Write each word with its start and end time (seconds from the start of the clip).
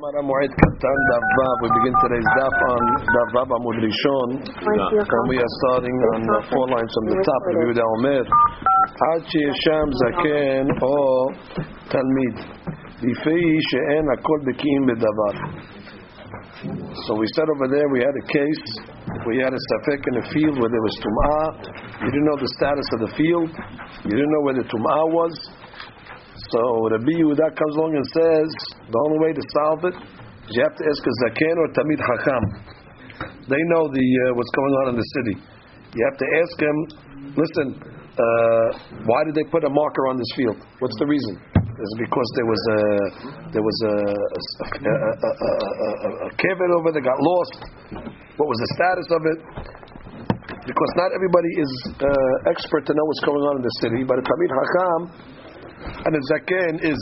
Gemara 0.00 0.24
Moed 0.24 0.52
Katan 0.56 0.98
Daf 1.12 1.24
Vav. 1.36 1.56
We 1.60 1.68
begin 1.76 1.94
today's 2.00 2.28
Daf 2.32 2.56
on 2.72 2.82
Daf 3.04 3.28
Vav 3.36 3.52
Amud 3.52 3.84
Rishon, 3.84 4.30
and 4.40 5.28
we 5.28 5.36
are 5.36 5.52
starting 5.60 5.92
on 5.92 6.20
uh, 6.24 6.40
four 6.48 6.72
lines 6.72 6.88
from 6.88 7.04
the 7.12 7.20
top. 7.20 7.42
Yehuda 7.52 7.84
Omer, 7.84 8.24
Ad 8.24 9.20
Sheyesham 9.28 9.92
Zaken 10.00 10.72
O 10.80 10.96
Talmid, 11.92 12.36
Lifei 13.04 13.44
She'en 13.68 14.08
Hakol 14.08 14.40
Bekiim 14.48 14.88
Bedavar. 14.88 15.36
So 17.04 17.20
we 17.20 17.26
said 17.36 17.44
over 17.52 17.68
there 17.68 17.84
we 17.92 18.00
had 18.00 18.16
a 18.16 18.24
case, 18.24 18.64
we 19.28 19.36
had 19.36 19.52
a 19.52 19.60
safek 19.68 20.00
in 20.00 20.16
a 20.16 20.24
field 20.32 20.56
where 20.64 20.70
there 20.72 20.80
was 20.80 20.96
tum'ah. 21.04 22.00
You 22.00 22.08
didn't 22.08 22.24
know 22.24 22.40
the 22.40 22.48
status 22.56 22.88
of 22.96 23.00
the 23.04 23.12
field. 23.20 23.52
You 24.08 24.16
didn't 24.16 24.32
know 24.32 24.44
where 24.48 24.54
the 24.54 24.64
tum'ah 24.64 25.12
was. 25.12 25.59
So 26.48 26.88
Rabbi 26.88 27.20
Yehuda 27.20 27.52
comes 27.52 27.74
along 27.76 27.92
and 28.00 28.06
says 28.16 28.48
the 28.88 29.00
only 29.04 29.18
way 29.20 29.32
to 29.36 29.42
solve 29.60 29.84
it 29.84 29.96
is 30.48 30.56
you 30.56 30.62
have 30.64 30.72
to 30.72 30.84
ask 30.88 31.00
a 31.04 31.14
zaken 31.28 31.56
or 31.60 31.68
tamid 31.76 32.00
hakam. 32.00 32.44
They 33.44 33.62
know 33.68 33.92
the 33.92 34.06
uh, 34.24 34.32
what's 34.32 34.54
going 34.56 34.74
on 34.80 34.84
in 34.94 34.96
the 34.96 35.08
city. 35.20 35.36
You 35.36 36.02
have 36.08 36.16
to 36.16 36.28
ask 36.40 36.54
him. 36.56 36.76
Listen, 37.36 37.66
uh, 38.16 38.66
why 39.04 39.20
did 39.28 39.36
they 39.36 39.44
put 39.52 39.62
a 39.68 39.70
marker 39.70 40.08
on 40.08 40.16
this 40.16 40.32
field? 40.34 40.56
What's 40.80 40.96
the 40.98 41.06
reason? 41.06 41.36
Is 41.60 41.88
it 41.96 42.00
because 42.08 42.28
there 42.36 42.48
was 42.48 42.62
a 42.72 42.80
there 43.52 43.64
was 43.64 43.78
a 43.84 43.94
a, 44.00 44.94
a, 44.96 45.30
a, 45.30 46.10
a, 46.24 46.30
kevet 46.40 46.70
over 46.80 46.92
that 46.92 47.04
got 47.04 47.20
lost? 47.20 47.60
What 48.40 48.48
was 48.48 48.58
the 48.64 48.70
status 48.80 49.08
of 49.12 49.22
it? 49.28 49.38
Because 50.64 50.92
not 50.96 51.12
everybody 51.12 51.52
is 51.56 51.72
uh, 52.00 52.50
expert 52.52 52.84
to 52.88 52.92
know 52.96 53.04
what's 53.04 53.24
going 53.24 53.44
on 53.48 53.54
in 53.60 53.64
the 53.64 53.76
city, 53.80 54.04
but 54.04 54.16
a 54.20 54.24
tamid 54.24 54.50
hakam 54.52 55.29
and 55.80 56.12
a 56.14 56.20
zaken 56.32 56.74
is. 56.84 57.00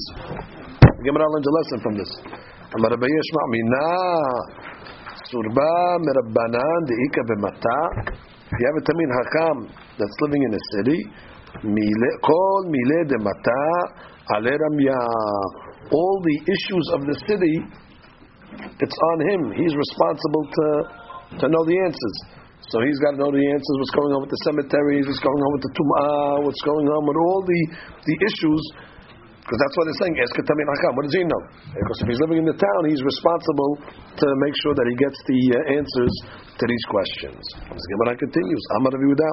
Gemara 1.05 1.27
learns 1.31 1.47
a 1.47 1.55
lesson 1.59 1.79
from 1.83 1.95
this. 1.99 2.11
Amar 2.77 2.91
Rabbi 2.91 3.07
Yishma 3.07 3.43
mina 3.55 3.87
surba 5.31 5.99
merabbanan 6.03 6.81
deika 6.87 7.23
b'mata. 7.29 7.81
If 8.51 8.57
you 8.59 8.67
have 8.67 8.79
a 8.79 8.85
tamin 8.87 9.11
hakam 9.13 9.57
that's 9.99 10.17
living 10.21 10.43
in 10.43 10.55
a 10.55 10.63
city, 10.73 11.05
kol 12.23 12.63
mile 12.67 13.05
de 13.07 13.19
mata 13.19 13.65
ale 14.35 14.53
ramya. 14.53 15.01
All 15.91 16.21
the 16.23 16.37
issues 16.53 16.87
of 16.95 17.01
the 17.07 17.15
city, 17.27 17.57
it's 18.81 18.99
on 19.13 19.19
him. 19.31 19.53
He's 19.57 19.75
responsible 19.75 20.45
to 20.53 20.67
to 21.41 21.49
know 21.49 21.65
the 21.65 21.79
answers. 21.85 22.38
So 22.69 22.85
he's 22.85 23.01
got 23.01 23.17
to 23.17 23.19
know 23.25 23.33
the 23.33 23.41
answers. 23.41 23.75
What's 23.81 23.97
going 23.97 24.13
on 24.13 24.21
with 24.21 24.33
the 24.33 24.43
cemeteries? 24.45 25.09
What's 25.09 25.25
going 25.25 25.41
on 25.41 25.51
with 25.57 25.65
the 25.65 25.73
tum'ah? 25.73 26.45
What's 26.45 26.65
going 26.69 26.87
on 26.93 27.03
with 27.09 27.17
all 27.17 27.41
the 27.41 27.61
the 28.05 28.17
issues? 28.29 28.63
Because 29.49 29.65
that's 29.65 29.77
what 29.81 29.85
they're 29.89 30.01
saying. 30.05 30.15
Ask 30.21 30.37
Tamin 30.45 30.69
Hakam. 30.69 30.93
What 30.93 31.09
does 31.09 31.17
he 31.17 31.25
know? 31.25 31.43
Because 31.73 31.99
if 32.05 32.07
he's 32.13 32.21
living 32.21 32.45
in 32.45 32.49
the 32.53 32.61
town, 32.61 32.81
he's 32.85 33.01
responsible 33.01 33.81
to 34.21 34.27
make 34.45 34.53
sure 34.61 34.77
that 34.77 34.85
he 34.85 34.93
gets 35.01 35.17
the 35.25 35.41
uh, 35.57 35.77
answers 35.81 36.13
to 36.61 36.65
these 36.69 36.85
questions. 36.93 37.41
The 37.73 37.89
Gemara 37.97 38.21
continues. 38.21 38.63
Amar 38.77 38.93
Yehuda 38.93 39.29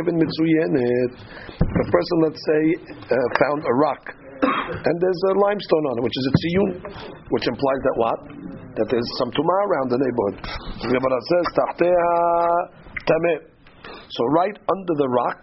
even 0.00 0.16
mitzuyenet. 0.16 1.12
A 1.60 1.84
person, 1.92 2.16
let's 2.24 2.40
say, 2.40 2.62
uh, 3.04 3.16
found 3.36 3.60
a 3.68 3.74
rock, 3.84 4.02
and 4.88 4.94
there's 4.96 5.22
a 5.28 5.32
limestone 5.36 5.84
on 5.92 5.94
it, 6.00 6.02
which 6.08 6.16
is 6.16 6.24
a 6.24 6.34
tziyun, 6.40 6.70
which 7.28 7.44
implies 7.44 7.80
that 7.84 7.96
what? 8.00 8.18
That 8.76 8.86
there's 8.90 9.10
some 9.18 9.30
tumah 9.34 9.60
around 9.66 9.90
the 9.90 9.98
neighborhood. 9.98 10.36
The 10.82 10.88
Gemara 10.94 11.18
says 11.26 11.46
tameh. 13.08 13.38
So 14.10 14.24
right 14.26 14.54
under 14.54 14.94
the 14.94 15.08
rock, 15.08 15.40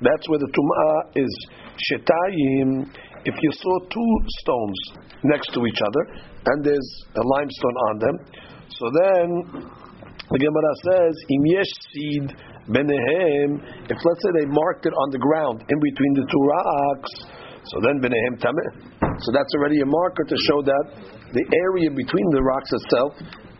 that's 0.00 0.28
where 0.28 0.38
the 0.38 0.50
tumah 0.50 1.18
is. 1.18 1.32
Shetayim 1.78 2.86
if 3.24 3.34
you 3.42 3.50
saw 3.52 3.78
two 3.90 4.12
stones 4.40 4.78
next 5.24 5.52
to 5.52 5.60
each 5.66 5.80
other 5.82 6.02
and 6.46 6.64
there's 6.64 6.90
a 7.16 7.24
limestone 7.36 7.78
on 7.90 7.94
them, 7.98 8.16
so 8.70 8.84
then 8.94 9.26
the 10.30 10.38
Gemara 10.38 10.72
says, 10.86 11.12
"Im 11.28 11.44
yesh 11.46 11.72
seed 11.90 12.26
benehem." 12.68 13.50
If 13.90 13.98
let's 13.98 14.22
say 14.22 14.30
they 14.38 14.46
marked 14.46 14.86
it 14.86 14.94
on 14.94 15.10
the 15.10 15.18
ground 15.18 15.64
in 15.68 15.78
between 15.80 16.12
the 16.14 16.26
two 16.30 16.44
rocks, 16.54 17.12
so 17.64 17.80
then 17.80 18.00
benehem 18.00 18.38
tameh. 18.38 18.70
So 19.24 19.32
that's 19.32 19.52
already 19.56 19.80
a 19.80 19.86
marker 19.86 20.24
to 20.24 20.36
show 20.46 20.62
that 20.62 20.84
the 21.33 21.45
area 21.45 21.89
between 21.91 22.27
the 22.31 22.43
rocks 22.43 22.71
itself 22.73 23.11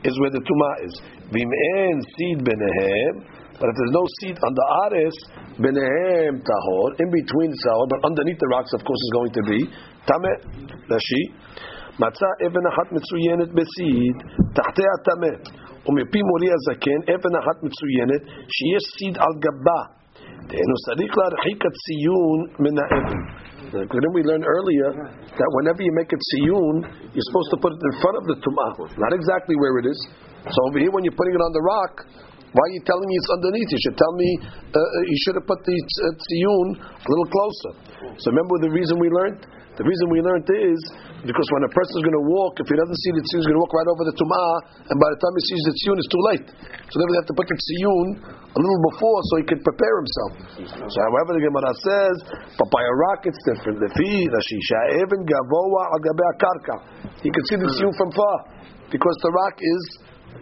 is 0.03 0.13
where 0.19 0.31
the 0.31 0.44
tuma 0.44 0.72
is. 0.85 0.94
Vim 1.31 1.51
en 1.79 1.96
seed 2.01 2.40
benehem. 2.44 3.16
But 3.59 3.69
if 3.69 3.75
there's 3.78 3.96
no 3.96 4.06
seed 4.19 4.38
on 4.44 4.51
the 4.53 4.68
ares, 4.88 5.18
benehem 5.62 6.41
tahor, 6.41 6.88
in 7.00 7.09
between 7.13 7.50
the 7.53 7.59
tahor, 7.63 7.85
but 7.90 8.00
underneath 8.12 8.40
the 8.40 8.50
rocks, 8.50 8.72
of 8.74 8.81
course, 8.84 9.01
is 9.07 9.12
going 9.13 9.34
to 9.34 9.44
be 9.47 9.59
tameh, 10.09 10.38
rashi. 10.90 11.24
מצא 12.00 12.29
אבן 12.47 12.66
אחת 12.74 12.91
מצוינת 12.91 13.50
בסיד, 13.53 14.16
תחתיה 14.56 14.94
טמא. 15.06 15.34
ומפי 15.88 16.22
מורי 16.29 16.50
הזקן, 16.56 17.00
אבן 17.13 17.35
אחת 17.41 17.57
מצוינת, 17.63 18.22
שיש 18.56 18.84
סיד 18.97 19.18
על 19.18 19.34
גבה. 19.46 19.81
דהיינו 20.47 20.75
צריך 20.85 21.13
להרחיק 21.18 21.59
הציון 21.69 22.40
מן 22.59 22.75
האבן. 22.81 23.22
Uh, 23.69 23.84
Didn't 23.84 24.15
we 24.17 24.25
learn 24.25 24.41
earlier 24.49 24.89
that 25.29 25.51
whenever 25.61 25.84
you 25.84 25.93
make 25.93 26.09
a 26.09 26.17
tziyun, 26.17 26.89
you're 27.12 27.29
supposed 27.29 27.51
to 27.53 27.59
put 27.61 27.77
it 27.77 27.81
in 27.84 27.95
front 28.01 28.17
of 28.17 28.25
the 28.25 28.37
tum'ah, 28.41 28.97
not 28.97 29.12
exactly 29.12 29.56
where 29.61 29.77
it 29.84 29.87
is. 29.93 29.99
So 30.49 30.56
over 30.73 30.79
here, 30.81 30.89
when 30.89 31.05
you're 31.05 31.12
putting 31.19 31.37
it 31.37 31.43
on 31.45 31.53
the 31.53 31.61
rock, 31.61 31.95
why 32.48 32.62
are 32.64 32.72
you 32.72 32.82
telling 32.88 33.09
me 33.09 33.14
it's 33.20 33.28
underneath? 33.28 33.69
You 33.69 33.81
should 33.84 33.98
tell 34.00 34.14
me 34.16 34.28
uh, 34.72 34.81
you 35.04 35.19
should 35.26 35.36
have 35.36 35.44
put 35.44 35.60
the 35.69 35.76
tziyun 35.76 36.66
a 36.81 37.09
little 37.09 37.28
closer. 37.28 37.72
So 38.16 38.32
remember 38.32 38.56
the 38.64 38.72
reason 38.72 38.97
we 38.97 39.12
learned. 39.12 39.44
The 39.78 39.86
reason 39.86 40.10
we 40.10 40.19
learned 40.19 40.42
is 40.50 40.81
because 41.22 41.48
when 41.54 41.62
a 41.62 41.70
person 41.70 42.03
is 42.03 42.04
going 42.08 42.19
to 42.19 42.26
walk, 42.26 42.58
if 42.58 42.66
he 42.66 42.75
doesn't 42.75 42.98
see 42.98 43.12
the 43.14 43.22
tziyun, 43.22 43.38
he's 43.38 43.47
going 43.47 43.58
to 43.58 43.62
walk 43.62 43.70
right 43.78 43.87
over 43.87 44.03
the 44.10 44.16
tumah, 44.19 44.54
and 44.91 44.97
by 44.98 45.06
the 45.14 45.19
time 45.22 45.34
he 45.38 45.42
sees 45.54 45.62
the 45.70 45.75
tziyun, 45.78 45.97
it's 46.03 46.10
too 46.10 46.25
late. 46.34 46.47
So 46.91 46.98
then 46.98 47.06
we 47.06 47.14
have 47.14 47.28
to 47.31 47.37
put 47.38 47.47
the 47.47 47.54
tziyun 47.54 48.06
a 48.26 48.58
little 48.58 48.82
before 48.91 49.19
so 49.31 49.32
he 49.38 49.47
can 49.47 49.60
prepare 49.62 49.94
himself. 50.03 50.31
So 50.66 50.98
however 50.98 51.38
the 51.38 51.47
Gemara 51.47 51.70
says, 51.78 52.14
but 52.58 52.69
by 52.75 52.82
a 52.82 52.94
rock 53.06 53.22
it's 53.28 53.38
different. 53.47 53.78
He 57.22 57.31
can 57.31 57.44
see 57.47 57.56
the 57.62 57.70
tziyun 57.70 57.94
from 57.94 58.10
far 58.19 58.37
because 58.91 59.16
the 59.22 59.31
rock 59.31 59.62
is 59.62 59.82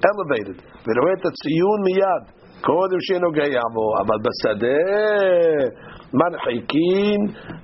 elevated. 0.01 0.65
ורואה 0.87 1.13
את 1.19 1.25
הציון 1.29 1.79
מיד, 1.87 2.23
קודם 2.69 3.01
שנוגע 3.07 3.65
בו, 3.75 3.87
אבל 4.01 4.19
בשדה 4.27 4.83
מרחיקים 6.19 7.21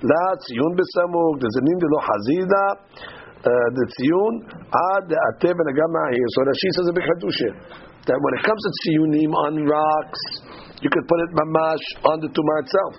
לציון 0.09 0.73
בסמוך, 0.79 1.33
דזנין 1.43 1.79
דלא 1.83 2.01
חזידה, 2.09 2.67
the 3.45 3.87
עד 4.81 5.05
דעתה 5.09 5.51
says 6.77 6.89
a 6.89 6.95
big 6.95 7.07
hadusha, 7.11 7.51
that 8.07 8.19
when 8.23 8.33
it 8.39 8.43
comes 8.47 8.63
to 8.67 8.71
tziyunim 8.79 9.33
on 9.45 9.53
rocks, 9.67 10.23
you 10.83 10.91
can 10.95 11.05
put 11.11 11.19
it 11.25 11.31
mamash 11.41 11.87
on 12.11 12.21
the 12.23 12.29
tumah 12.29 12.59
itself. 12.63 12.95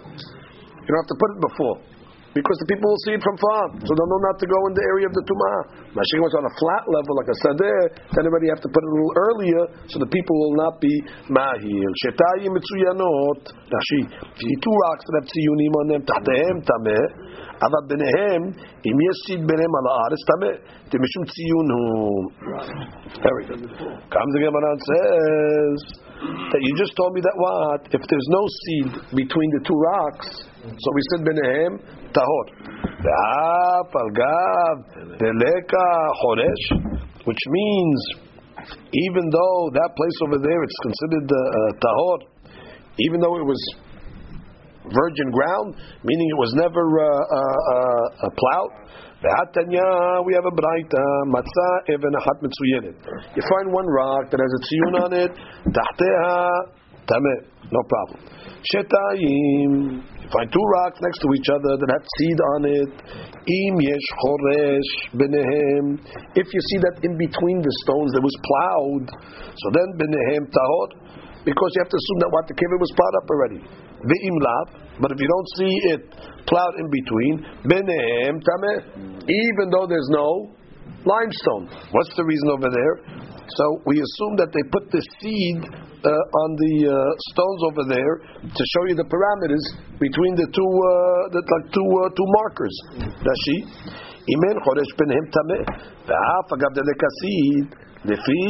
You 0.83 0.89
don't 0.91 0.99
have 1.03 1.11
to 1.13 1.17
put 1.21 1.29
it 1.35 1.39
before 1.47 1.92
because 2.36 2.58
the 2.60 2.68
people 2.70 2.86
will 2.86 3.02
see 3.08 3.14
it 3.16 3.22
from 3.24 3.36
far, 3.40 3.62
so 3.82 3.90
they'll 3.90 4.12
know 4.12 4.22
not 4.30 4.36
to 4.38 4.46
go 4.46 4.58
in 4.68 4.72
the 4.76 4.84
area 4.94 5.06
of 5.08 5.14
the 5.16 5.24
tumah. 5.26 5.60
Mashik 5.96 6.20
was 6.22 6.34
on 6.38 6.44
a 6.46 6.54
flat 6.60 6.84
level 6.86 7.12
like 7.18 7.30
a 7.32 7.36
sadeh, 7.40 7.82
then 8.14 8.22
everybody 8.28 8.52
have 8.52 8.62
to 8.62 8.70
put 8.70 8.78
it 8.84 8.88
a 8.88 8.92
little 8.94 9.14
earlier, 9.16 9.62
so 9.90 9.96
the 9.98 10.10
people 10.12 10.36
will 10.36 10.56
not 10.60 10.78
be 10.78 10.92
mahil. 11.32 11.90
Shetayim 12.04 12.52
mitzuyanot, 12.54 13.42
Rashi. 13.48 14.00
Two 14.38 14.74
rocks 14.86 15.02
that 15.08 15.14
have 15.24 15.28
tziyunim 15.32 15.72
on 15.82 15.86
them, 15.88 16.02
tahtehem 16.04 16.56
tameh, 16.62 17.04
אבל 17.58 17.82
ביניהם, 17.90 18.42
אם 18.86 18.96
יש 19.06 19.16
סיד 19.26 19.40
ביניהם 19.50 19.72
על 19.78 19.84
הארץ, 19.90 20.20
טמא, 20.30 20.52
משום 21.04 21.24
ציון 21.32 21.66
הוא. 21.74 22.30
Very 23.26 23.44
good. 23.48 23.62
Comes 24.14 24.32
the 24.34 24.40
Gemara 24.46 24.72
says 24.90 25.80
that 26.23 26.61
you 26.61 26.73
just 26.77 26.95
told 26.95 27.13
me 27.13 27.21
that 27.21 27.35
what 27.35 27.81
if 27.91 28.01
there's 28.07 28.29
no 28.29 28.43
seed 28.47 28.89
between 29.15 29.49
the 29.57 29.61
two 29.67 29.75
rocks? 29.75 30.27
So 30.63 30.87
we 30.95 31.01
said 31.11 31.21
benehem 31.27 31.73
tahor, 32.13 32.45
the 33.03 33.17
deleka 35.19 35.87
choresh, 36.23 36.65
which 37.25 37.43
means 37.49 37.99
even 38.93 39.29
though 39.29 39.69
that 39.73 39.91
place 39.95 40.17
over 40.27 40.37
there 40.39 40.63
it's 40.63 40.79
considered 40.83 41.27
uh, 41.27 41.37
uh, 41.37 41.71
tahor, 41.83 42.19
even 42.99 43.19
though 43.19 43.35
it 43.37 43.45
was 43.45 43.61
virgin 44.91 45.31
ground, 45.31 45.75
meaning 46.03 46.27
it 46.29 46.39
was 46.39 46.51
never 46.55 46.83
uh, 46.99 47.07
uh, 47.07 48.27
uh, 48.27 48.29
plowed. 48.35 48.73
We 49.23 50.33
have 50.35 50.43
a 50.43 50.51
braita 50.51 51.03
matzah 51.31 51.87
even 51.87 52.11
achat 52.11 52.43
mitzuyenet. 52.43 52.99
You 53.35 53.43
find 53.47 53.71
one 53.71 53.87
rock 53.87 54.29
that 54.31 54.39
has 54.43 54.51
a 54.51 54.59
tziyun 54.67 54.93
on 54.99 55.13
it, 55.13 55.31
tahteha 55.71 56.67
tameh, 57.07 57.47
no 57.71 57.79
problem. 57.87 58.19
Shetayim. 58.67 60.03
You 60.03 60.29
find 60.31 60.51
two 60.51 60.65
rocks 60.75 60.99
next 60.99 61.19
to 61.19 61.27
each 61.35 61.47
other 61.55 61.77
that 61.79 61.89
have 61.91 62.03
seed 62.19 62.39
on 62.55 62.65
it. 62.67 62.91
Im 63.47 63.75
yesh 63.79 64.07
choresh 64.19 64.91
benehem. 65.15 66.03
If 66.35 66.47
you 66.51 66.61
see 66.71 66.79
that 66.83 66.99
in 67.03 67.15
between 67.15 67.61
the 67.63 67.71
stones 67.83 68.11
there 68.11 68.23
was 68.23 68.35
plowed, 68.43 69.07
so 69.55 69.71
then 69.71 69.87
benehem 69.99 70.51
tahor 70.51 70.99
because 71.45 71.69
you 71.75 71.79
have 71.83 71.91
to 71.91 71.99
assume 71.99 72.19
that 72.23 72.31
what 72.31 72.47
the 72.47 72.55
kibbutz 72.55 72.79
was 72.79 72.91
plowed 72.95 73.15
up 73.19 73.27
already. 73.29 73.59
Ve'im 74.03 74.37
lav, 74.39 74.65
but 74.99 75.11
if 75.11 75.19
you 75.19 75.27
don't 75.27 75.49
see 75.55 75.73
it 75.95 76.01
plowed 76.47 76.75
in 76.79 76.87
between, 76.91 77.33
tameh, 77.67 78.77
even 79.27 79.65
though 79.71 79.87
there's 79.87 80.09
no 80.11 80.51
limestone. 81.05 81.67
What's 81.91 82.15
the 82.15 82.23
reason 82.23 82.47
over 82.51 82.69
there? 82.71 82.95
So 83.59 83.63
we 83.85 83.99
assume 83.99 84.39
that 84.39 84.51
they 84.55 84.63
put 84.71 84.87
the 84.91 85.03
seed 85.19 85.59
uh, 85.67 86.09
on 86.11 86.49
the 86.55 86.75
uh, 86.87 86.95
stones 87.31 87.61
over 87.71 87.83
there 87.91 88.15
to 88.43 88.61
show 88.75 88.83
you 88.87 88.95
the 88.95 89.07
parameters 89.07 89.63
between 89.99 90.35
the 90.35 90.47
two, 90.47 90.71
uh, 90.71 91.31
the, 91.35 91.41
like 91.43 91.67
two, 91.75 91.83
uh, 91.83 92.07
two 92.11 92.27
markers. 92.43 92.75
Rashi. 93.19 93.57
Imen 94.23 94.55
tameh. 94.63 95.63
לפי 98.04 98.44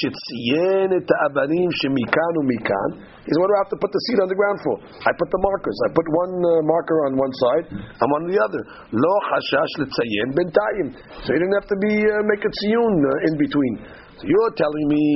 שציין 0.00 0.88
את 0.98 1.08
האבנים 1.16 1.68
שמכאן 1.78 2.32
ומכאן, 2.38 2.90
is 3.30 3.34
what 3.38 3.48
do 3.48 3.54
I 3.54 3.60
have 3.62 3.72
to 3.72 3.78
put 3.80 3.90
the 3.94 4.02
seed 4.06 4.18
on 4.20 4.28
the 4.28 4.38
ground 4.40 4.58
for? 4.66 4.76
I 4.82 5.10
put 5.14 5.30
the 5.30 5.40
markers. 5.40 5.76
I 5.86 5.88
put 5.94 6.06
one 6.10 6.34
uh, 6.42 6.52
marker 6.66 6.98
on 7.06 7.12
one 7.16 7.34
side, 7.42 7.64
I'm 8.02 8.12
on 8.18 8.24
the 8.28 8.38
other. 8.46 8.62
לא 8.92 9.14
חשש 9.30 9.70
לציין 9.80 10.28
בינתיים. 10.36 10.86
So 11.22 11.28
you 11.32 11.38
didn't 11.40 11.56
have 11.60 11.70
to 11.74 11.78
be 11.86 11.94
uh, 12.02 12.22
make 12.30 12.42
a 12.42 12.52
tziyun 12.58 12.94
uh, 12.98 13.26
in 13.28 13.34
between. 13.38 13.74
So 14.18 14.22
you're 14.32 14.54
telling 14.58 14.86
me 14.94 15.06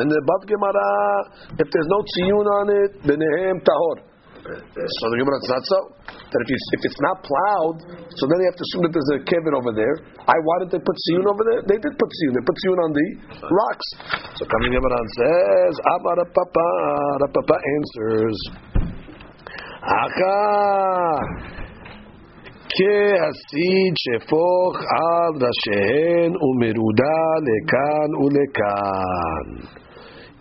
in 0.00 0.06
the 0.08 0.20
Bab 0.28 0.42
Gemara, 0.48 0.90
if 1.62 1.66
there's 1.72 1.90
no 1.94 2.00
tziyun 2.10 2.46
on 2.58 2.66
it, 2.82 2.90
benehem 3.08 3.60
tahor. 3.68 4.07
So 4.48 5.04
the 5.08 5.16
Gemara, 5.16 5.40
it's 5.40 5.48
not 5.48 5.64
so. 5.64 5.78
That 6.04 6.40
if, 6.44 6.48
you, 6.52 6.58
if 6.76 6.82
it's 6.84 7.00
not 7.00 7.16
plowed, 7.24 7.78
so 8.12 8.22
then 8.28 8.36
you 8.44 8.48
have 8.52 8.58
to 8.60 8.66
assume 8.68 8.82
that 8.84 8.92
there's 8.92 9.12
a 9.16 9.20
kevin 9.24 9.56
over 9.56 9.72
there. 9.72 9.96
I 10.20 10.36
why 10.36 10.56
did 10.60 10.70
they 10.76 10.82
put 10.84 10.96
siyun 11.08 11.24
over 11.24 11.42
there? 11.48 11.60
They 11.64 11.78
did 11.80 11.94
put 11.96 12.10
siyun. 12.12 12.32
They 12.36 12.44
put 12.44 12.56
siyun 12.60 12.78
on 12.84 12.90
the 12.92 13.06
rocks. 13.48 13.88
So 14.36 14.44
coming 14.44 14.76
Gemara 14.76 15.00
says, 15.16 15.72
Abba 15.96 16.28
Papa, 16.28 16.68
Papa 17.32 17.56
answers, 17.56 18.38
Aka. 19.80 20.44
כהסיד 22.74 23.94
שפוך 24.04 24.74
על 24.98 25.32
ראשיהן 25.44 26.32
ומרודה 26.44 27.22
לכאן 27.48 28.10
ולכאן. 28.22 29.46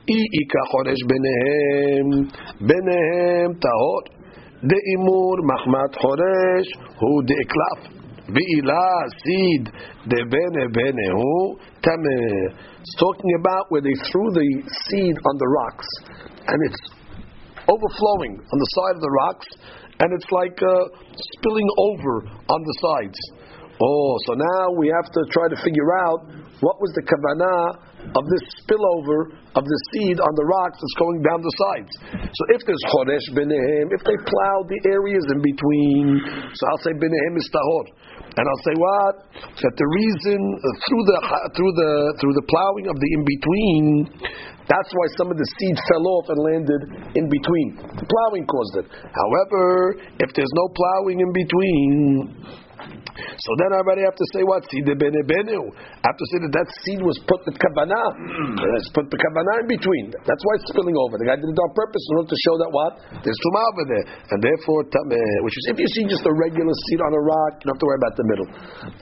אי 0.09 0.21
איכה 0.35 0.61
חורש 0.71 0.99
ביניהם, 1.11 2.07
ביניהם 2.69 3.49
טהור. 3.63 4.03
דאימור 4.69 5.35
מחמת 5.49 5.95
חורש 6.01 6.67
הוא 6.99 7.23
דאקלף. 7.29 8.03
ואילה 8.33 8.89
סיד 9.23 9.63
דבנה 10.07 10.63
בנה 10.75 11.07
הוא 11.19 11.55
טמא. 11.81 12.19
It's 12.83 12.95
talking 13.05 13.31
about 13.41 13.63
where 13.69 13.83
they 13.87 13.97
threw 14.07 14.27
the 14.39 14.47
seed 14.83 15.15
on 15.29 15.35
the 15.41 15.49
rocks 15.59 15.89
and 16.49 16.59
it's 16.67 16.83
overflowing 17.73 18.33
on 18.51 18.57
the 18.63 18.69
side 18.75 18.95
of 18.99 19.03
the 19.07 19.13
rocks 19.23 19.47
and 19.99 20.09
it's 20.15 20.29
like 20.39 20.57
uh, 20.61 20.75
spilling 21.35 21.69
over 21.87 22.15
on 22.53 22.59
the 22.69 22.75
sides. 22.85 23.19
Oh, 23.80 24.12
so 24.26 24.34
now 24.34 24.74
we 24.74 24.90
have 24.90 25.06
to 25.12 25.20
try 25.30 25.46
to 25.48 25.58
figure 25.62 25.90
out 26.02 26.26
what 26.58 26.82
was 26.82 26.90
the 26.98 27.04
kavanah 27.06 27.88
of 28.10 28.24
this 28.26 28.44
spillover 28.62 29.30
of 29.54 29.62
the 29.62 29.78
seed 29.94 30.18
on 30.18 30.32
the 30.34 30.46
rocks 30.50 30.78
that's 30.82 30.98
going 30.98 31.22
down 31.22 31.38
the 31.38 31.54
sides. 31.54 31.92
So 32.26 32.42
if 32.58 32.66
there's 32.66 32.84
choresh 32.90 33.26
benehem, 33.38 33.94
if 33.94 34.02
they 34.02 34.18
plowed 34.18 34.66
the 34.66 34.80
areas 34.90 35.22
in 35.30 35.38
between, 35.38 36.18
so 36.54 36.62
I'll 36.70 36.82
say 36.82 36.94
benehem 36.94 37.34
is 37.38 37.46
tahor. 37.54 37.86
And 38.38 38.44
I'll 38.46 38.64
say 38.66 38.76
what? 38.78 39.14
That 39.34 39.74
the 39.74 39.88
reason 39.98 40.38
uh, 40.38 40.66
through 40.86 41.04
the 41.10 41.18
through 41.58 41.74
the 41.74 41.92
through 42.22 42.34
the 42.38 42.46
plowing 42.46 42.86
of 42.86 42.96
the 42.98 43.08
in 43.18 43.22
between, 43.26 43.82
that's 44.70 44.90
why 44.94 45.06
some 45.18 45.30
of 45.30 45.38
the 45.38 45.48
seed 45.58 45.76
fell 45.90 46.06
off 46.18 46.26
and 46.30 46.38
landed 46.38 46.82
in 47.18 47.26
between. 47.26 47.68
The 47.98 48.06
plowing 48.06 48.46
caused 48.46 48.74
it. 48.82 48.86
However, 48.94 49.98
if 50.22 50.30
there's 50.38 50.54
no 50.54 50.66
plowing 50.70 51.18
in 51.18 51.30
between, 51.34 52.67
so 53.18 53.50
then 53.58 53.70
I 53.74 53.82
already 53.82 54.06
have 54.06 54.14
to 54.14 54.26
say 54.34 54.42
what? 54.46 54.62
Seed 54.70 54.86
bene 54.86 55.22
benu. 55.26 55.60
I 55.74 56.06
have 56.06 56.18
to 56.18 56.26
say 56.30 56.38
that 56.46 56.52
that 56.54 56.68
seed 56.86 57.00
was 57.02 57.18
put 57.26 57.42
with 57.46 57.58
kavanah. 57.58 58.08
It's 58.78 58.90
put 58.94 59.10
the 59.10 59.18
kavanah 59.18 59.66
in 59.66 59.68
between. 59.68 60.14
That's 60.22 60.42
why 60.46 60.52
it's 60.62 60.68
spilling 60.70 60.94
over. 60.94 61.18
The 61.18 61.26
guy 61.26 61.36
did 61.36 61.50
it 61.50 61.58
on 61.58 61.70
purpose 61.74 62.04
in 62.10 62.12
order 62.22 62.30
to 62.30 62.38
show 62.46 62.54
that 62.62 62.70
what? 62.70 62.92
There's 63.26 63.40
tumah 63.42 63.64
over 63.74 63.84
there. 63.90 64.06
And 64.34 64.38
therefore, 64.38 64.86
tameh, 64.86 65.34
which 65.42 65.56
is 65.58 65.64
if 65.74 65.76
you 65.82 65.88
see 65.98 66.04
just 66.06 66.22
a 66.22 66.34
regular 66.34 66.74
seed 66.88 67.00
on 67.02 67.12
a 67.12 67.22
rock, 67.22 67.52
you 67.58 67.64
don't 67.66 67.74
have 67.74 67.82
to 67.82 67.88
worry 67.88 68.00
about 68.00 68.14
the 68.14 68.26
middle. 68.30 68.48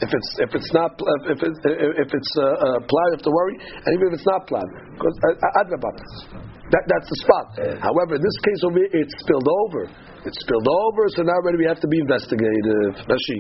If 0.00 0.10
it's 0.12 0.30
if 0.40 0.50
it's 0.56 0.72
not 0.72 0.96
if 1.28 1.38
it's 1.44 1.60
if 2.00 2.08
it's 2.08 2.32
uh, 2.40 2.44
uh, 2.44 2.78
plowed, 2.88 3.10
you 3.12 3.16
have 3.20 3.26
to 3.28 3.34
worry. 3.34 3.54
And 3.60 3.90
even 4.00 4.04
if 4.12 4.20
it's 4.20 4.28
not 4.28 4.48
plowed, 4.48 4.70
because 4.96 5.16
uh, 5.28 5.36
uh 5.36 6.55
that, 6.72 6.82
that's 6.90 7.06
the 7.06 7.18
spot. 7.22 7.46
However, 7.78 8.18
in 8.18 8.22
this 8.22 8.38
case 8.42 8.60
over 8.66 8.78
here, 8.82 8.92
it's 9.06 9.14
spilled 9.22 9.46
over. 9.46 9.86
It's 10.26 10.38
spilled 10.42 10.66
over, 10.66 11.02
so 11.14 11.22
now 11.22 11.38
already 11.38 11.62
we 11.62 11.68
have 11.70 11.78
to 11.78 11.86
be 11.86 12.02
investigative. 12.02 12.98
Rashi, 13.06 13.38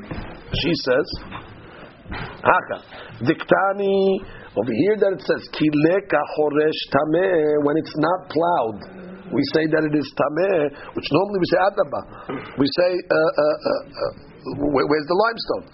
she 0.54 0.72
says, 0.86 1.06
Haka, 2.14 2.78
diktani, 3.26 4.22
over 4.54 4.70
here 4.70 4.96
that 5.02 5.18
it 5.18 5.22
says, 5.26 5.42
kileka 5.50 6.20
choresh 6.38 6.80
tameh, 6.94 7.66
when 7.66 7.74
it's 7.82 7.96
not 7.98 8.30
plowed, 8.30 8.80
we 9.34 9.42
say 9.50 9.66
that 9.74 9.82
it 9.82 9.94
is 9.98 10.06
tameh, 10.14 10.70
which 10.94 11.08
normally 11.10 11.38
we 11.42 11.48
say 11.50 11.60
adaba. 11.66 12.00
We 12.54 12.66
say, 12.70 12.90
uh, 12.94 13.14
uh, 13.18 13.42
uh, 13.42 13.82
uh 13.90 14.12
where's 14.70 15.08
the 15.10 15.18
limestone? 15.18 15.64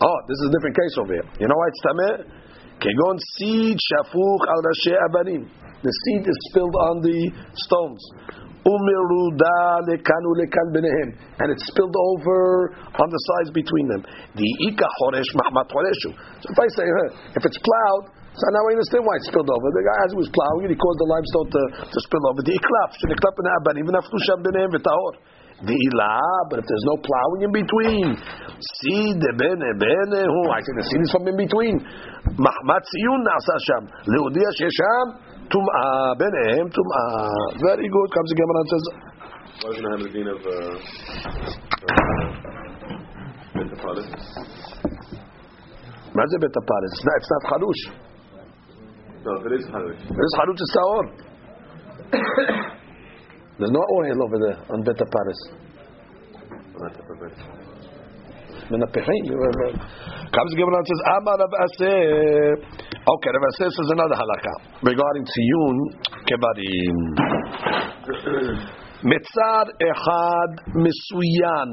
Oh, 0.00 0.18
this 0.26 0.40
is 0.40 0.46
a 0.48 0.52
different 0.56 0.76
case 0.80 0.94
over 0.96 1.12
here. 1.12 1.28
You 1.44 1.46
know 1.52 1.58
why 1.60 1.68
it's 1.68 1.82
tameh? 1.84 2.43
Kegon 2.80 3.18
seed 3.36 3.78
shafuch 3.78 4.44
al 4.48 4.62
abanim. 5.08 5.48
The 5.84 5.92
seed 5.92 6.24
is 6.24 6.38
spilled 6.48 6.72
on 6.88 7.04
the 7.04 7.28
stones. 7.68 8.00
And 8.64 8.88
it's 11.52 11.68
spilled 11.68 11.92
over 11.92 12.72
on 12.72 13.08
the 13.12 13.20
sides 13.28 13.52
between 13.52 13.92
them. 13.92 14.08
The 14.32 14.48
ika 14.72 14.88
mahmat. 15.36 15.68
So 16.00 16.16
if 16.48 16.56
I 16.56 16.64
say, 16.72 16.88
huh, 16.88 17.36
if 17.36 17.44
it's 17.44 17.60
plowed, 17.60 18.08
so 18.34 18.50
now 18.50 18.66
I 18.66 18.74
understand 18.74 19.04
why 19.04 19.14
it 19.20 19.28
spilled 19.28 19.52
over. 19.52 19.66
The 19.70 19.84
guy, 19.84 19.96
as 20.08 20.10
he 20.10 20.18
was 20.18 20.26
plowing 20.32 20.64
it, 20.66 20.74
he 20.74 20.78
caused 20.80 20.98
the 20.98 21.06
limestone 21.06 21.54
to, 21.54 21.86
to 21.86 21.98
spill 22.02 22.26
over. 22.32 22.42
The 22.42 22.50
iklaf, 22.56 22.90
sheniklap 22.98 23.38
in 23.38 23.46
aban, 23.46 23.78
even 23.78 23.94
after 23.94 24.10
sham 24.26 24.42
benehem 24.42 24.74
v'tahor. 24.74 25.14
The 25.63 25.75
ilah, 25.75 26.47
but 26.49 26.59
if 26.59 26.65
there's 26.65 26.87
no 26.87 26.95
plowing 27.03 27.41
in 27.43 27.51
between, 27.51 28.15
see 28.79 29.11
the 29.11 29.31
bene 29.35 29.69
bene 29.75 30.21
who 30.23 30.41
I 30.55 30.59
say 30.63 30.73
the 30.79 30.85
seed 30.87 31.01
is 31.03 31.11
from 31.11 31.27
in 31.27 31.35
between. 31.35 31.75
Mahmat 32.39 32.83
siyun 32.87 33.19
nasa 33.27 33.55
sham. 33.67 33.83
Leudia 34.07 34.49
shesham. 34.55 35.19
Tum'ah, 35.51 36.15
benehem 36.15 36.71
tum'ah. 36.71 37.59
Very 37.59 37.89
good. 37.89 38.07
Comes 38.15 38.29
the 38.31 38.37
Gemara 38.39 38.59
and 38.59 38.69
says. 38.71 38.85
Why 39.59 39.75
doesn't 39.75 39.83
it 39.83 39.91
have 39.91 40.03
the 40.07 40.11
din 40.15 40.27
of 40.31 40.39
Betaparis? 43.57 44.07
מה 46.15 46.23
זה 46.27 46.37
בית 46.41 46.57
הפרס? 46.57 46.93
It's 47.19 47.31
not 47.33 47.43
חלוש. 47.51 47.79
No, 49.25 49.31
if 49.39 49.43
it 49.45 49.53
is 49.59 49.65
חלוש. 49.73 49.97
It 49.99 50.25
is 50.27 50.33
חלוש, 50.39 50.57
it's 50.63 50.73
טהור. 50.77 51.05
There's 53.59 53.75
no 53.79 53.83
oil 53.99 54.17
over 54.25 54.37
there 54.45 54.59
on 54.73 54.79
בית 54.85 55.01
הפרס. 55.01 55.39
מנפחים. 58.70 59.24
Comes 60.34 60.54
Gemara 60.58 60.78
and 60.78 60.86
says, 60.90 61.02
Amar 61.14 61.36
Rav 61.38 61.54
Assi. 61.64 61.96
Okay, 63.12 63.30
Rav 63.34 63.44
Assi 63.50 63.66
says 63.70 63.90
another 63.96 64.16
halakha 64.20 64.54
regarding 64.82 65.24
Tziyun 65.32 65.76
Kebarim. 66.26 66.98
Mitzad 69.04 69.66
Echad 69.90 70.52
Misuyan. 70.74 71.72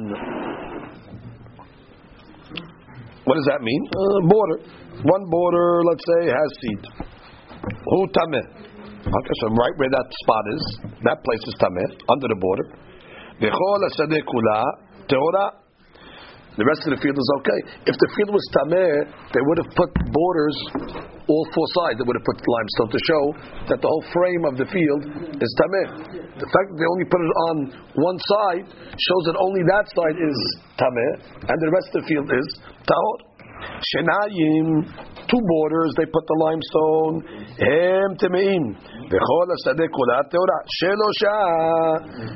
What 3.24 3.36
does 3.36 3.48
that 3.48 3.62
mean? 3.62 3.84
Uh, 3.88 4.20
border. 4.28 4.58
One 5.04 5.24
border, 5.30 5.82
let's 5.90 6.06
say, 6.12 6.22
has 6.28 6.50
seed. 6.62 6.82
Who 7.86 8.08
Tameh. 8.18 8.48
Okay, 9.02 9.36
so 9.42 9.48
right 9.48 9.76
where 9.78 9.90
that 9.90 10.08
spot 10.22 10.46
is, 10.54 10.64
that 11.04 11.24
place 11.24 11.44
is 11.48 11.56
Tameh, 11.58 11.90
under 12.10 12.28
the 12.28 12.36
border. 12.38 12.66
V'chol 13.42 13.82
Asadeh 13.90 14.22
Kula 14.22 14.91
teora 15.08 15.62
the 16.60 16.68
rest 16.68 16.84
of 16.84 16.92
the 16.92 17.00
field 17.00 17.16
is 17.16 17.30
okay. 17.40 17.60
If 17.88 17.96
the 17.96 18.10
field 18.12 18.36
was 18.36 18.44
tameh, 18.52 19.08
they 19.32 19.40
would 19.40 19.60
have 19.64 19.72
put 19.72 19.88
borders 20.12 20.58
all 21.24 21.46
four 21.56 21.68
sides. 21.80 21.96
They 21.96 22.04
would 22.04 22.20
have 22.20 22.28
put 22.28 22.44
limestone 22.44 22.92
to 22.92 23.00
show 23.08 23.24
that 23.72 23.80
the 23.80 23.88
whole 23.88 24.04
frame 24.12 24.44
of 24.44 24.60
the 24.60 24.68
field 24.68 25.02
is 25.40 25.52
tameh. 25.56 25.88
The 26.44 26.50
fact 26.52 26.68
that 26.68 26.76
they 26.76 26.90
only 26.92 27.08
put 27.08 27.24
it 27.24 27.34
on 27.48 27.56
one 27.96 28.20
side 28.20 28.68
shows 28.68 29.24
that 29.32 29.40
only 29.40 29.64
that 29.64 29.86
side 29.96 30.18
is 30.20 30.38
tameh, 30.76 31.12
and 31.40 31.56
the 31.56 31.72
rest 31.72 31.88
of 31.96 32.04
the 32.04 32.08
field 32.12 32.28
is 32.28 32.48
tahor. 32.84 33.31
Shenayim, 33.62 34.86
two 35.30 35.42
borders, 35.48 35.94
they 35.98 36.06
put 36.06 36.26
the 36.28 36.38
limestone. 36.38 37.24
Hem 37.58 38.16
temeim. 38.18 38.64
V'chol 39.10 39.48
hasadeh 39.54 39.90
kulat 39.90 40.30
teora. 40.30 40.58
Shelosha. 40.78 41.38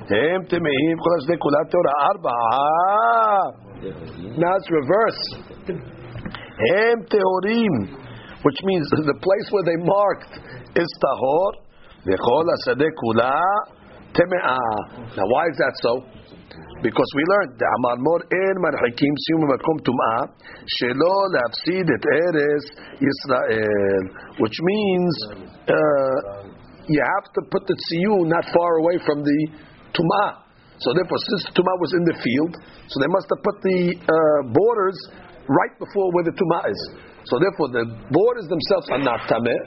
Hem 0.10 0.46
temeim. 0.50 0.96
Chol 0.98 1.14
hasadeh 1.20 1.40
kulat 1.40 1.68
teora. 1.70 1.94
Arba'a. 2.10 3.66
Now 4.38 4.56
it's 4.56 4.70
reverse. 4.72 5.22
Hem 5.68 7.06
teorim, 7.12 7.76
which 8.44 8.60
means 8.64 8.90
the 8.92 9.20
place 9.22 9.48
where 9.52 9.64
they 9.64 9.78
marked 9.78 10.34
is 10.76 10.90
tahor. 11.04 11.52
V'chol 12.08 12.46
hasadeh 12.58 12.92
kula 13.04 13.38
teme'ah. 14.14 15.16
Now 15.16 15.26
why 15.28 15.46
is 15.52 15.58
that 15.58 15.74
so? 15.82 16.04
Because 16.84 17.10
we 17.16 17.24
learned 17.24 17.56
the 17.56 17.68
Amar 17.80 17.98
Mor 18.04 18.20
En 18.20 18.56
Marhikim 18.60 19.14
Siyum 19.24 19.48
Makom 19.48 19.80
Tum'ah 19.80 20.28
Shelo 20.68 21.16
Lafsid 21.32 21.88
Et 21.88 22.06
Eretz 22.20 22.66
Yisrael, 23.00 24.04
which 24.40 24.58
means 24.60 25.14
uh, 25.72 26.46
you 26.88 27.00
have 27.00 27.28
to 27.34 27.42
put 27.50 27.66
the 27.66 27.74
tziyun 27.74 28.28
not 28.28 28.46
far 28.52 28.78
away 28.84 29.00
from 29.06 29.24
the 29.24 29.40
tum'ah. 29.96 30.44
So 30.78 30.92
therefore, 30.92 31.18
since 31.32 31.48
the 31.50 31.54
tum'ah 31.64 31.78
was 31.80 31.94
in 31.96 32.04
the 32.04 32.18
field, 32.20 32.54
so 32.92 32.96
they 33.00 33.08
must 33.08 33.28
have 33.32 33.42
put 33.42 33.58
the 33.64 33.82
uh, 33.96 34.40
borders 34.52 34.98
right 35.48 35.74
before 35.80 36.12
where 36.12 36.28
the 36.28 36.36
tum'ah 36.36 36.70
is. 36.70 36.82
So 37.26 37.40
therefore, 37.40 37.72
the 37.74 37.88
borders 38.12 38.48
themselves 38.52 38.88
are 38.92 39.02
not 39.02 39.26
tameh. 39.32 39.62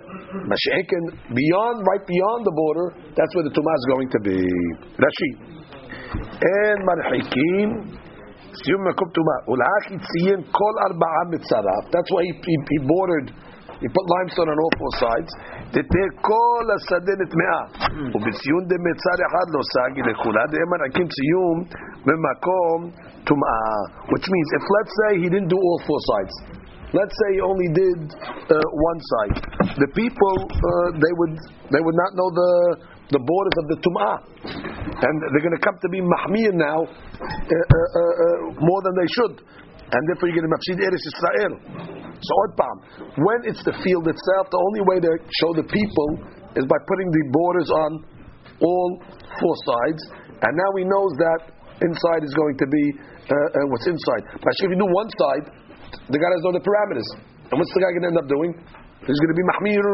Mashiachin 0.46 1.34
beyond, 1.34 1.82
right 1.88 2.04
beyond 2.06 2.46
the 2.46 2.54
border, 2.54 2.86
that's 3.16 3.32
where 3.34 3.48
the 3.48 3.54
tum'ah 3.56 3.76
is 3.80 3.86
going 3.88 4.08
to 4.12 4.20
be. 4.20 4.38
Rashi. 5.00 5.57
En 6.55 6.77
marhikim. 6.89 7.69
סיום 8.61 8.81
מקום 8.89 9.07
טומאה. 9.17 9.39
ולאח 9.49 9.83
ציין 10.09 10.39
כל 10.57 10.73
ארבעה 10.85 11.21
מצריו. 11.31 11.81
That's 11.93 12.09
why 12.13 12.21
he, 12.27 12.33
he, 12.49 12.55
he 12.73 12.79
bordered, 12.91 13.27
he 13.81 13.87
put 13.95 14.05
limestone 14.15 14.49
on 14.53 14.57
all 14.63 14.73
four 14.81 14.93
sides. 15.03 15.31
תתא 15.73 16.03
כל 16.29 16.65
השדה 16.75 17.13
נטמעה. 17.21 17.61
ובציון 18.13 18.63
דמצר 18.71 19.17
אחד 19.27 19.47
לא 19.55 19.61
סגי 19.73 20.01
לכולה. 20.09 20.43
דהם 20.51 20.67
מרחיקים 20.73 21.07
ציום 21.15 21.57
במקום 22.07 22.79
טומאה. 23.27 23.75
Which 24.11 24.27
means, 24.33 24.49
if 24.59 24.65
let's 24.75 24.93
say 24.99 25.11
he 25.23 25.27
didn't 25.33 25.51
do 25.55 25.61
all 25.67 25.79
four 25.89 26.01
sides. 26.11 26.35
Let's 26.99 27.15
say 27.19 27.29
he 27.37 27.41
only 27.51 27.69
did 27.73 27.99
uh, 28.53 28.55
one 28.91 28.99
side. 29.11 29.35
The 29.83 29.89
people 30.01 30.35
uh, 30.45 30.89
they 31.03 31.13
would 31.19 31.35
they 31.73 31.81
would 31.85 31.97
not 32.03 32.11
know 32.19 32.29
the 32.41 32.51
the 33.10 33.20
borders 33.24 33.56
of 33.56 33.66
the 33.72 33.78
tum'ah, 33.80 34.16
and 35.00 35.14
they're 35.32 35.44
going 35.44 35.56
to 35.56 35.64
come 35.64 35.78
to 35.80 35.88
be 35.88 36.00
mahmir 36.04 36.52
now 36.52 36.84
uh, 36.84 36.88
uh, 36.88 37.88
uh, 37.88 38.36
more 38.60 38.80
than 38.84 38.94
they 39.00 39.08
should, 39.16 39.34
and 39.88 40.00
therefore 40.12 40.28
you're 40.28 40.40
going 40.40 40.48
to 40.48 40.52
mafsid 40.52 40.76
Eretz 40.76 41.04
Israel. 41.08 41.54
So 42.18 42.32
when 43.22 43.38
it's 43.46 43.62
the 43.64 43.72
field 43.80 44.04
itself, 44.10 44.44
the 44.50 44.60
only 44.60 44.82
way 44.90 44.98
to 45.00 45.10
show 45.40 45.50
the 45.54 45.66
people 45.70 46.10
is 46.58 46.66
by 46.66 46.78
putting 46.84 47.08
the 47.14 47.22
borders 47.30 47.70
on 47.70 47.90
all 48.60 48.88
four 49.40 49.56
sides, 49.64 50.02
and 50.42 50.52
now 50.52 50.70
he 50.76 50.84
knows 50.84 51.12
that 51.22 51.40
inside 51.80 52.26
is 52.26 52.34
going 52.34 52.56
to 52.58 52.66
be 52.66 52.84
uh, 52.98 53.32
uh, 53.32 53.66
what's 53.70 53.86
inside. 53.86 54.22
But 54.36 54.50
if 54.66 54.68
you 54.68 54.78
do 54.78 54.90
one 54.90 55.08
side, 55.14 55.44
the 56.10 56.18
guy 56.18 56.28
doesn't 56.28 56.44
know 56.44 56.56
the 56.58 56.64
parameters. 56.66 57.08
And 57.48 57.56
what's 57.56 57.72
the 57.72 57.80
guy 57.80 57.90
going 57.96 58.04
to 58.04 58.10
end 58.12 58.20
up 58.20 58.28
doing? 58.28 58.50
He's 59.06 59.20
going 59.22 59.32
to 59.32 59.38
be 59.38 59.46
mahmir 59.46 59.84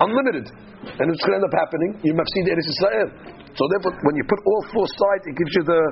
unlimited. 0.00 0.46
And 0.86 1.06
it's 1.10 1.22
going 1.24 1.36
to 1.36 1.40
end 1.42 1.46
up 1.46 1.56
happening. 1.56 1.90
You 2.02 2.12
mafsid 2.14 2.46
Eretz 2.50 2.68
Israel. 2.68 3.08
So 3.56 3.62
therefore, 3.72 3.94
when 4.04 4.14
you 4.16 4.24
put 4.28 4.40
all 4.44 4.62
four 4.72 4.86
sides, 4.86 5.24
it 5.26 5.34
gives 5.36 5.52
you 5.56 5.64
the, 5.64 5.82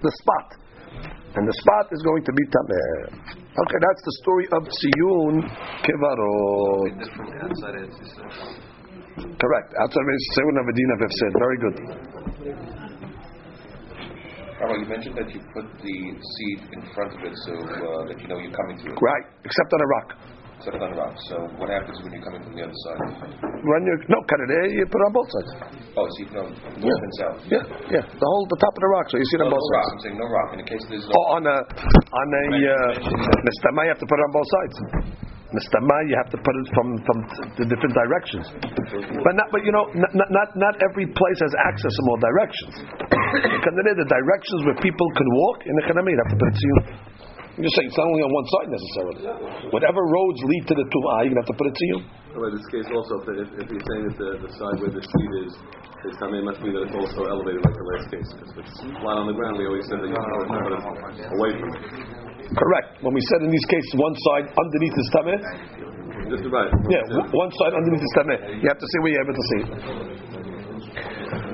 the 0.00 0.12
spot. 0.24 0.48
And 1.30 1.46
the 1.46 1.56
spot 1.62 1.86
is 1.94 2.02
going 2.02 2.24
to 2.26 2.32
be 2.34 2.44
tameh. 2.50 3.30
Okay, 3.50 3.78
that's 3.78 4.02
the 4.02 4.14
story 4.22 4.46
of 4.50 4.62
Siyun 4.66 5.34
Kevarot. 5.86 6.98
This 6.98 7.10
from 7.14 7.26
outside 7.38 7.74
Eretz 7.78 7.98
Yisrael. 8.02 8.70
Correct. 9.38 9.70
Outside 9.78 10.06
of 10.06 10.22
Seyun 10.34 10.56
Avadina 10.58 10.94
have 11.00 11.14
said. 11.14 11.32
Very 11.38 11.58
good. 11.58 11.76
Rabbi, 14.60 14.74
you 14.76 14.88
mentioned 14.92 15.16
that 15.16 15.30
you 15.32 15.40
put 15.54 15.64
the 15.80 15.96
seed 16.20 16.60
in 16.72 16.82
front 16.92 17.14
of 17.16 17.20
it 17.24 17.34
so 17.48 17.52
uh, 17.56 18.04
that 18.12 18.20
you 18.20 18.28
know 18.28 18.38
you're 18.38 18.52
coming 18.52 18.76
to 18.76 18.92
it. 18.92 18.98
Right. 19.00 19.26
Except 19.44 19.72
on 19.72 19.80
a 19.80 19.88
rock. 19.88 20.08
The 20.60 20.76
rock. 20.76 21.16
So 21.24 21.40
what 21.56 21.72
happens 21.72 21.96
when 22.04 22.12
you're 22.12 22.20
coming 22.20 22.44
from 22.44 22.52
the 22.52 22.68
other 22.68 22.78
side? 22.84 23.00
When 23.64 23.80
you 23.88 23.96
no 24.12 24.20
cut 24.28 24.36
it, 24.44 24.50
eh, 24.52 24.76
you 24.76 24.84
put 24.92 25.00
it 25.00 25.06
on 25.08 25.12
both 25.16 25.30
sides. 25.32 25.50
Oh, 25.96 26.04
so 26.04 26.18
you 26.20 26.28
know 26.36 26.46
north 26.52 27.00
and 27.00 27.14
south. 27.16 27.40
Yeah, 27.48 27.64
yeah. 27.88 28.04
The 28.04 28.26
whole 28.28 28.44
the 28.44 28.60
top 28.60 28.68
of 28.76 28.82
the 28.84 28.90
rock, 28.92 29.08
so 29.08 29.16
you 29.16 29.24
see 29.32 29.40
it 29.40 29.48
No, 29.48 29.48
on 29.48 29.52
no 29.52 29.56
both 29.56 29.68
rock. 29.72 29.80
sides. 29.80 29.92
I'm 29.96 30.00
saying 30.04 30.18
no 30.20 30.28
rock. 30.28 30.48
In 30.52 30.58
the 30.60 30.68
case 30.68 30.84
there's 30.92 31.06
no. 31.08 31.16
Oh, 31.16 31.26
on 31.40 31.42
a 31.48 31.56
on 31.64 32.28
a 32.28 32.44
uh, 32.60 32.76
mistama, 33.40 33.88
you 33.88 33.92
have 33.96 34.02
to 34.04 34.08
put 34.08 34.16
it 34.20 34.24
on 34.28 34.32
both 34.36 34.48
sides. 34.52 34.76
Mistama, 35.48 35.96
you 36.12 36.14
have 36.20 36.28
to 36.28 36.38
put 36.44 36.52
it 36.52 36.66
from 36.76 36.88
from 37.08 37.18
the 37.56 37.64
different 37.64 37.96
directions. 37.96 38.46
But 39.24 39.40
not, 39.40 39.48
but 39.48 39.64
you 39.64 39.72
know, 39.72 39.88
not 39.96 40.28
not 40.28 40.48
not 40.60 40.74
every 40.92 41.08
place 41.08 41.38
has 41.40 41.56
access 41.72 41.88
to 41.88 42.02
all 42.04 42.20
directions. 42.20 42.74
Are 43.64 43.96
the 43.96 44.08
directions 44.12 44.60
where 44.68 44.76
people 44.84 45.08
can 45.16 45.28
walk 45.40 45.64
in 45.64 45.72
the 45.80 45.84
Chanami, 45.88 46.12
you 46.12 46.20
have 46.20 46.32
to 46.36 46.38
put 46.38 46.48
it 46.52 46.58
to 46.60 46.66
you. 46.68 46.76
I'm 47.56 47.62
just 47.66 47.74
saying, 47.76 47.90
it's 47.90 47.98
not 47.98 48.06
only 48.06 48.22
on 48.22 48.30
one 48.30 48.46
side 48.46 48.68
necessarily. 48.70 49.20
Whatever 49.74 50.00
roads 50.06 50.40
lead 50.46 50.64
to 50.70 50.74
the 50.78 50.86
Tum'ah, 50.86 51.26
you're 51.26 51.34
going 51.34 51.40
to 51.40 51.44
have 51.44 51.52
to 51.52 51.58
put 51.58 51.66
it 51.66 51.76
to 51.76 51.86
you. 51.90 51.98
Well, 52.30 52.46
in 52.46 52.54
this 52.54 52.68
case 52.70 52.86
also, 52.94 53.18
if, 53.26 53.50
if, 53.58 53.66
you're 53.66 53.86
saying 53.90 54.04
that 54.06 54.16
the, 54.16 54.30
the 54.38 54.50
side 54.54 54.76
where 54.78 54.94
the 54.94 55.02
seed 55.02 55.32
is, 55.44 55.52
is 56.06 56.14
tameh, 56.22 56.38
it 56.38 56.46
must 56.46 56.62
mean 56.62 56.78
that 56.78 56.86
it's 56.86 56.94
also 56.94 57.26
elevated 57.26 57.58
like 57.66 57.74
the 57.74 57.86
last 57.90 58.06
case. 58.06 58.28
Because 58.30 58.50
if 58.54 58.58
it's 58.62 58.74
flat 59.02 59.18
on 59.18 59.26
the 59.26 59.34
ground, 59.34 59.58
we 59.58 59.66
always 59.66 59.82
said 59.90 59.98
that 59.98 60.08
you 60.08 60.14
put 60.14 60.70
it 60.70 60.82
away 61.26 61.50
from 61.58 61.68
it. 61.74 61.82
Correct. 62.54 63.02
When 63.02 63.14
we 63.14 63.22
said 63.34 63.42
in 63.42 63.50
these 63.50 63.66
cases, 63.66 63.90
one 63.98 64.14
side 64.30 64.46
underneath 64.46 64.94
is 64.94 65.08
Tameh, 65.10 65.40
Just 66.30 66.46
right. 66.54 66.70
Yeah, 66.86 67.02
one 67.34 67.50
side 67.58 67.74
underneath 67.74 68.06
is 68.06 68.14
tameh. 68.14 68.38
You 68.62 68.66
have 68.70 68.78
to 68.78 68.86
see 68.86 68.98
where 69.02 69.10
you're 69.10 69.24
able 69.26 69.34
to 69.34 69.46
see 69.50 69.60
it. 69.66 69.70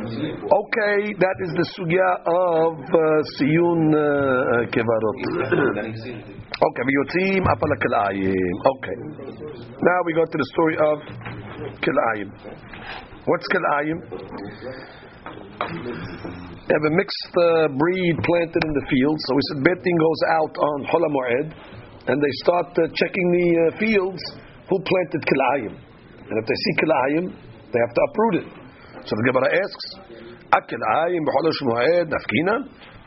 Okay, 0.06 0.98
that 1.18 1.36
is 1.42 1.50
the 1.58 1.66
sugya 1.74 2.08
of 2.30 2.78
uh, 2.78 3.02
siyun 3.34 3.90
uh, 3.90 4.62
kevarot. 4.70 5.18
Okay, 6.46 6.82
viyotzim 6.86 7.42
apal. 7.42 7.70
Okay. 8.70 8.96
Now 9.82 9.98
we 10.06 10.12
go 10.14 10.24
to 10.24 10.36
the 10.38 10.46
story 10.54 10.76
of 10.78 10.98
kilayim. 11.82 12.30
What's 13.26 13.46
kilayim? 13.50 13.98
They 16.66 16.74
have 16.74 16.86
a 16.86 16.94
mixed 16.94 17.34
uh, 17.34 17.66
breed 17.74 18.16
planted 18.22 18.62
in 18.62 18.72
the 18.78 18.86
field. 18.86 19.18
So 19.26 19.34
we 19.34 19.42
said 19.50 19.58
Betin 19.66 19.96
goes 19.98 20.22
out 20.38 20.54
on 20.54 20.84
Hola 20.86 21.08
Moed, 21.10 21.48
and 22.06 22.22
they 22.22 22.34
start 22.46 22.78
uh, 22.78 22.86
checking 22.94 23.26
the 23.32 23.48
uh, 23.58 23.78
fields 23.78 24.22
who 24.70 24.78
planted 24.86 25.22
kilayim. 25.26 25.74
And 26.30 26.34
if 26.38 26.46
they 26.46 26.54
see 26.54 26.74
kilayim, 26.78 27.24
they 27.72 27.80
have 27.82 27.94
to 27.94 28.02
uproot 28.06 28.34
it. 28.46 28.65
So 29.06 29.14
the 29.14 29.22
Gemara 29.30 29.48
asks, 29.54 29.86
"Akilayim 30.50 31.22
b'Hola 31.22 31.50
Moed 31.62 32.10
nafkina?" 32.10 32.66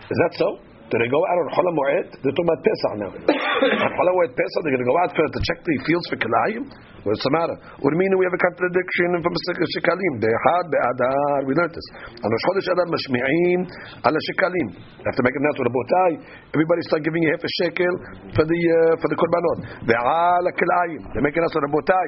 Is 0.09 0.17
that 0.17 0.33
so? 0.39 0.68
Do 0.89 0.97
they 0.97 1.05
go 1.05 1.21
out 1.21 1.37
on 1.37 1.47
Hola 1.53 1.71
Moed? 1.77 2.17
They're 2.17 2.33
talking 2.33 2.49
about 2.49 2.61
Pesach 2.65 2.93
now. 2.97 3.11
on 3.85 3.91
Hola 3.93 4.11
Moed 4.17 4.33
Pesach, 4.33 4.59
they're 4.65 4.73
going 4.73 4.81
to 4.81 4.89
go 4.89 4.97
out 5.05 5.13
for, 5.13 5.21
to 5.21 5.39
check 5.45 5.61
the 5.61 5.75
fields 5.85 6.05
for 6.09 6.17
kilayim. 6.17 6.65
What's 7.05 7.21
the 7.21 7.29
matter? 7.29 7.55
What 7.79 7.89
do 7.89 7.95
you 7.95 8.01
mean 8.01 8.11
we 8.17 8.25
have 8.25 8.33
a 8.33 8.41
contradiction 8.41 9.21
from 9.21 9.31
the 9.31 9.41
Shekalim? 9.77 10.13
Behad 10.17 10.65
be'adar. 10.67 11.45
We 11.45 11.53
learned 11.53 11.77
this. 11.77 11.87
On 12.25 12.27
Rosh 12.27 12.45
Chodesh 12.49 12.73
Adar 12.73 12.89
mashmi'im 12.89 13.61
ala 14.01 14.19
Shekalim. 14.33 14.67
You 14.75 15.05
have 15.05 15.13
to 15.13 15.23
make 15.23 15.37
now 15.37 15.53
to 15.53 15.63
the 15.63 15.73
botai. 15.77 16.11
Everybody 16.57 16.81
start 16.89 17.05
giving 17.05 17.21
you 17.21 17.31
half 17.37 17.45
a 17.45 17.51
shekel 17.61 17.93
for 18.33 18.43
the 18.49 18.59
uh, 18.59 18.93
for 18.97 19.07
the 19.13 19.17
korbanot. 19.17 19.57
Ve'ala 19.85 20.51
kilayim. 20.57 21.01
They're 21.13 21.23
making 21.23 21.45
us 21.45 21.53
on 21.53 21.69
the 21.69 21.71
botai. 21.71 22.07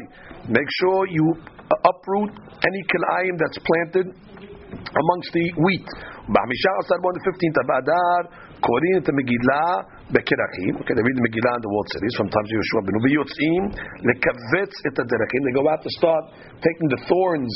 Make 0.49 0.69
sure 0.81 1.05
you 1.05 1.37
uproot 1.69 2.33
any 2.33 2.81
kilayim 2.89 3.37
that's 3.37 3.61
planted 3.61 4.07
amongst 4.73 5.29
the 5.31 5.45
wheat. 5.61 5.87
B'hamisha 6.27 6.71
asar 6.83 6.99
on 6.99 7.13
the 7.15 7.23
15th 7.31 7.57
of 7.63 7.67
Adar, 7.79 8.19
According 8.61 9.01
to 9.09 9.11
Megillah 9.17 10.13
Bekerachim, 10.13 10.77
okay, 10.85 10.93
they 10.93 11.01
read 11.01 11.17
the 11.17 11.25
Megillah 11.25 11.57
in 11.57 11.63
the 11.65 11.71
world 11.73 11.89
cities 11.97 12.13
from 12.13 12.29
times 12.29 12.45
of 12.45 12.53
Yehoshua 12.61 12.81
ben 12.85 12.93
Nun 12.93 13.09
Yotzim, 13.09 13.63
Lekavetz 14.05 14.77
et 14.85 14.93
They 15.01 15.53
go 15.57 15.65
out 15.65 15.81
to 15.81 15.89
start 15.97 16.29
taking 16.61 16.87
the 16.93 17.01
thorns 17.09 17.49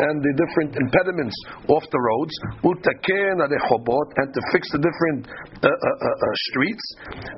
and 0.00 0.16
the 0.24 0.32
different 0.40 0.72
impediments 0.80 1.36
off 1.68 1.84
the 1.92 2.00
roads, 2.00 2.34
and 2.64 4.28
to 4.32 4.40
fix 4.52 4.70
the 4.72 4.80
different 4.80 5.28
uh, 5.28 5.68
uh, 5.68 5.68
uh, 5.68 5.68
uh 5.68 6.34
streets, 6.50 6.84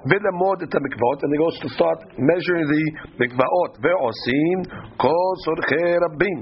and 0.07 1.31
he 1.33 1.39
goes 1.39 1.57
to 1.59 1.69
start 1.75 1.99
measuring 2.19 2.67
the 2.71 2.85
mikvaot, 3.19 3.73
ve'osin, 3.83 4.59
kol 4.99 5.35
sorche 5.43 5.99
rabbim, 5.99 6.39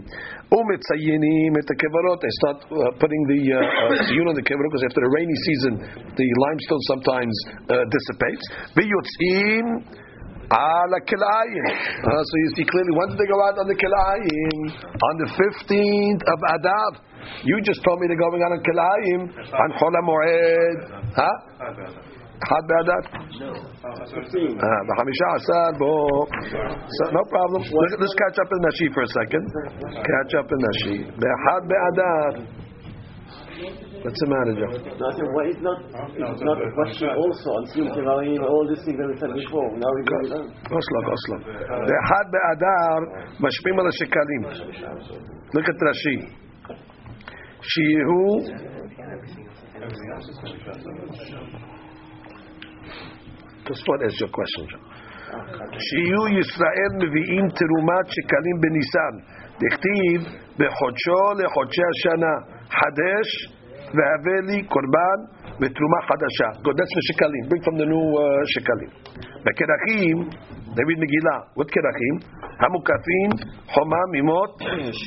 umetzayinim 0.53 1.53
et 1.57 1.71
kevarot, 1.79 2.21
they 2.21 2.35
start 2.45 2.59
uh, 2.69 2.93
putting 3.01 3.23
the 3.33 3.41
uh, 3.57 4.05
siyun 4.09 4.29
on 4.29 4.37
the 4.37 4.45
kevarot, 4.45 4.69
because 4.69 4.85
after 4.85 5.01
the 5.01 5.13
rainy 5.17 5.39
season, 5.49 5.73
the 6.17 6.29
limestone 6.45 6.83
sometimes 6.93 7.35
dissipates, 7.89 8.45
ve'yotzim, 8.77 10.10
ala 10.53 10.99
kilayim. 11.07 11.65
Uh, 11.71 12.23
so 12.27 12.35
you 12.43 12.51
see 12.57 12.65
clearly, 12.67 12.93
when 12.99 13.09
did 13.15 13.19
they 13.19 13.31
go 13.31 13.39
out 13.47 13.57
on 13.59 13.67
the 13.71 13.79
kilayim? 13.79 14.59
On 14.79 15.15
the 15.23 15.29
15th 15.39 16.23
of 16.27 16.39
Adar. 16.59 16.91
You 17.45 17.61
just 17.63 17.83
told 17.85 18.01
me 18.01 18.09
they're 18.09 18.19
going 18.19 18.43
out 18.43 18.53
on 18.53 18.63
kilayim 18.65 19.21
on 19.31 19.69
Chol 19.79 19.95
HaMoed. 19.95 20.79
Huh? 21.15 21.37
Had 22.41 22.65
Adav? 22.65 23.05
No. 23.39 23.53
Uh, 23.53 24.01
the 24.89 24.95
Hamisha 24.97 25.27
Asad, 25.37 25.77
so, 25.77 27.05
no 27.13 27.23
problem. 27.29 27.61
Let's, 27.63 27.97
let's 28.01 28.17
catch 28.17 28.39
up 28.41 28.49
in 28.49 28.59
Rashi 28.65 28.89
for 28.95 29.03
a 29.05 29.11
second. 29.13 29.45
Catch 29.93 30.33
up 30.41 30.49
in 30.49 30.59
Rashi. 30.59 31.05
Had 31.21 31.69
Adav. 31.69 32.61
What's 34.06 34.20
the 34.22 34.30
matter, 34.30 34.54
Joe? 34.54 34.70
No, 34.70 35.06
I 35.10 35.14
said, 35.18 35.30
why 35.34 35.46
is 35.50 35.60
not, 35.66 35.78
it's 35.82 36.46
not 36.46 36.58
a 36.62 36.70
question 36.78 37.10
also 37.10 37.48
on 37.58 37.64
Siyum 37.74 37.90
Kevarim, 37.90 38.38
all 38.46 38.66
these 38.70 38.86
things 38.86 39.02
that 39.02 39.10
we 39.10 39.18
said 39.18 39.34
before. 39.34 39.66
Now 39.82 39.92
we 39.98 40.02
go 40.06 40.20
down. 40.30 40.46
אוסלו, 40.72 41.00
אוסלו. 41.12 41.38
באחד 41.90 42.26
באדר 42.34 42.98
משפיעים 43.40 43.80
על 43.80 43.88
השקלים. 43.88 44.42
Look 45.56 45.68
at 45.72 45.78
Rashi. 45.88 46.18
שיהו 47.62 48.26
Tosfot 53.66 54.00
answer 54.06 54.26
your 54.26 54.30
question, 54.30 54.64
John. 54.70 54.84
שיהיו 55.88 56.40
ישראל 56.40 56.92
מביאים 57.02 57.46
תרומת 57.60 58.06
שקלים 58.16 58.58
בניסן. 58.62 59.14
דכתיב 59.62 60.22
בחודשו 60.60 61.22
לחודשי 61.44 61.82
השנה. 61.92 62.34
חדש 62.70 63.30
והבא 63.97 64.37
לי 64.49 64.59
קורבן 64.73 65.19
ותרומה 65.61 66.01
חדשה. 66.09 66.49
Good, 66.65 66.77
that's 66.79 66.93
for 66.97 67.03
שקלים. 67.09 67.43
Bring 67.51 67.63
from 67.67 67.77
the 67.81 67.87
new 67.93 68.07
uh, 68.23 68.43
שקלים. 68.53 68.91
בקרחים, 69.45 70.17
דוד 70.77 70.99
מגילה, 71.05 71.37
what 71.59 71.69
קרחים? 71.77 72.15
המוקפים 72.63 73.31
חומה 73.73 74.03
ממות 74.15 74.53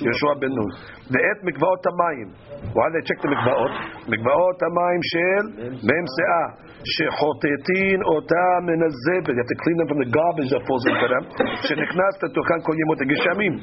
יהושע 0.06 0.34
בן 0.40 0.52
נון. 0.58 0.72
ואת 1.12 1.40
מקוואות 1.48 1.84
המים. 1.90 2.28
וואי, 2.76 3.02
check 3.08 3.20
the 3.24 3.30
מקוואות. 3.34 3.72
מקוואות 4.14 4.58
המים 4.68 5.00
של 5.12 5.44
מ"ם 5.88 6.06
שאה, 6.16 6.46
שחוטטין 6.94 8.00
אותה 8.12 8.48
מן 8.68 8.80
הזבל. 8.88 9.34
You 9.34 9.42
have 9.42 9.52
to 9.54 9.58
clean 9.64 9.78
them 9.80 9.88
from 9.92 10.00
the 10.04 10.10
garbage 10.18 10.50
that 10.54 10.64
falls 10.68 10.86
into 10.92 11.08
them. 11.14 11.24
שנכנס 11.68 12.14
לתוכן 12.24 12.60
כל 12.66 12.74
ימות 12.82 13.00
הגשמים. 13.02 13.54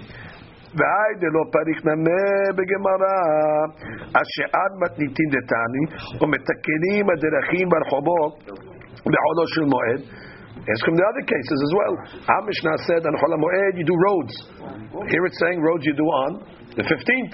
והי 0.78 1.12
דלא 1.22 1.44
פריך 1.54 1.80
נמה 1.90 2.26
בגמרא, 2.58 3.18
אשר 4.22 4.48
עד 4.58 4.72
מתניתין 4.82 5.30
דתני, 5.36 5.84
ומתקנים 6.22 7.04
הדרכים 7.12 7.66
ברחובות 7.72 8.36
בחולו 9.12 9.46
של 9.54 9.66
מועד. 9.74 10.02
Ask 10.74 10.84
him 10.88 10.96
the 10.98 11.06
other 11.12 11.26
cases 11.34 11.60
as 11.68 11.72
well. 11.78 11.94
Our 12.26 12.44
Mishnah 12.50 12.78
said 12.90 13.02
on 13.06 13.14
Chol 13.22 13.38
Moed 13.38 13.74
you 13.78 13.86
do 13.86 13.94
roads. 14.08 14.36
Here 15.14 15.24
it's 15.30 15.38
saying 15.38 15.62
roads 15.62 15.86
you 15.86 15.94
do 15.94 16.08
on 16.26 16.32
the 16.74 16.82
15th. 16.82 17.34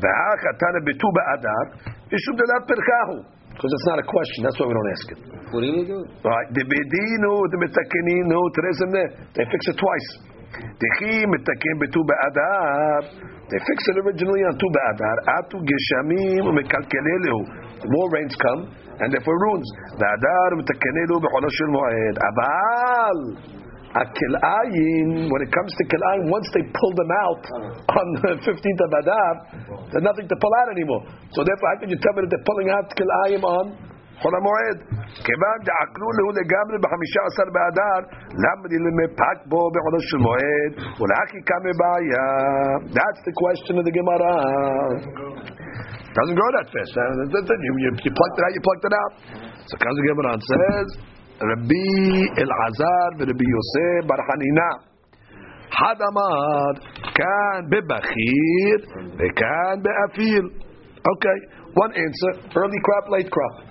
V'hachatana 0.00 0.80
betu 0.88 1.08
ba'adar 1.18 1.64
yishub 2.08 2.34
delat 2.40 2.64
perkahu. 2.64 3.16
Because 3.52 3.70
it's 3.70 3.86
not 3.86 3.98
a 4.00 4.06
question, 4.08 4.38
that's 4.42 4.58
why 4.58 4.66
we 4.66 4.74
don't 4.74 4.90
ask 4.96 5.06
it. 5.14 5.20
What 5.52 5.60
do 5.60 5.68
you 5.70 5.86
do? 5.86 5.98
Right. 6.26 6.48
The 6.56 6.64
bedinu, 6.66 7.32
the 7.54 7.58
metakeninu, 7.62 8.40
Terezim 8.56 8.90
They 9.36 9.44
fix 9.46 9.62
it 9.68 9.76
twice. 9.78 10.27
They 13.49 13.57
fix 13.65 13.79
it 13.89 13.97
originally 14.05 14.41
on 14.45 14.53
tu 14.57 14.67
ba'adar. 14.69 15.17
Atu 15.41 15.57
geshamim. 15.61 16.45
More 17.89 18.09
rains 18.11 18.35
come, 18.37 18.69
and 19.01 19.09
therefore 19.13 19.37
ruins. 19.41 19.67
Ba'adar 19.97 20.49
metakenelu 20.57 21.15
b'cholo 21.17 21.49
shel 21.49 21.69
moed. 21.73 22.15
Abal. 22.29 23.17
Akil'ayin, 23.89 25.31
when 25.33 25.41
it 25.41 25.49
comes 25.49 25.73
to 25.73 25.83
Kil'ayin, 25.89 26.29
once 26.29 26.45
they 26.53 26.61
pull 26.61 26.93
them 26.93 27.09
out 27.25 27.41
on 27.89 28.07
the 28.21 28.31
15th 28.45 28.81
of 28.85 28.91
Adar, 29.01 29.33
there's 29.89 30.05
nothing 30.05 30.27
to 30.29 30.35
pull 30.37 30.53
out 30.61 30.69
anymore. 30.77 31.01
So 31.33 31.41
therefore, 31.41 31.67
how 31.73 31.77
can 31.81 31.89
you 31.89 31.97
tell 31.97 32.13
me 32.13 32.21
that 32.21 32.29
they're 32.29 32.45
pulling 32.45 32.69
out 32.69 32.85
Kil'ayin 32.93 33.41
on 33.41 33.65
חול 34.20 34.34
המועד. 34.38 34.78
כיוון 35.26 35.58
דעקלו 35.68 36.08
לו 36.18 36.26
לגמרי 36.38 36.76
בחמישה 36.84 37.20
עשר 37.28 37.46
באדר, 37.56 38.00
למה 38.44 38.64
למפק 38.84 39.38
בו 39.50 39.60
בחודש 39.74 40.04
של 40.10 40.20
מועד, 40.26 40.72
ולהכי 40.98 41.40
כמה 41.50 41.70
בעיה. 41.80 42.26
That's 42.96 43.22
the 43.28 43.34
question 43.42 43.74
of 43.80 43.84
the 43.88 43.94
Gemara. 43.98 44.34
Doesn't 46.16 46.36
grow 46.40 46.50
that 46.58 46.68
fast. 46.74 46.92
You, 47.66 47.72
you, 47.84 47.90
you 48.04 48.12
plucked 48.18 48.36
it 48.38 48.44
out, 48.46 48.52
you 48.56 48.62
plucked 48.68 48.86
it 48.90 48.94
out. 49.02 49.12
So 49.68 49.74
comes 49.82 49.96
the 50.00 50.06
Gemara 50.10 50.28
and 50.36 50.42
says, 50.52 50.88
Rabbi 51.50 51.90
Elazar 52.42 53.10
ורבי 53.18 53.46
יוסף 53.54 54.06
בר 54.08 54.20
חנינה. 54.28 54.70
אחד 55.68 55.96
אמר, 56.10 56.64
כאן 57.18 57.60
בבכיר 57.70 58.76
וכאן 59.18 59.76
באפיל. 59.84 60.44
Okay, 61.12 61.38
one 61.84 61.92
answer, 62.04 62.32
early 62.60 62.80
crop, 62.86 63.04
late 63.14 63.30
crop. 63.30 63.67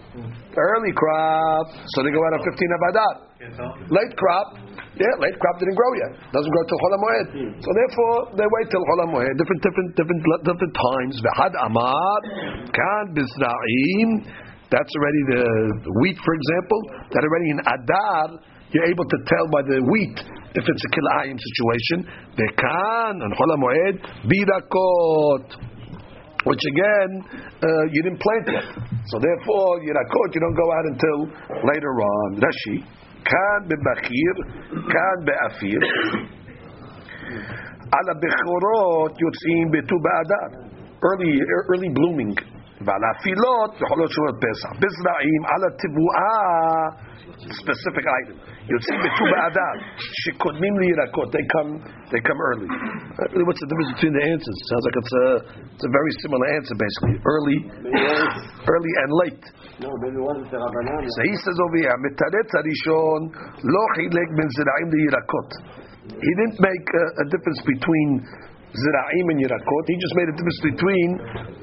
Early 0.57 0.93
crop, 0.97 1.67
so 1.95 2.03
they 2.03 2.11
go 2.11 2.19
out 2.27 2.35
on 2.35 2.43
15 2.43 2.50
of 2.50 2.81
Adar. 2.91 3.15
Late 3.93 4.15
crop, 4.19 4.59
yeah, 4.99 5.15
late 5.23 5.38
crop 5.38 5.55
didn't 5.62 5.79
grow 5.79 5.93
yet. 5.95 6.11
Doesn't 6.35 6.50
grow 6.50 6.65
till 6.67 6.81
Chol 6.83 6.93
HaMoed. 6.99 7.27
So 7.62 7.71
therefore, 7.71 8.17
they 8.35 8.43
wait 8.43 8.67
till 8.67 8.83
Chol 8.83 8.99
HaMoed. 9.07 9.31
Different, 9.38 9.62
different, 9.62 9.88
different, 9.95 10.23
different 10.43 10.75
times. 10.75 11.14
V'had 11.23 11.55
amar, 11.71 12.18
kan 12.75 13.14
bizra'im. 13.14 14.27
That's 14.75 14.92
already 14.99 15.23
the 15.33 15.44
wheat, 16.03 16.18
for 16.18 16.35
example. 16.35 16.81
That 17.14 17.23
already 17.23 17.49
in 17.55 17.61
Adar, 17.62 18.42
you're 18.75 18.90
able 18.90 19.07
to 19.07 19.18
tell 19.31 19.47
by 19.55 19.62
the 19.62 19.79
wheat 19.87 20.18
if 20.59 20.64
it's 20.66 20.85
a 20.85 20.90
kilayim 20.90 21.38
situation. 21.38 21.99
Vekan 22.35 23.23
and 23.23 23.31
Chol 23.38 23.51
HaMoed, 23.55 24.03
birakot 24.27 25.47
which 26.48 26.64
again 26.64 27.11
uh, 27.61 27.84
you 27.92 28.00
didn't 28.02 28.20
plant 28.24 28.46
yet. 28.48 28.66
So 29.12 29.20
therefore, 29.20 29.84
you're 29.84 29.94
not 29.94 30.08
caught. 30.08 30.30
you 30.32 30.40
don't 30.40 30.56
go 30.56 30.68
out 30.72 30.87
until 30.88 31.18
later 31.68 31.92
on. 31.92 32.40
Rashi, 32.40 32.76
kan 33.24 33.58
bebachir, 33.68 34.34
kan 34.88 35.16
be'afir. 35.28 35.80
Ala 37.88 38.14
bechorot 38.20 39.12
yotzim 39.12 39.66
betu 39.72 39.96
ba'adar. 40.00 40.50
Early, 41.00 41.37
early 41.70 41.88
blooming. 41.94 42.34
ועל 42.86 43.04
afilot 43.13 43.71
יכולות 43.84 44.12
שורות 44.15 44.38
פסח. 44.45 44.69
בזרעים, 44.82 45.41
על 45.52 45.62
התבואה, 45.67 46.39
specific 47.62 48.06
item. 48.19 48.38
יוצאים 48.73 48.99
בט"ו 49.04 49.23
באדר, 49.32 49.76
שקודמים 50.21 50.73
לירקות, 50.82 51.28
they 51.36 51.45
come, 51.54 51.71
they 52.12 52.21
come 52.28 52.39
early. 52.49 52.69
Really, 53.32 53.45
what's 53.47 53.62
the 53.63 53.69
difference 53.71 53.91
between 53.95 54.13
the 54.19 54.26
answers? 54.34 54.58
Sounds 54.71 54.86
like 54.88 54.97
it's 55.02 55.15
a, 55.26 55.28
it's 55.76 55.86
a 55.91 55.93
very 55.99 56.13
similar 56.23 56.47
answer, 56.58 56.76
basically. 56.86 57.15
Early, 57.34 57.58
early 58.73 58.93
and 59.02 59.10
late. 59.23 59.43
No, 59.84 59.89
maybe 60.04 60.19
one 60.32 60.38
is 60.43 60.47
the 60.54 60.60
Rabbanan. 60.63 61.02
So 61.15 61.21
he 61.30 61.36
says 61.43 61.58
over 61.65 61.78
here, 61.82 61.91
המתרץ 61.97 62.49
הראשון 62.60 63.19
לא 63.73 63.84
חילק 63.95 64.28
בין 64.38 64.49
זרעים 64.58 64.89
לירקות. 64.95 65.49
He 66.28 66.32
didn't 66.39 66.60
make 66.69 66.88
a, 67.02 67.06
a 67.23 67.26
difference 67.34 67.62
between 67.73 68.10
zira'im 68.72 69.26
and 69.33 69.38
yirakot. 69.40 69.85
He 69.87 69.96
just 69.96 70.14
made 70.16 70.28
a 70.28 70.35
difference 70.37 70.61
between 70.64 71.09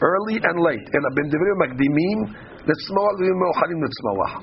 early 0.02 0.38
and 0.42 0.56
late. 0.62 0.86
And 0.86 1.02
ben 1.14 1.28
devrim 1.30 1.58
makdimim 1.62 2.20
letzmawah 2.66 3.14
le'mochalim 3.22 3.80
letzmawah. 3.82 4.34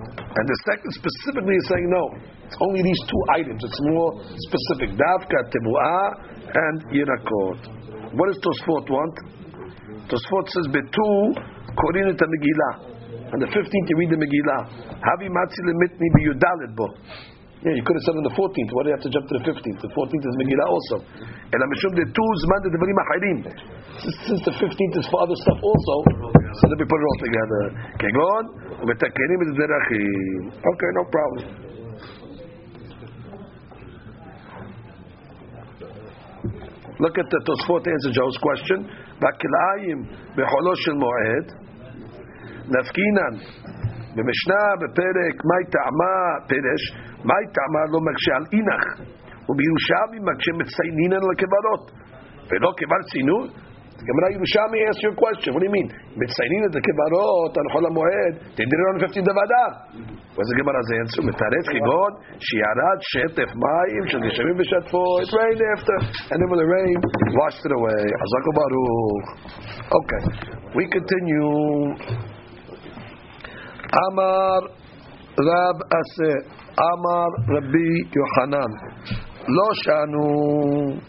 And 0.00 0.44
the 0.48 0.58
second 0.64 0.90
specifically 0.96 1.54
is 1.54 1.66
saying 1.68 1.88
no. 1.90 2.04
It's 2.46 2.56
only 2.60 2.82
these 2.82 3.02
two 3.06 3.22
items. 3.36 3.62
It's 3.62 3.80
more 3.92 4.10
specific. 4.26 4.96
Davka, 4.96 5.38
tebu'ah, 5.52 6.04
and 6.50 6.76
yirakot. 6.90 8.14
What 8.16 8.26
does 8.26 8.40
Tosfot 8.42 8.90
want? 8.90 9.14
Tosfot 10.10 10.46
says 10.50 10.66
betu 10.74 11.10
korin 11.78 12.10
et 12.10 12.18
Megillah. 12.18 12.90
On 13.32 13.38
the 13.38 13.46
15th 13.46 13.86
you 13.86 13.96
read 13.98 14.10
the 14.10 14.18
Megillah. 14.18 14.66
Havi 14.98 15.28
matzi 15.30 15.62
lemitni 15.62 16.08
biyudalet 16.18 16.74
bo. 16.74 16.86
Yeah, 17.60 17.76
you 17.76 17.84
could 17.84 17.92
have 17.92 18.04
said 18.08 18.16
on 18.16 18.24
the 18.24 18.32
14th. 18.32 18.70
Why 18.72 18.80
do 18.82 18.88
you 18.88 18.96
have 18.96 19.04
to 19.04 19.12
jump 19.12 19.28
to 19.28 19.36
the 19.36 19.44
15th? 19.44 19.84
The 19.84 19.92
14th 19.92 20.24
is 20.24 20.34
Megillah 20.40 20.64
also. 20.64 20.96
And 21.52 21.60
Amishum 21.60 21.92
the 21.92 22.08
two 22.08 22.30
zman 22.40 22.60
the 22.64 22.72
devarim 22.72 22.96
acharim. 23.04 23.38
Since 24.00 24.40
the 24.48 24.54
15th 24.56 24.96
is 24.96 25.04
for 25.12 25.20
other 25.20 25.36
stuff 25.36 25.60
also, 25.60 25.94
so 26.56 26.62
let 26.72 26.80
me 26.80 26.88
put 26.88 26.96
it 26.96 27.04
all 27.04 27.20
together. 27.20 27.62
Kegon 28.00 28.44
et 28.80 28.96
zerachim. 29.60 30.56
Okay, 30.56 30.90
no 30.96 31.04
problem. 31.12 31.44
Look 36.96 37.16
at 37.16 37.28
the 37.28 37.40
Tosfot 37.44 37.84
answer 37.84 38.12
Joe's 38.12 38.38
question. 38.40 38.88
Bakilayim 39.20 40.08
becholo 40.32 40.72
shel 40.80 40.96
moed. 40.96 41.46
Nafkinan 42.72 43.34
במשנה 44.16 44.62
בפרק 44.80 45.36
מהי 45.48 45.64
טעמה, 45.74 46.16
פרש, 46.48 46.82
מהי 47.28 47.46
טעמה 47.56 47.82
לא 47.92 47.98
מקשה 48.08 48.32
על 48.38 48.44
אינך, 48.54 48.84
ובירושלמי 49.48 50.18
מקשה 50.28 50.52
מצייינן 50.60 51.22
על 51.24 51.30
הכוונות, 51.34 51.84
ולא 52.48 52.70
כיוון 52.78 53.02
ציינות, 53.10 53.50
the 54.00 54.06
Gemara 54.08 54.32
Yerushalmi 54.32 54.80
asks 54.88 55.02
you 55.04 55.12
a 55.12 55.18
question. 55.20 55.52
What 55.52 55.60
do 55.60 55.68
you 55.68 55.76
mean? 55.76 55.88
Mitzainin 56.16 56.64
at 56.64 56.72
the 56.72 56.80
Kevarot 56.80 57.52
on 57.52 57.66
Chol 57.68 57.84
HaMoed. 57.84 58.56
They 58.56 58.64
did 58.64 58.72
it 58.72 58.86
on 58.88 59.04
15 59.04 59.28
Davadav. 59.28 59.72
What's 60.40 60.48
the 60.48 60.56
Gemara's 60.56 60.90
answer? 61.04 61.20
Mitaret 61.20 61.64
Chigon 61.68 62.12
Shiarat 62.40 62.98
Shetef 63.12 63.50
Mayim 63.60 64.04
Shel 64.08 64.24
Yishemim 64.24 64.56
V'Shatfo. 64.56 65.04
It 65.20 65.28
rained 65.36 65.60
after, 65.76 65.96
and 66.32 66.36
then 66.40 66.48
when 66.48 66.60
the 66.64 66.70
rain 66.72 66.96
washed 67.44 67.60
it 67.60 67.72
away. 67.76 68.00
Hazako 68.24 68.50
Baruch. 68.56 69.26
Okay, 69.84 70.22
we 70.72 70.88
continue. 70.88 72.29
Amar 73.92 74.60
Rab 75.38 75.78
Ase, 75.90 76.32
Amar 76.78 77.30
Rabbi 77.48 77.90
Yohanan. 78.14 78.72
Lo 79.48 79.68
shanu. 79.84 81.00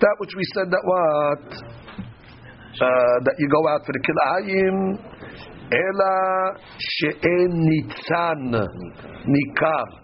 That 0.00 0.14
which 0.18 0.34
we 0.36 0.42
said 0.54 0.70
that 0.70 0.82
what? 0.84 1.44
Uh, 2.80 3.16
that 3.24 3.34
you 3.38 3.48
go 3.48 3.68
out 3.68 3.80
for 3.84 3.92
the 3.92 4.00
kilayim. 4.00 4.76
Ela 5.72 6.56
she'en 6.78 7.52
nitzan 7.68 8.52
nikar. 9.24 9.99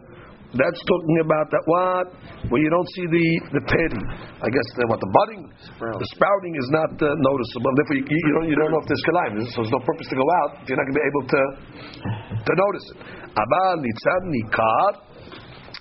That's 0.56 0.80
talking 0.88 1.18
about 1.20 1.46
that 1.52 1.64
what 1.68 2.06
when 2.48 2.60
you 2.64 2.70
don't 2.72 2.88
see 2.96 3.06
the 3.12 3.26
the 3.60 3.62
petty. 3.68 4.02
I 4.40 4.48
guess 4.48 4.68
the, 4.76 4.84
what 4.88 5.00
the 5.00 5.10
budding, 5.12 5.42
the 5.80 6.08
sprouting 6.16 6.54
is 6.56 6.68
not 6.72 6.92
uh, 6.96 7.12
noticeable. 7.12 7.72
Therefore, 7.76 7.96
you, 8.00 8.04
you, 8.08 8.32
don't 8.36 8.48
you 8.48 8.56
don't 8.56 8.72
know 8.72 8.80
if 8.80 8.88
there's. 8.88 9.04
So 9.52 9.62
there's 9.62 9.74
no 9.74 9.82
purpose 9.84 10.08
to 10.08 10.16
go 10.16 10.26
out 10.42 10.64
you're 10.64 10.76
not 10.80 10.88
going 10.88 10.96
to 10.96 11.00
be 11.00 11.08
able 11.08 11.24
to 11.28 11.42
to 12.40 12.52
notice 12.56 12.86
it. 12.92 12.98
Abal 13.36 13.84
nitzad 13.84 14.22
nikar. 14.32 14.92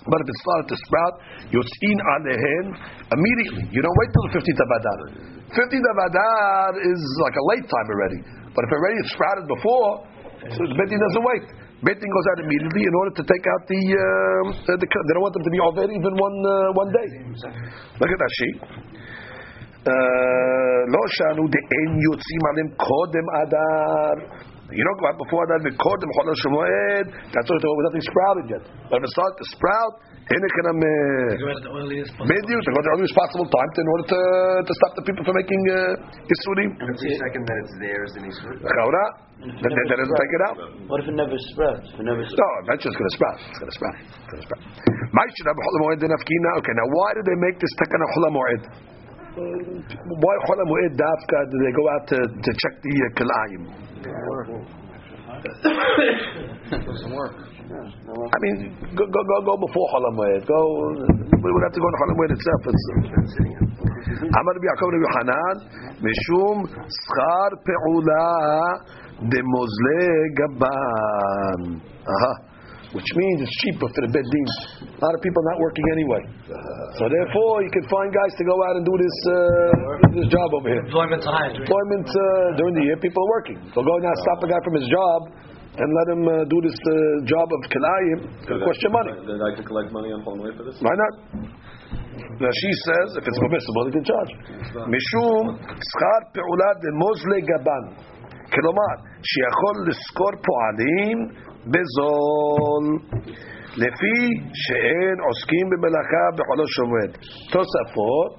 But 0.06 0.22
if 0.22 0.26
it 0.30 0.38
started 0.38 0.66
to 0.70 0.76
sprout, 0.86 1.14
yotzin 1.50 1.98
alehen 1.98 2.66
immediately. 3.10 3.64
You 3.74 3.82
don't 3.82 3.96
wait 3.98 4.10
till 4.14 4.24
the 4.30 4.32
15th 4.38 4.60
of 4.62 4.70
Adar. 4.78 4.98
15th 5.50 5.86
of 5.90 5.98
Adar 6.06 6.66
is 6.78 7.00
like 7.26 7.34
a 7.34 7.44
late 7.50 7.66
time 7.66 7.88
already. 7.90 8.20
But 8.54 8.62
if 8.62 8.70
already 8.70 8.96
it's 9.02 9.12
sprouted 9.18 9.46
before, 9.50 10.06
so 10.46 10.60
the 10.62 10.76
Bedin 10.78 11.00
doesn't 11.02 11.26
wait. 11.26 11.65
Beit 11.84 12.00
Din 12.00 12.08
goes 12.08 12.26
out 12.32 12.40
immediately 12.40 12.88
in 12.88 12.94
order 12.96 13.12
to 13.20 13.24
take 13.28 13.44
out 13.52 13.62
the 13.68 13.82
uh, 13.84 14.80
the 14.80 14.80
they 14.80 15.12
don't 15.12 15.20
want 15.20 15.36
them 15.36 15.44
to 15.44 15.52
be 15.52 15.60
over 15.60 15.84
even 15.84 16.14
one 16.16 16.38
uh, 16.40 16.72
one 16.72 16.88
day. 16.88 17.08
Look 18.00 18.08
at 18.08 18.20
that 18.20 18.32
sheet. 18.40 18.56
Uh, 19.84 21.06
shanu 21.20 21.44
de 21.52 21.60
en 21.80 21.90
יוצאים 22.00 22.42
עליהם 22.48 22.68
kodem 22.80 23.26
adar. 23.42 24.16
You 24.72 24.82
don't 24.82 24.98
go 24.98 25.06
out 25.06 25.18
before 25.20 25.44
that, 25.46 25.60
but 25.62 25.76
kodem 25.76 26.10
chodesh 26.16 26.44
moed. 26.48 27.06
That's 27.30 27.48
what 27.50 27.60
nothing 27.60 28.04
sprouted 28.08 28.46
yet. 28.50 28.64
When 28.88 29.04
it 29.04 29.10
starts 29.12 29.36
to 29.36 29.46
sprout, 29.54 29.94
Bediu, 32.26 32.58
uh, 32.58 32.66
go 32.66 32.82
to 32.82 32.82
the 32.82 32.92
earliest 32.98 33.14
possible 33.14 33.46
time 33.46 33.70
in 33.78 33.86
order 33.94 34.06
to, 34.10 34.20
to 34.66 34.72
stop 34.82 34.92
the 34.98 35.04
people 35.06 35.22
from 35.22 35.38
making 35.38 35.62
uh, 35.70 36.02
Isurim. 36.26 36.74
And 36.82 36.90
the 36.98 37.14
second 37.22 37.46
that 37.46 37.56
it's 37.62 37.74
there 37.78 38.02
is 38.02 38.12
an 38.18 38.26
Isurim. 38.26 38.58
Then 39.38 39.70
that 39.70 39.86
doesn't 39.86 40.18
take 40.18 40.32
it 40.34 40.42
out. 40.50 40.56
What 40.90 40.98
if 40.98 41.06
it 41.06 41.14
never 41.14 41.38
spreads? 41.54 41.86
It 41.94 42.02
never 42.02 42.26
spreads? 42.26 42.42
No, 42.42 42.48
eventually 42.66 42.90
it's 42.90 42.98
going 42.98 43.06
to 43.06 43.16
sprout. 43.22 43.38
It's 43.38 43.60
going 43.62 43.70
to 43.70 43.78
sprout. 43.78 43.94
It's 44.02 44.26
going 44.26 44.42
to 44.42 44.46
sprout. 44.50 44.62
Okay, 46.58 46.74
now 46.74 46.86
why 46.90 47.08
did 47.14 47.22
they 47.22 47.38
make 47.46 47.56
this 47.62 47.70
takan 47.78 48.02
hula 48.18 48.30
mu'id? 48.34 48.62
Why 49.38 50.34
hula 50.50 50.64
mu'id 50.66 50.98
dafka? 50.98 51.38
Did 51.54 51.60
they 51.62 51.70
go 51.70 51.84
out 51.94 52.04
to, 52.10 52.18
to 52.18 52.50
check 52.50 52.74
the 52.82 52.94
uh, 52.98 53.14
kilayim? 53.14 53.62
Doesn't 56.82 57.14
work. 57.14 57.46
I 57.66 58.38
mean, 58.42 58.56
go 58.94 59.04
go 59.10 59.20
go, 59.26 59.36
go 59.42 59.54
before 59.58 59.86
Chol 59.90 60.04
HaMoed. 60.14 60.46
Go. 60.46 60.60
We 61.34 61.50
would 61.50 61.64
have 61.66 61.74
to 61.74 61.82
go 61.82 61.88
to 61.90 61.98
Chol 61.98 62.10
HaMoed 62.14 62.30
itself. 62.38 62.60
It's, 62.70 62.84
אמר 64.06 64.52
רבי 64.56 64.66
יעקב 64.70 64.86
רבי 64.86 65.02
יוחנן, 65.06 65.56
משום 66.06 66.56
שכר 66.98 67.50
פעולה 67.66 68.28
דמוזלי 69.30 70.08
גבן. 70.38 71.60
Which 72.94 73.12
means 73.18 73.38
it's 73.44 73.56
cheaper 73.60 73.88
for 73.92 74.00
the 74.06 74.10
bed. 74.14 74.24
A 74.24 75.02
lot 75.04 75.12
of 75.12 75.20
people 75.20 75.42
are 75.42 75.50
not 75.52 75.60
working 75.60 75.84
anyway. 75.92 76.22
So 76.96 77.10
therefore, 77.10 77.60
you 77.66 77.70
can 77.76 77.84
find 77.92 78.08
guys 78.14 78.32
to 78.40 78.44
go 78.46 78.56
out 78.62 78.74
and 78.78 78.84
do 78.86 78.94
this 79.04 79.16
uh, 79.26 79.34
this 80.16 80.28
job 80.32 80.48
over 80.56 80.70
here. 80.70 80.80
Employment, 80.86 82.08
uh, 82.08 82.56
during 82.56 82.74
the 82.78 82.84
year, 82.88 82.96
people 82.96 83.20
are 83.20 83.30
working. 83.36 83.58
So 83.74 83.82
go 83.82 83.94
now 84.00 84.14
stop 84.24 84.38
a 84.46 84.48
guy 84.48 84.60
from 84.64 84.74
his 84.80 84.88
job 84.88 85.18
and 85.75 85.87
let 85.87 86.07
him 86.13 86.23
uh, 86.27 86.43
do 86.51 86.57
this 86.67 86.75
uh, 86.75 86.95
job 87.23 87.47
of 87.47 87.61
kilayim. 87.71 88.19
It's 88.27 88.47
going 88.47 88.59
to 88.59 88.65
cost 88.67 88.79
you 88.83 88.91
money. 88.91 89.13
Then 89.23 89.39
I 89.39 89.55
can 89.55 89.63
collect 89.63 89.89
money 89.95 90.11
on 90.11 90.19
Chol 90.25 90.35
Moed 90.35 90.55
for 90.59 90.65
this? 90.67 90.75
Why 90.83 90.95
not? 90.99 91.13
Now 92.43 92.51
she 92.51 92.71
says, 92.85 93.07
if 93.19 93.23
it's 93.23 93.39
permissible, 93.39 93.81
they 93.87 93.93
can 93.95 94.05
charge. 94.11 94.31
משום 94.95 95.43
שכר 95.89 96.19
פעולה 96.33 96.69
דמוזלי 96.83 97.41
גבן. 97.41 97.83
כלומר, 98.53 98.93
שיכול 99.29 99.75
לשכור 99.87 100.33
פועלים 100.47 101.17
בזול. 101.71 102.85
לפי 103.83 104.19
שאין 104.63 105.15
עוסקים 105.27 105.65
במלאכה 105.71 106.25
בחולו 106.37 106.67
שומד. 106.67 107.11
תוספות, 107.53 108.31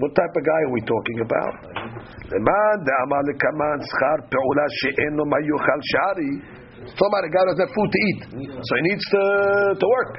what 0.00 0.12
type 0.18 0.34
of 0.38 0.44
guy 0.50 0.60
are 0.66 0.72
we 0.76 0.82
talking 0.92 1.18
about? 1.26 1.54
למען 2.32 2.76
דאמר 2.88 3.22
לקמן 3.28 3.78
שכר 3.88 4.18
פעולה 4.32 4.66
שאין 4.78 5.12
לו 5.18 5.24
מה 5.30 5.36
יאכל 5.48 5.80
שערי. 5.90 6.32
It's 6.88 6.94
talking 6.98 7.12
about 7.14 7.24
a 7.24 7.32
guy 7.32 7.42
who 7.42 7.48
doesn't 7.50 7.64
have 7.64 7.74
food 7.74 7.90
to 7.94 8.00
eat. 8.08 8.20
So 8.66 8.72
he 8.78 8.82
needs 8.90 9.04
to, 9.14 9.22
to 9.80 9.86
work. 9.96 10.12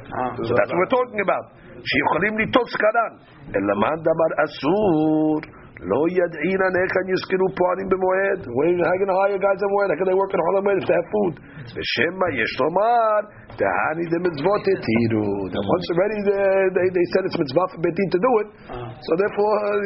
So 0.47 0.51
that's 0.57 0.71
what 0.71 0.79
we're 0.81 0.95
talking 0.97 1.21
about. 1.21 1.45
שיכולים 1.89 2.37
ליטול 2.37 2.65
שכרן. 2.67 3.13
אלא 3.55 3.73
מאן 3.81 3.97
דאמר 4.05 4.31
אסור. 4.45 5.39
Lo 5.80 6.04
yad'ina 6.12 6.66
nechan 6.76 7.08
yiskiru 7.08 7.48
panim 7.56 7.88
b'moed. 7.88 8.44
How 8.44 8.96
can 9.00 9.08
hire 9.08 9.40
guys 9.40 9.56
on? 9.64 9.88
How 9.88 9.96
can 9.96 10.12
they 10.12 10.18
work 10.18 10.28
in 10.28 10.40
Holam 10.44 10.76
if 10.76 10.84
they 10.84 10.92
have 10.92 11.08
food? 11.08 11.40
Shema 11.72 12.28
yeshtomar 12.36 13.24
tehani 13.56 14.04
the 14.12 14.20
mitzvot 14.20 14.60
etiru. 14.60 15.48
Once 15.48 15.86
already 15.96 16.20
they, 16.28 16.68
they, 16.76 16.84
they 16.92 17.06
said 17.16 17.24
it's 17.24 17.38
mitzvah 17.40 17.64
for 17.72 17.80
betin 17.80 18.08
to 18.12 18.20
do 18.20 18.32
it, 18.44 18.48
so 18.68 19.10
therefore 19.16 19.56
uh, 19.56 19.80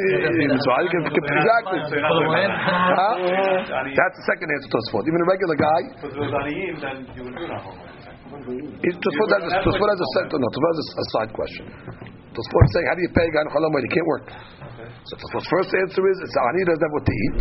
mitzvah 0.50 0.82
you 0.82 0.90
can, 0.90 1.06
exactly. 1.14 1.78
That's 3.94 4.16
the 4.18 4.26
second 4.34 4.50
answer 4.50 4.66
to 4.66 4.74
Tosfot. 4.74 5.06
Even 5.06 5.20
a 5.22 5.28
regular 5.30 5.54
guy. 5.54 5.80
Tosfot 8.34 9.30
has, 9.30 9.46
has 9.46 9.62
a 9.62 9.78
no. 10.42 10.48
Tosfot 10.50 10.70
has 10.74 10.78
a, 10.82 10.86
a 10.90 11.06
side 11.14 11.30
question. 11.30 11.70
Tosfot 12.34 12.66
saying, 12.74 12.86
how 12.90 12.98
do 12.98 13.02
you 13.06 13.14
pay 13.14 13.30
a 13.30 13.32
guy 13.32 13.46
in 13.46 13.50
Holam 13.54 13.70
when 13.70 13.86
he 13.86 13.90
can't 13.94 14.10
work? 14.10 14.26
So 15.04 15.20
Tosfot's 15.20 15.48
first 15.52 15.68
answer 15.84 16.00
is, 16.00 16.16
it's 16.24 16.32
Ani 16.32 16.64
doesn't 16.64 16.80
have 16.80 16.94
what 16.96 17.04
to 17.04 17.12
eat. 17.12 17.34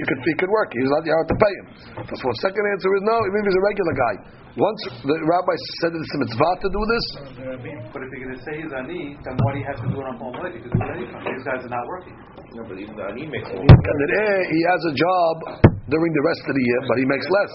You 0.00 0.04
can, 0.08 0.18
he 0.24 0.34
can 0.40 0.48
work. 0.48 0.72
He's 0.72 0.88
not, 0.88 1.04
you 1.04 1.12
have 1.12 1.28
to 1.28 1.36
pay 1.36 1.52
him. 1.60 1.66
Tosfot's 2.08 2.40
second 2.40 2.64
answer 2.72 2.88
is, 2.88 3.02
no, 3.04 3.16
even 3.28 3.36
if 3.36 3.44
he's 3.52 3.58
a 3.60 3.64
regular 3.68 3.94
guy. 3.96 4.14
Once 4.52 4.80
the 5.04 5.16
rabbi 5.28 5.56
said 5.80 5.96
it's 5.96 6.12
a 6.12 6.18
mitzvah 6.24 6.54
to 6.60 6.68
do 6.68 6.82
this, 6.84 7.04
But 7.88 8.04
if 8.04 8.08
you're 8.12 8.24
going 8.28 8.36
to 8.36 8.42
say 8.44 8.60
he's 8.60 8.72
ani, 8.76 9.16
then 9.24 9.32
why 9.40 9.56
do 9.56 9.58
you 9.60 9.68
have 9.68 9.80
to 9.80 9.88
do 9.88 9.96
it 9.96 10.04
on 10.04 10.20
Palm 10.20 10.36
He 10.44 10.60
could 10.60 10.72
do 10.72 10.76
it 10.76 10.92
anytime. 10.92 11.24
These 11.24 11.44
guys 11.44 11.64
are 11.64 11.72
not 11.72 11.88
working. 11.88 12.12
No, 12.52 12.60
but 12.68 12.76
even 12.76 12.92
the 12.92 13.04
ani 13.08 13.24
makes 13.32 13.48
more. 13.48 13.64
and 13.64 13.96
then 14.04 14.10
eh, 14.12 14.40
he 14.52 14.60
has 14.68 14.80
a 14.88 14.94
job 14.96 15.71
during 15.92 16.12
the 16.16 16.24
rest 16.24 16.42
of 16.48 16.54
the 16.56 16.64
year, 16.64 16.80
but 16.88 16.96
he 16.96 17.04
makes 17.04 17.26
less. 17.28 17.52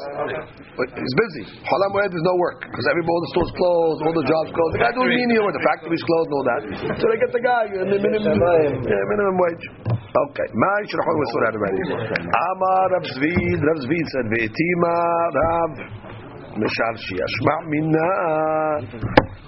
But 0.78 0.88
he's 0.94 1.16
busy. 1.18 1.44
Chol 1.66 1.82
HaMoed 1.90 2.14
there's 2.14 2.28
no 2.30 2.38
work 2.38 2.62
because 2.62 2.86
everybody, 2.86 3.10
all 3.10 3.24
the 3.26 3.32
stores 3.34 3.52
closed, 3.58 4.00
all 4.06 4.16
the 4.16 4.28
jobs 4.30 4.50
closed. 4.54 4.72
The 4.78 4.84
guy 4.86 4.94
doing 4.94 5.12
menial 5.18 5.50
work, 5.50 5.58
the 5.58 5.66
factories 5.66 6.04
closed, 6.06 6.28
and 6.30 6.36
all 6.38 6.46
that. 6.46 6.62
So 7.02 7.06
they 7.10 7.18
get 7.18 7.32
the 7.34 7.42
guy 7.42 7.64
uh, 7.74 7.90
minimum, 7.90 8.38
yeah, 8.38 9.04
minimum 9.10 9.36
wage. 9.42 9.66
Okay, 10.08 10.48
was 10.54 11.32
already. 11.36 11.82
Amar 12.22 12.86
Rav 12.94 13.06
Zvid, 13.18 13.60
Rav 13.62 13.78
Zvid 13.82 14.06
said, 14.14 14.26
"Ve'etima 14.34 14.96
Rav 15.34 15.72
Misharshi 16.62 17.16
Ashma 17.18 17.56
Minna." 17.70 18.10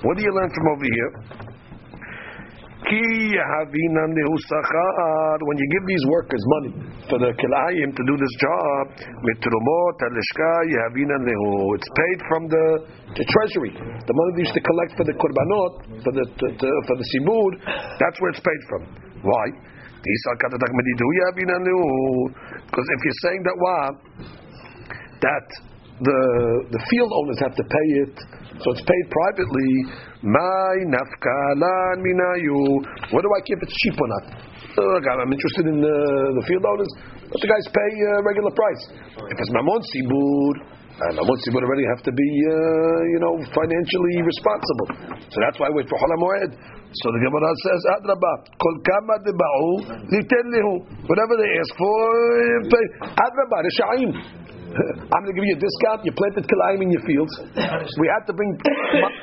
What 0.01 0.17
do 0.17 0.21
you 0.23 0.33
learn 0.33 0.49
from 0.49 0.65
over 0.73 0.87
here? 0.89 1.48
When 5.39 5.57
you 5.59 5.67
give 5.67 5.85
these 5.85 6.05
workers 6.07 6.43
money 6.59 6.73
for 7.11 7.19
the 7.19 7.35
kilayim 7.35 7.91
to 7.91 8.03
do 8.07 8.15
this 8.15 8.33
job. 8.39 8.95
It's 11.75 11.89
paid 11.91 12.19
from 12.31 12.47
the, 12.47 12.65
the 13.19 13.25
treasury. 13.25 13.73
The 13.75 14.13
money 14.15 14.31
they 14.35 14.43
used 14.47 14.55
to 14.55 14.63
collect 14.63 14.95
for 14.95 15.03
the 15.03 15.13
korbanot, 15.13 15.73
for 16.03 16.13
the, 16.15 16.25
the, 16.39 16.49
the 16.55 16.69
for 16.87 16.95
the 16.95 17.05
sibud. 17.13 17.59
That's 17.99 18.17
where 18.21 18.31
it's 18.31 18.39
paid 18.39 18.61
from. 18.71 18.87
Why? 19.27 19.45
Because 22.63 22.87
if 22.87 22.99
you're 23.03 23.21
saying 23.27 23.43
that 23.43 23.57
why, 23.59 23.91
that 25.19 25.45
the 25.99 26.19
the 26.71 26.81
field 26.87 27.11
owners 27.11 27.39
have 27.43 27.55
to 27.55 27.65
pay 27.67 27.87
it, 28.07 28.15
so 28.59 28.71
it's 28.71 28.83
paid 28.83 29.05
privately. 29.11 29.71
My 30.23 30.73
nafkalan 30.91 32.03
minayu. 32.03 32.59
What 33.11 33.23
do 33.23 33.29
I 33.31 33.39
care 33.47 33.55
if 33.55 33.63
it's 33.63 33.75
cheap 33.83 33.95
or 33.99 34.07
not? 34.07 34.25
Oh, 34.79 34.97
God, 35.03 35.19
I'm 35.19 35.31
interested 35.33 35.65
in 35.67 35.81
the, 35.81 35.97
the 36.39 36.43
field 36.47 36.63
owners. 36.63 36.91
Let 37.27 37.39
the 37.41 37.49
guys 37.51 37.65
pay 37.67 37.91
uh, 37.99 38.23
regular 38.23 38.53
price. 38.53 38.83
If 39.27 39.37
it's 39.37 39.51
mamon 39.51 39.81
sibur, 39.91 40.53
and 41.03 41.19
mamon 41.19 41.37
sibur 41.43 41.63
already 41.63 41.83
have 41.95 42.03
to 42.07 42.13
be 42.15 42.29
uh, 42.47 42.99
you 43.11 43.19
know 43.19 43.33
financially 43.51 44.23
responsible. 44.23 44.87
So 45.29 45.37
that's 45.43 45.57
why 45.59 45.67
I 45.67 45.73
wait 45.75 45.87
for 45.91 45.99
Chol 45.99 46.11
HaMoed. 46.15 46.51
So 46.89 47.05
the 47.13 47.21
Gemara 47.21 47.53
says, 47.61 47.81
Adraba, 48.01 48.33
kol 48.57 48.75
kama 48.81 49.15
deba'u 49.21 49.69
liten 50.09 50.45
lehu. 50.49 50.73
Whatever 51.05 51.37
they 51.37 51.51
ask 51.61 51.71
for, 51.77 52.01
uh. 52.65 53.13
Adraba, 53.13 53.57
reshaim. 53.61 54.09
I'm 54.69 55.21
going 55.25 55.33
to 55.33 55.37
give 55.37 55.47
you 55.49 55.57
a 55.57 55.61
discount. 55.61 56.05
You 56.05 56.13
planted 56.13 56.45
kilayim 56.45 56.85
in 56.85 56.89
your 56.93 57.01
fields. 57.01 57.33
We 57.97 58.05
had 58.05 58.23
to 58.29 58.33
bring 58.37 58.53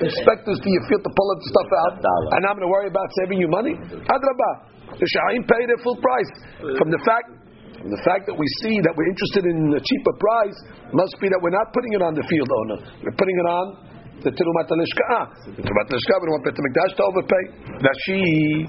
inspectors 0.02 0.59
to 0.59 0.68
your 0.68 0.85
field 0.90 1.02
to 1.06 1.12
pull 1.14 1.28
the 1.38 1.46
stuff 1.46 1.70
out, 1.87 1.94
and 2.35 2.40
I'm 2.46 2.59
going 2.59 2.66
to 2.66 2.72
worry 2.72 2.90
about 2.90 3.06
saving 3.22 3.38
you 3.38 3.46
money. 3.46 3.78
Adraba, 3.78 4.50
the 4.98 5.06
Sha'im 5.06 5.46
pay 5.46 5.62
their 5.70 5.78
full 5.87 5.96
price. 6.02 6.30
From 6.78 6.90
the 6.90 6.98
fact, 7.06 7.30
from 7.78 7.90
the 7.94 8.02
fact 8.02 8.26
that 8.26 8.35
we 8.35 8.46
see 8.66 8.82
that 8.82 8.92
we're 8.98 9.06
interested 9.06 9.46
in 9.46 9.70
a 9.70 9.82
cheaper 9.82 10.14
price, 10.18 10.59
must 10.90 11.14
be 11.22 11.30
that 11.30 11.38
we're 11.38 11.54
not 11.54 11.70
putting 11.70 11.92
it 11.94 12.02
on 12.02 12.18
the 12.18 12.26
field 12.26 12.50
owner. 12.50 12.78
We're 13.06 13.14
putting 13.14 13.37
it 13.38 13.46
on 13.46 13.64
the 14.26 14.32
Terumat 14.35 14.66
HaLishkah. 14.66 15.22
The 15.54 15.62
Terumat 15.62 15.87
HaLishkah, 15.92 16.16
we 16.18 16.24
don't 16.26 16.35
want 16.40 16.44
Bet 16.50 16.56
HaMikdash 16.59 16.92
to 16.98 17.02
overpay. 17.06 17.42
Rashi, 17.87 18.66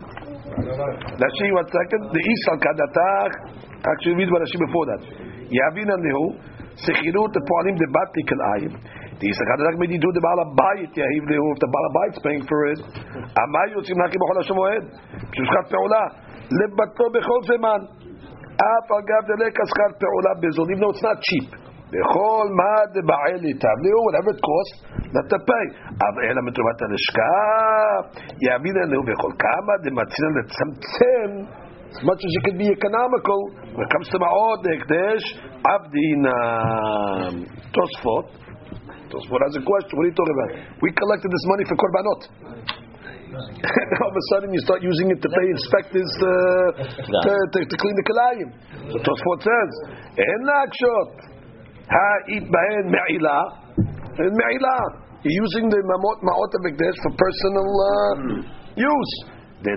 Rashi, 1.18 1.48
one 1.58 1.70
second. 1.74 2.02
The 2.14 2.22
Isal 2.22 2.58
Kadatach, 2.62 3.34
actually 3.82 4.22
read 4.22 4.30
what 4.30 4.46
Rashi 4.46 4.60
before 4.62 4.86
that. 4.94 5.02
Yavin 5.48 5.88
Anihu, 5.88 6.38
שכירות 6.84 7.34
הפועלים 7.38 7.76
דבתיקל 7.82 8.40
עין. 8.50 8.72
תיסחר 9.20 9.60
רק 9.68 9.76
מדידו 9.84 10.10
דבעל 10.18 10.40
הבית 10.46 10.92
יאהיב 10.98 11.24
לאהוב, 11.30 11.54
את 11.58 11.64
הבעל 11.66 11.86
הבית 11.90 12.14
ספיינג 12.20 12.42
פורס. 12.50 12.80
מה 13.54 13.62
יוצאים 13.76 13.98
להקים 14.02 14.20
בחודש 14.24 14.52
המועד? 14.52 14.84
שכת 15.38 15.66
פעולה, 15.74 16.04
לבטלו 16.60 17.08
בכל 17.16 17.40
זמן. 17.50 17.80
אף 18.70 18.88
אגב 19.00 19.22
דלקה 19.30 19.64
שכת 19.72 19.94
פעולה 20.02 20.32
בזולים, 20.42 20.78
no, 20.78 20.82
לא, 20.82 20.90
it's 20.94 21.04
not 21.08 21.20
cheap. 21.28 21.48
בכל 21.94 22.46
מה 22.60 22.74
דבעל 22.96 23.42
איתם, 23.50 23.78
לאו 23.84 24.02
ולאו 24.06 24.34
כוס 24.48 24.70
לטפי, 25.16 25.66
אבל 26.06 26.22
אלא 26.30 26.42
מתרומת 26.48 26.80
הלשכה, 26.82 27.38
יאמין 28.46 28.76
יאמיננו 28.76 29.04
בכל 29.10 29.32
כמה 29.44 29.74
דמצינן 29.84 30.34
לצמצם 30.40 31.30
as 31.88 32.04
much 32.04 32.20
as 32.20 32.32
you 32.36 32.42
can 32.44 32.58
be 32.58 32.68
economical, 32.68 33.40
when 33.74 33.84
it 33.88 33.92
comes 33.96 34.08
to 34.12 34.18
Ma'od, 34.20 34.62
Ekdesh, 34.68 35.26
Abdina, 35.64 36.38
Tosfot, 37.72 38.28
Tosfot 39.08 39.40
has 39.48 39.56
a 39.56 39.64
question, 39.64 39.94
what 39.96 40.04
are 40.04 40.12
you 40.12 40.18
talking 40.20 40.36
about? 40.36 40.52
We 40.84 40.92
collected 40.92 41.32
this 41.32 41.46
money 41.48 41.64
for 41.64 41.76
Korbanot. 41.80 42.22
and 43.32 44.00
all 44.04 44.12
of 44.12 44.18
a 44.20 44.26
sudden 44.36 44.52
you 44.52 44.60
start 44.68 44.84
using 44.84 45.12
it 45.12 45.20
to 45.24 45.30
pay 45.32 45.48
inspectors 45.48 46.12
uh, 46.20 46.28
to, 47.24 47.32
to, 47.56 47.60
to 47.64 47.76
clean 47.80 47.96
the 47.96 48.06
Kalayim. 48.12 48.50
So 48.92 48.98
Tosfot 49.00 49.40
says, 49.48 49.72
En 50.20 50.42
lakshot, 50.44 51.12
ha'it 51.88 52.44
ba'en 52.52 52.86
me'ila, 52.92 53.40
and 53.80 54.34
me'ila. 54.36 55.08
You're 55.24 55.44
using 55.44 55.70
the 55.70 55.82
Ma'ot 55.82 56.20
Ma'ot 56.24 56.52
of 56.52 56.62
Ekdesh 56.68 56.98
for 57.04 57.12
personal 57.16 57.68
uh, 57.80 58.58
use. 58.76 59.37
That's 59.58 59.74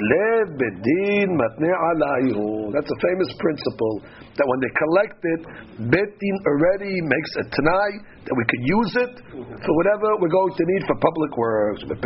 a 2.93 2.99
famous 3.01 3.33
principle 3.41 4.05
that 4.37 4.45
when 4.45 4.61
they 4.61 4.69
collect 4.77 5.17
it, 5.25 5.41
Betin 5.89 6.37
already 6.45 7.01
makes 7.01 7.33
a 7.41 7.45
tanai 7.49 7.91
that 8.29 8.35
we 8.37 8.45
could 8.45 8.61
use 8.61 8.93
it 9.09 9.13
for 9.33 9.73
whatever 9.81 10.21
we're 10.21 10.29
going 10.29 10.53
to 10.53 10.65
need 10.77 10.85
for 10.85 10.97
public 11.01 11.33
works. 11.33 11.81
The 11.89 11.97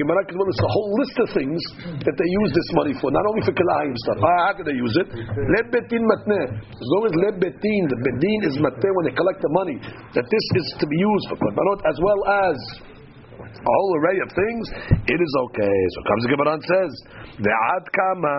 Gemara 0.00 0.24
can 0.24 0.36
notice 0.40 0.56
a 0.56 0.70
whole 0.72 0.92
list 0.96 1.16
of 1.20 1.28
things 1.36 1.60
that 2.08 2.16
they 2.16 2.28
use 2.40 2.50
this 2.56 2.70
money 2.72 2.96
for, 2.96 3.12
not 3.12 3.28
only 3.28 3.44
for 3.44 3.52
Kalaim 3.52 3.92
stuff. 4.00 4.16
Ah, 4.24 4.48
how 4.48 4.56
do 4.56 4.64
they 4.64 4.76
use 4.80 4.96
it? 4.96 5.12
Lebetin 5.12 6.02
matneh. 6.08 6.56
As 6.56 6.88
long 6.96 7.04
as 7.04 7.12
lebetin, 7.20 7.82
the 7.92 7.98
bedin 8.00 8.40
is 8.48 8.56
matneh 8.64 8.92
when 8.96 9.12
they 9.12 9.14
collect 9.16 9.44
the 9.44 9.52
money, 9.52 9.76
that 10.16 10.24
this 10.24 10.46
is 10.56 10.66
to 10.80 10.86
be 10.88 10.96
used 10.96 11.28
for 11.28 11.36
as 11.84 11.96
well 12.00 12.20
as 12.48 12.95
a 13.40 13.70
whole 13.70 13.92
array 14.00 14.18
of 14.22 14.30
things, 14.32 14.64
it 15.06 15.20
is 15.20 15.32
okay. 15.48 15.76
So 15.92 15.98
comes 16.08 16.22
the 16.24 16.30
Gemara 16.32 16.50
and 16.54 16.64
says, 16.64 16.92
"Ve'ad 17.40 17.84
kama." 17.92 18.36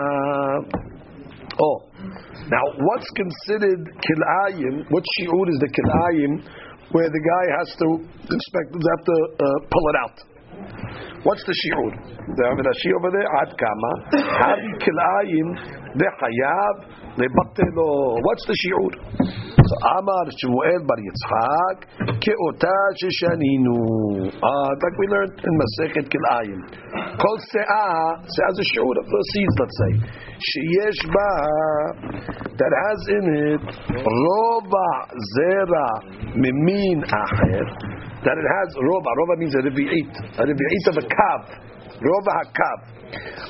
Oh, 1.57 1.77
now 2.49 2.63
what's 2.77 3.09
considered 3.17 3.81
kilayim? 4.01 4.85
What 4.89 5.03
shiur 5.17 5.45
is 5.49 5.59
the 5.59 5.71
kilayim 5.73 6.31
where 6.91 7.09
the 7.09 7.19
guy 7.19 7.45
has 7.59 7.69
to 7.81 7.87
inspect, 8.29 8.69
have 8.73 9.03
to 9.05 9.17
uh, 9.41 9.59
pull 9.69 9.85
it 9.89 9.97
out? 10.01 10.17
What's 11.23 11.43
the 11.43 11.55
shiur? 11.65 11.91
The 12.37 12.43
Rashi 12.43 12.89
over 12.99 13.11
there, 13.11 13.27
ad 13.41 13.51
kama, 13.57 13.91
havi 14.37 14.71
kilayim 14.85 15.47
ve'chayav 15.97 17.06
lebatelo. 17.17 18.21
What's 18.21 18.45
the 18.45 18.55
shiur? 18.61 18.91
So 19.67 19.75
Amar 19.99 20.25
Shmuel 20.39 20.81
Bar 20.87 20.99
Yitzchak 21.03 21.77
ke'ota 22.23 22.77
sheshaninu. 23.01 24.31
Ah, 24.41 24.69
like 24.79 24.97
we 24.97 25.07
learned 25.07 25.35
in 25.43 25.53
Masechet 25.59 26.07
Kilayim. 26.07 26.61
Kol 27.19 27.37
se'ah, 27.51 28.21
se'ah 28.21 28.51
is 28.53 28.59
a 28.61 28.67
shiur 28.71 28.95
of 28.95 29.05
the 29.05 29.21
seeds, 29.33 29.55
let's 29.59 29.77
say. 29.81 29.93
Sheyesh 30.37 31.01
ba, 31.09 31.31
that 32.55 32.73
has 32.85 33.01
in 33.09 33.25
it 33.51 33.65
rova 34.05 34.89
zera 35.35 35.89
mimin 36.37 37.01
acher. 37.03 37.65
That 38.23 38.37
it 38.37 38.47
has 38.47 38.69
rova. 38.77 39.09
Rova 39.19 39.35
means 39.37 39.55
a 39.55 39.61
revi'it. 39.65 40.13
A 40.37 40.43
revi'it 40.45 40.85
of 40.89 40.97
a 40.97 41.05
kav. 41.05 41.41
Rova 41.95 42.31
hakav. 42.43 42.77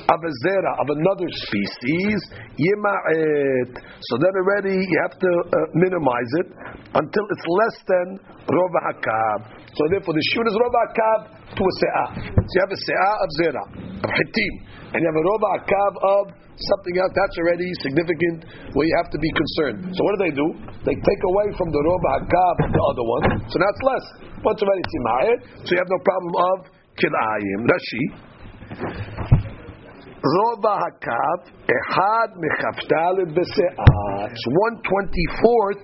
Of 0.08 0.20
a 0.22 0.32
zera, 0.46 0.72
of 0.78 0.88
another 0.88 1.28
species. 1.28 2.18
Yima'et. 2.54 3.72
So 4.00 4.12
then 4.22 4.32
already 4.38 4.78
you 4.78 4.98
have 5.02 5.16
to 5.18 5.30
uh, 5.30 5.56
minimize 5.74 6.32
it 6.42 6.48
until 6.94 7.24
it's 7.28 7.46
less 7.46 7.76
than 7.86 8.06
rova 8.46 8.80
hakav. 8.88 9.38
So 9.74 9.82
therefore 9.90 10.14
the 10.14 10.24
shoot 10.32 10.46
is 10.46 10.56
rova 10.56 10.80
hakav 10.88 11.18
to 11.58 11.62
a 11.62 11.72
se'ah. 11.82 12.08
So 12.34 12.52
you 12.54 12.62
have 12.62 12.74
a 12.74 12.80
se'ah 12.86 13.14
of 13.18 13.28
zera, 13.42 13.64
of 14.06 14.10
hitim. 14.14 14.54
And 14.94 14.98
you 15.02 15.06
have 15.10 15.18
a 15.18 15.26
rova 15.26 15.48
hakav 15.58 15.92
of 16.00 16.24
something 16.58 16.94
else 16.98 17.12
that's 17.14 17.36
already 17.38 17.68
significant 17.82 18.46
where 18.74 18.86
you 18.86 18.94
have 19.02 19.10
to 19.14 19.18
be 19.18 19.30
concerned. 19.30 19.94
So 19.94 20.00
what 20.06 20.18
do 20.18 20.20
they 20.26 20.34
do? 20.34 20.48
They 20.86 20.96
take 20.96 21.22
away 21.34 21.46
from 21.58 21.68
the 21.74 21.82
rova 21.82 22.10
hakav 22.22 22.54
the 22.70 22.82
other 22.82 23.04
one, 23.04 23.24
so 23.50 23.54
it's 23.58 23.82
less. 23.84 24.04
What's 24.42 24.62
already 24.62 24.86
timayet, 24.86 25.38
so 25.66 25.68
you 25.74 25.78
have 25.82 25.90
no 25.90 26.00
problem 26.06 26.32
of 26.38 26.56
kilayim. 26.98 27.66
Rashi. 27.66 28.27
Rova 30.18 30.72
hakav 30.82 31.38
ehad 31.72 32.30
mechaftalet 32.36 33.32
bese'ah. 33.32 34.28
It's 34.28 34.46
one 34.66 34.76
twenty 34.84 35.26
fourth 35.40 35.80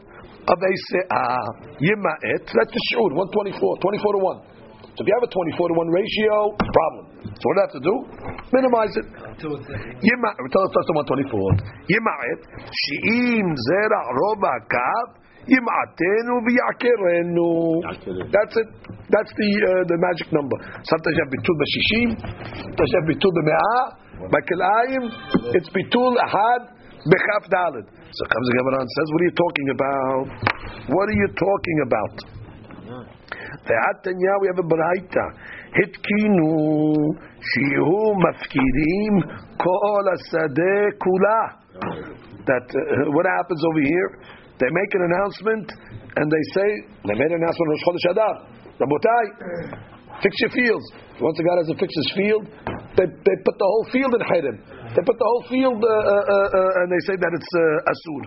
of 0.53 0.59
a 0.61 0.73
se'ah. 0.92 1.44
Yimaet. 1.81 2.44
That's 2.44 2.73
the 2.73 2.83
shur. 2.92 3.09
One 3.14 3.31
twenty 3.33 3.53
four. 3.59 3.79
Twenty 3.79 3.99
four 4.03 4.12
to 4.12 4.20
one. 4.20 4.40
So 4.94 5.01
if 5.01 5.09
you 5.09 5.14
have 5.16 5.25
a 5.25 5.33
twenty 5.33 5.53
four 5.57 5.68
to 5.68 5.75
one 5.75 5.88
ratio, 5.88 6.53
problem. 6.61 7.05
So 7.25 7.44
what 7.49 7.55
do 7.57 7.59
I 7.59 7.64
have 7.64 7.73
to 7.73 7.83
do? 7.83 7.94
Minimize 8.53 8.94
it. 9.01 9.07
Yima. 9.40 10.31
Tell 10.53 10.62
us 10.68 10.88
one 10.92 11.07
twenty 11.07 11.25
four. 11.31 11.49
Yimaet. 11.88 12.40
She'im 12.68 13.49
zera 13.49 14.01
rova 14.12 14.51
hakav. 14.61 15.24
Yimatenu 15.45 16.35
v'yakerenu. 16.47 17.49
That's 18.33 18.55
it. 18.57 18.69
That's 19.13 19.33
the 19.37 19.51
uh, 19.53 19.85
the 19.85 19.97
magic 20.01 20.33
number. 20.33 20.57
Sometimes 20.89 21.15
you 21.17 21.23
have 21.25 21.33
bitul 21.37 21.57
b'shishim. 21.61 22.09
Sometimes 22.65 22.89
you 22.89 22.99
have 23.01 23.09
bitul 23.13 23.33
b'me'ah. 23.37 23.85
By 24.33 24.41
kilayim, 24.49 25.05
it's 25.53 25.69
bitul 25.69 26.17
ahad 26.17 26.73
b'chaf 27.05 27.45
dalid. 27.53 27.85
So 27.85 28.23
comes 28.31 28.47
the 28.49 28.55
Gemara 28.57 28.81
and 28.81 28.91
says, 28.97 29.07
"What 29.13 29.21
are 29.21 29.29
you 29.29 29.37
talking 29.37 29.69
about? 29.77 30.27
What 30.89 31.07
are 31.13 31.19
you 31.21 31.31
talking 31.37 31.79
about?" 31.89 32.15
Ve'atanya, 33.69 34.33
we 34.41 34.47
have 34.49 34.61
a 34.61 34.67
baraita. 34.73 35.25
Hitkinu 35.77 36.49
shihu 37.53 38.01
mafkirim 38.25 39.15
kol 39.59 40.07
asadeh 40.17 40.93
kula. 41.05 41.41
That 42.47 42.67
uh, 42.69 43.11
what 43.13 43.27
happens 43.27 43.63
over 43.65 43.81
here? 43.81 44.11
They 44.64 44.72
make 44.72 44.92
an 44.96 45.05
announcement 45.12 45.66
and 46.16 46.27
they 46.33 46.44
say 46.57 46.68
they 47.05 47.16
made 47.20 47.29
an 47.37 47.44
announcement 47.44 47.68
on 47.68 47.72
Rosh 47.77 47.85
Chodesh 47.85 48.09
Adar. 48.16 48.35
Rabotai, 48.81 49.24
fix 50.24 50.33
your 50.40 50.53
fields. 50.57 50.87
Once 51.20 51.37
a 51.37 51.44
guy 51.44 51.55
doesn't 51.61 51.77
fix 51.77 51.92
his 51.92 52.11
field, 52.16 52.48
they, 52.96 53.05
they 53.05 53.37
put 53.44 53.57
the 53.61 53.68
whole 53.68 53.87
field 53.92 54.16
in 54.16 54.24
Hirim. 54.24 54.57
They 54.96 55.05
put 55.05 55.20
the 55.20 55.29
whole 55.29 55.44
field 55.53 55.85
uh, 55.85 55.90
uh, 55.92 56.48
uh, 56.48 56.81
and 56.81 56.87
they 56.88 57.03
say 57.05 57.12
that 57.20 57.33
it's 57.37 57.53
uh, 57.53 57.92
asur. 57.92 58.22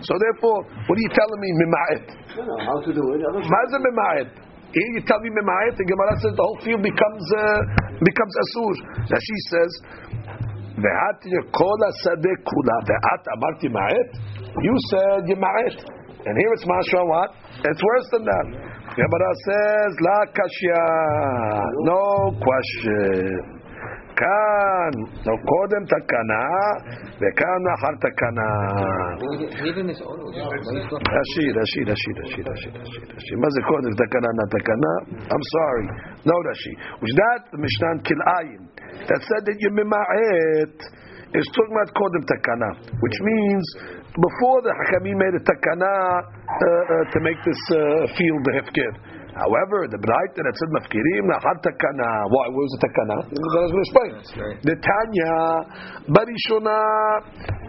So 0.00 0.16
therefore, 0.16 0.64
what 0.64 0.96
are 0.96 1.04
you 1.04 1.12
telling 1.12 1.40
me? 1.44 1.50
No, 1.60 2.40
no, 2.40 2.54
how 2.64 2.78
to 2.80 2.90
do 2.96 3.02
it. 3.12 3.20
Maza 3.20 3.78
mima'et. 3.84 4.32
Here 4.72 4.90
you 4.96 5.02
tell 5.04 5.20
me 5.20 5.28
mima'et, 5.28 5.76
the 5.76 5.84
Gemara 5.84 6.14
says 6.24 6.32
the 6.32 6.46
whole 6.46 6.60
field 6.64 6.80
becomes 6.80 7.24
uh, 7.36 7.60
becomes 8.00 8.34
asur. 8.48 8.72
Now 9.12 9.20
she 9.20 9.36
says, 9.52 9.70
"Ve'at 10.83 11.19
yekol 11.35 11.79
asadeh 11.89 12.37
kula 12.49 12.77
ve'at 12.89 13.23
amarti 13.35 13.69
ma'et." 13.77 14.11
You 14.67 14.75
said 14.89 15.21
yima'et, 15.31 15.77
and 16.25 16.33
here 16.37 16.51
it's 16.53 16.65
mashra 16.65 17.01
what? 17.07 17.29
It's 17.69 17.83
worse 17.89 18.07
than 18.11 18.23
that. 18.25 18.47
Gemara 18.97 19.31
says 19.47 19.91
la 20.07 20.19
kashya, 20.35 20.83
no 21.87 22.03
question. 22.43 23.61
כאן, 24.21 24.91
no, 25.25 25.33
קודם 25.51 25.83
תקנה, 25.93 26.45
וכאן 27.21 27.61
אחר 27.75 27.93
תקנה. 28.05 28.51
רש"י, 31.17 31.45
רש"י, 31.59 31.81
רש"י, 31.89 32.11
רש"י, 32.21 32.41
רש"י, 32.49 32.69
רש"י, 32.69 32.99
רש"י. 33.15 33.35
מה 33.41 33.47
זה 33.55 33.61
קודם 33.71 33.91
תקנה, 34.01 34.29
נה 34.37 34.45
תקנה? 34.55 34.93
I'm 35.33 35.45
sorry. 35.55 35.87
No 36.29 36.35
רש"י. 36.49 36.73
Which 37.01 37.15
that, 37.21 37.41
the 37.51 37.59
Mishnah 37.65 37.93
כלאיים, 38.07 38.61
that 39.04 39.20
said 39.20 39.42
that 39.44 39.56
you 39.60 39.70
mima'et 39.76 40.76
is 41.36 41.46
talking 41.52 41.74
about 41.76 41.90
kodim 41.92 42.24
takana, 42.24 42.70
which 43.02 43.18
means 43.20 43.64
before 44.16 44.58
the 44.64 44.72
hakamim 44.72 45.16
made 45.20 45.34
a 45.36 45.42
takana 45.44 45.92
uh, 45.92 46.24
uh, 46.24 47.12
to 47.12 47.18
make 47.20 47.36
this 47.44 47.60
uh, 47.76 48.08
field 48.16 48.40
the 48.48 48.52
hefker. 48.62 48.92
However, 49.36 49.84
the 49.92 50.00
Braita 50.00 50.40
that 50.40 50.54
said 50.56 50.70
mafkirim 50.72 51.28
lachar 51.28 51.56
takana. 51.60 52.08
Why? 52.32 52.48
Where's 52.56 52.72
the 52.72 52.88
takana? 52.88 53.16
That's 53.28 53.72
what 53.76 53.84
explain. 53.84 54.12
The 54.64 54.76
Tanya 54.80 55.36
barishona. 56.08 56.80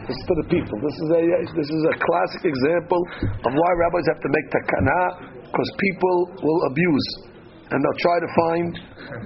This 0.07 0.15
is 0.15 0.23
for 0.23 0.37
the 0.39 0.47
people. 0.47 0.79
This 0.79 0.95
is 0.95 1.09
a 1.11 1.21
this 1.59 1.67
is 1.67 1.83
a 1.91 1.95
classic 1.99 2.47
example 2.47 3.01
of 3.43 3.51
why 3.51 3.71
rabbis 3.83 4.07
have 4.07 4.21
to 4.23 4.31
make 4.31 4.47
takana 4.47 4.99
because 5.43 5.69
people 5.75 6.17
will 6.39 6.61
abuse 6.71 7.26
and 7.69 7.77
they'll 7.84 8.01
try 8.01 8.17
to 8.23 8.30
find 8.36 8.69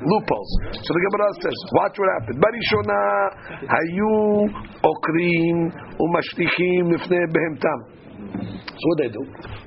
loopholes. 0.02 0.52
So 0.74 0.90
the 0.94 1.02
Gemara 1.06 1.30
says, 1.42 1.58
watch 1.78 1.96
what 1.98 2.10
happened. 2.20 2.38
Barishona 2.42 3.00
hayu 3.70 4.50
okrim 4.82 5.58
umashtichim 6.02 6.90
lifnei 6.90 7.26
behemtam. 7.30 7.80
So 8.66 8.84
what 8.90 8.98
they 8.98 9.10
do? 9.10 9.24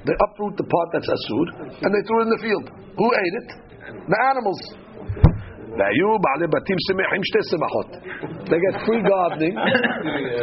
They 0.07 0.17
uproot 0.19 0.57
the 0.57 0.67
part 0.67 0.89
that's 0.93 1.07
asur 1.07 1.47
and 1.83 1.91
they 1.95 2.03
throw 2.07 2.19
it 2.21 2.27
in 2.27 2.33
the 2.35 2.43
field. 2.43 2.67
Who 2.99 3.07
ate 3.15 3.37
it? 3.43 3.49
The 4.09 4.19
animals. 4.31 4.61
והיו 5.78 6.10
בעלי 6.24 6.48
בתים 6.56 6.80
שמחים 6.86 7.22
שתי 7.30 7.42
שמחות. 7.52 7.90
They 8.50 8.60
get 8.68 8.76
free 8.88 9.04
gardening, 9.12 9.56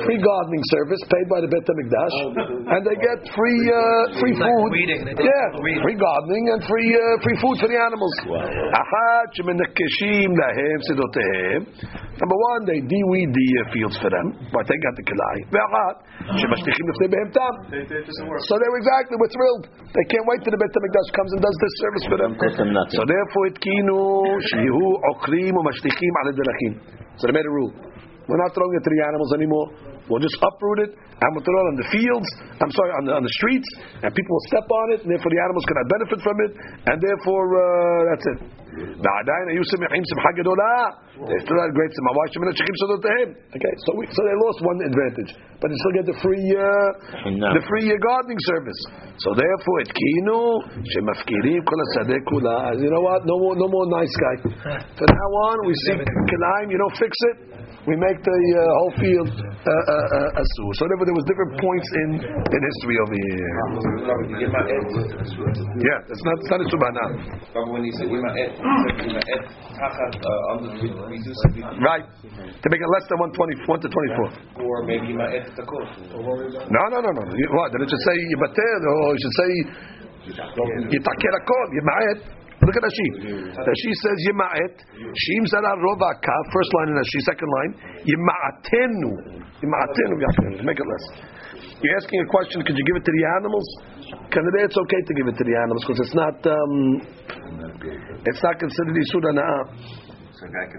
free 0.06 0.20
gardening 0.28 0.64
service 0.74 1.02
paid 1.12 1.26
by 1.32 1.38
the 1.44 1.50
Bet 1.52 1.64
HaMikdash, 1.70 2.16
and 2.72 2.80
they 2.86 2.96
get 3.08 3.18
free 3.36 3.62
uh, 3.80 4.20
free 4.20 4.34
food. 4.42 4.70
Yeah, 5.30 5.46
free 5.86 5.98
gardening 6.06 6.44
and 6.52 6.60
free 6.70 6.90
uh, 6.94 7.24
free 7.24 7.38
food 7.42 7.56
for 7.60 7.68
the 7.72 7.78
animals. 7.88 8.14
אחת 8.84 9.26
שמנקשים 9.36 10.28
להם 10.40 10.78
שדותיהם. 10.86 11.60
number 12.21 12.37
one, 12.53 12.59
they 12.69 12.79
deweed 12.85 13.29
the 13.33 13.47
uh, 13.65 13.73
fields 13.73 13.97
for 13.97 14.09
them, 14.13 14.37
but 14.53 14.63
they 14.69 14.77
got 14.77 14.93
the 14.95 15.05
kalai. 15.09 15.37
So 18.45 18.53
they 18.61 18.69
were 18.69 18.79
exactly, 18.79 19.15
we're 19.17 19.33
thrilled. 19.33 19.63
They 19.91 20.05
can't 20.07 20.25
wait 20.29 20.39
till 20.45 20.53
the 20.53 20.61
Beit 20.61 20.71
HaMikdash 20.71 21.09
comes 21.17 21.31
and 21.33 21.41
does 21.41 21.57
this 21.57 21.73
service 21.81 22.05
for 22.07 22.17
them. 22.21 22.31
So 22.93 23.01
therefore, 23.09 23.43
it 23.49 23.57
kinu 23.57 23.99
shehu 24.53 24.85
okrim 25.17 25.53
umashtichim 25.57 26.13
ala 26.21 26.31
derachim. 26.37 26.73
So 27.17 27.27
they 27.27 27.33
made 27.33 27.45
a 27.49 27.53
rule. 27.53 27.73
We're 28.29 28.37
not 28.39 28.53
throwing 28.53 28.73
it 28.77 28.83
to 28.85 28.91
the 28.93 29.01
animals 29.09 29.33
anymore. 29.33 29.67
We'll 30.06 30.22
just 30.22 30.38
uproot 30.38 30.86
it 30.86 30.92
and 30.94 31.28
we'll 31.32 31.42
throw 31.42 31.56
it 31.56 31.68
on 31.72 31.76
the 31.80 31.88
fields. 31.90 32.28
I'm 32.60 32.72
sorry, 32.72 32.92
on 33.00 33.02
the, 33.08 33.12
on 33.16 33.24
the 33.24 33.34
streets, 33.40 33.68
and 34.04 34.10
people 34.12 34.32
will 34.36 34.46
step 34.52 34.68
on 34.68 34.86
it, 34.94 34.98
and 35.02 35.08
therefore 35.08 35.32
the 35.32 35.40
animals 35.40 35.64
cannot 35.64 35.88
benefit 35.88 36.18
from 36.20 36.36
it, 36.44 36.52
and 36.92 36.96
therefore 37.00 37.46
uh, 37.56 38.00
that's 38.12 38.26
it. 38.36 38.40
ועדיין 38.76 39.46
היו 39.52 39.64
שמחים 39.72 40.02
שמחה 40.10 40.30
גדולה. 40.40 40.72
They 41.30 41.40
still 41.44 41.60
had 41.64 41.72
great 41.78 41.92
שמחה. 41.96 42.12
Why 42.18 42.26
should 42.28 42.56
שכים 42.60 42.76
סודותיהם? 42.82 43.28
Okay, 43.56 43.74
so 43.84 43.88
we, 43.98 44.04
so 44.16 44.20
they 44.28 44.36
lost 44.46 44.58
one 44.70 44.78
advantage, 44.90 45.30
but 45.60 45.66
they 45.72 45.78
still 45.80 45.96
get 45.98 46.06
the 46.12 46.18
free 46.20 46.46
uh, 46.60 46.90
the 47.56 47.64
free 47.70 47.88
uh, 47.88 47.96
gardening 48.06 48.40
service. 48.52 48.80
So 49.24 49.28
therefore, 49.32 49.76
התקינו 49.84 50.40
שמפקירים 50.92 51.60
כל 51.68 51.78
השדה 51.84 52.18
כולה. 52.30 52.58
As 52.72 52.78
you 52.84 52.90
know 52.92 53.04
what? 53.08 53.20
No 53.24 53.36
more, 53.42 53.54
no 53.64 53.68
more 53.74 53.86
nice 53.98 54.14
guy. 54.24 54.36
From 54.98 55.10
now 55.22 55.30
on, 55.48 55.56
we 55.68 55.74
see 55.84 55.96
Kilaim, 56.30 56.66
you 56.72 56.78
don't 56.84 56.96
fix 57.04 57.12
it. 57.30 57.36
We 57.88 57.94
make 58.06 58.18
the 58.18 58.40
uh, 58.58 58.62
whole 58.78 58.94
field 58.98 59.30
uh, 59.30 59.70
uh, 59.70 59.89
uh, 59.91 60.39
asur. 60.41 60.69
So 60.79 60.83
therefore, 60.87 61.07
there 61.07 61.17
was 61.17 61.25
different 61.27 61.53
points 61.59 61.89
in 62.03 62.09
in 62.23 62.59
history 62.61 62.97
over 63.01 63.15
here. 63.15 63.49
Yeah, 65.81 66.11
it's 66.11 66.23
not 66.25 66.35
it's 66.39 66.51
not 66.51 66.59
a 66.61 66.67
subhana. 66.71 67.05
But 67.51 67.65
when 67.71 67.83
he 67.83 67.91
said 67.99 68.07
Yima'et, 68.11 68.51
he 68.55 68.63
said 68.83 68.95
Yima'et 69.11 69.41
Tachat 69.75 70.13
uh, 70.21 70.51
under 70.55 70.69
the 70.75 70.87
reduce 71.07 71.41
Right. 71.81 72.05
To 72.05 72.67
make 72.69 72.81
it 72.81 72.89
less 72.95 73.05
than 73.09 73.17
120, 73.19 73.67
1 73.67 73.79
to 73.81 73.89
24. 73.89 74.63
or 74.63 74.85
maybe. 74.85 75.13
No, 75.17 76.83
no, 76.89 76.97
no, 77.01 77.09
no. 77.11 77.23
What? 77.25 77.71
Did 77.73 77.81
it 77.83 77.89
just 77.89 78.03
say 78.05 78.15
Yibater 78.31 78.77
or 78.85 79.15
it 79.15 79.19
should 79.21 79.35
say 79.39 79.49
Yitaker 80.31 81.33
Akol, 81.39 81.67
Yima'et? 81.75 82.40
Look 82.61 82.75
at 82.77 82.83
Rashi. 82.85 83.07
Rashi 83.57 83.91
says 84.05 84.17
Yima'et. 84.29 84.75
Shim 85.01 85.43
Zara 85.49 85.73
Rova 85.81 86.13
Kav, 86.21 86.43
first 86.53 86.71
line 86.77 86.89
in 86.89 86.95
Rashi, 86.95 87.19
second 87.25 87.49
line. 87.49 87.71
Yima'atenu. 88.05 89.11
Yima'atenu. 89.61 90.63
Make 90.63 90.77
it 90.77 90.85
less. 90.85 91.05
You're 91.81 91.97
asking 91.97 92.21
a 92.21 92.25
question, 92.29 92.61
could 92.61 92.77
you 92.77 92.85
give 92.85 92.97
it 93.01 93.05
to 93.05 93.11
the 93.11 93.25
animals? 93.41 93.65
Can 94.29 94.45
Canada, 94.45 94.69
it's 94.69 94.77
okay 94.77 95.01
to 95.01 95.13
give 95.17 95.27
it 95.27 95.37
to 95.37 95.43
the 95.43 95.55
animals 95.57 95.81
because 95.85 95.99
it's 96.05 96.13
not 96.13 96.37
um, 96.45 97.01
it's 98.25 98.43
not 98.43 98.59
considered 98.59 98.93
Ana'ah. 98.93 99.63
So 100.37 100.45
a 100.45 100.49
guy 100.53 100.69
he 100.69 100.77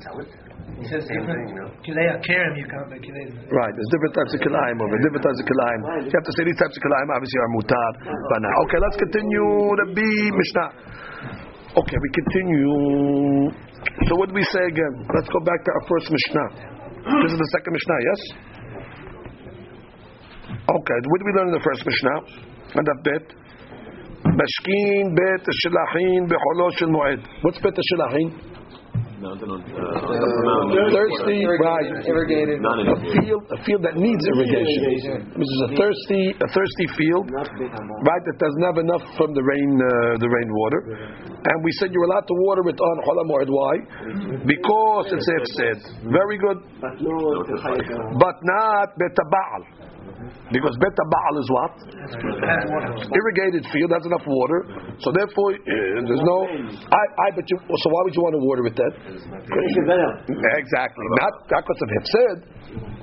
tell 0.00 0.18
it. 0.20 0.43
He 0.79 0.87
says 0.87 1.03
the 1.03 1.11
same 1.11 1.25
thing, 1.27 1.43
you 1.51 1.57
know. 1.59 1.69
Kilei 1.83 2.07
Akerem, 2.15 2.55
you 2.55 2.63
can't 2.71 2.87
make 2.87 3.03
Kilei. 3.03 3.25
Right, 3.51 3.73
there's 3.75 3.91
different 3.91 4.15
types 4.15 4.31
of 4.31 4.39
kilaim 4.39 4.79
over 4.79 4.95
different 5.03 5.25
types 5.27 5.39
of 5.43 5.45
kilaim. 5.49 5.79
You 6.07 6.13
have 6.15 6.23
to 6.23 6.33
say 6.39 6.43
these 6.47 6.55
types 6.55 6.75
of 6.77 6.81
kilaim 6.87 7.07
obviously 7.11 7.39
are 7.43 7.51
mutar. 7.51 7.91
But 8.07 8.39
now, 8.39 8.53
okay, 8.63 8.79
let's 8.79 8.95
continue 8.95 9.49
the 9.75 9.87
B 9.91 9.99
Mishnah. 10.31 10.69
Okay, 11.83 11.97
we 11.99 12.09
continue. 12.15 13.51
So 14.07 14.15
what 14.15 14.31
did 14.31 14.37
we 14.39 14.47
say 14.47 14.63
again? 14.71 14.93
Let's 15.11 15.27
go 15.27 15.41
back 15.43 15.59
to 15.67 15.69
our 15.75 15.83
first 15.91 16.07
Mishnah. 16.15 16.47
This 17.27 17.31
is 17.35 17.39
the 17.43 17.49
second 17.59 17.71
Mishnah, 17.75 17.99
yes? 17.99 18.21
Okay, 20.63 20.97
what 21.11 21.17
did 21.19 21.27
we 21.27 21.33
learn 21.35 21.47
in 21.51 21.55
the 21.59 21.65
first 21.65 21.83
Mishnah? 21.83 22.17
And 22.79 22.83
that 22.87 22.99
bit. 23.03 23.25
משכין 24.19 25.15
בית 25.15 25.43
השלחין 25.49 26.27
בחולו 26.29 26.71
של 26.71 26.85
מועד. 26.85 27.19
What's 27.43 27.59
בית 27.63 27.77
השלחין? 27.79 28.29
Mountain 29.24 29.48
on, 29.56 29.60
uh, 29.64 30.04
on 30.04 30.20
the 30.20 30.44
mountain. 30.44 30.92
thirsty, 30.92 31.40
right? 31.48 31.88
Irrigated. 32.04 32.60
A 32.60 32.96
field, 33.08 33.42
a 33.48 33.58
field 33.64 33.80
that 33.80 33.96
needs 33.96 34.20
irrigation. 34.20 35.32
This 35.32 35.48
is 35.48 35.60
a 35.64 35.70
thirsty, 35.80 36.36
a 36.36 36.48
thirsty 36.52 36.86
field, 37.00 37.24
right? 37.32 38.22
That 38.28 38.36
doesn't 38.36 38.64
have 38.68 38.76
enough 38.84 39.00
from 39.16 39.32
the 39.32 39.40
rain, 39.40 39.70
uh, 39.80 40.20
the 40.20 40.28
rainwater. 40.28 40.80
And 41.24 41.56
we 41.64 41.72
said 41.80 41.88
you're 41.96 42.04
allowed 42.04 42.28
to 42.28 42.36
water 42.44 42.68
it 42.68 42.76
on 42.76 42.94
Cholam 43.08 43.28
Why? 43.32 43.74
Because 44.44 45.06
it's 45.16 45.24
said. 45.56 45.80
Very 46.04 46.36
good, 46.36 46.60
But 46.84 47.00
no, 47.00 47.16
it's 47.40 47.48
a 47.48 47.60
higher 47.64 47.84
but 48.20 48.36
not 48.44 48.92
beta 49.00 49.24
Baal. 49.32 49.93
Because 50.52 50.76
beta 50.76 51.04
Baal 51.08 51.34
is 51.40 51.48
what? 51.50 51.72
Irrigated 53.10 53.64
field 53.72 53.90
has 53.96 54.04
enough 54.04 54.22
water, 54.28 54.60
so 55.00 55.08
therefore 55.10 55.56
uh, 55.56 56.04
there's 56.04 56.20
no. 56.20 56.38
I, 56.92 57.04
I, 57.26 57.28
but 57.32 57.48
you. 57.48 57.56
So 57.64 57.86
why 57.88 58.00
would 58.04 58.14
you 58.14 58.22
want 58.22 58.34
to 58.36 58.42
water 58.44 58.64
it 58.68 58.76
then? 58.76 58.92
Exactly. 60.60 61.06
Not 61.16 61.32
not 61.48 61.64
because 61.64 61.80
of 61.80 61.88
hefsed, 61.96 62.40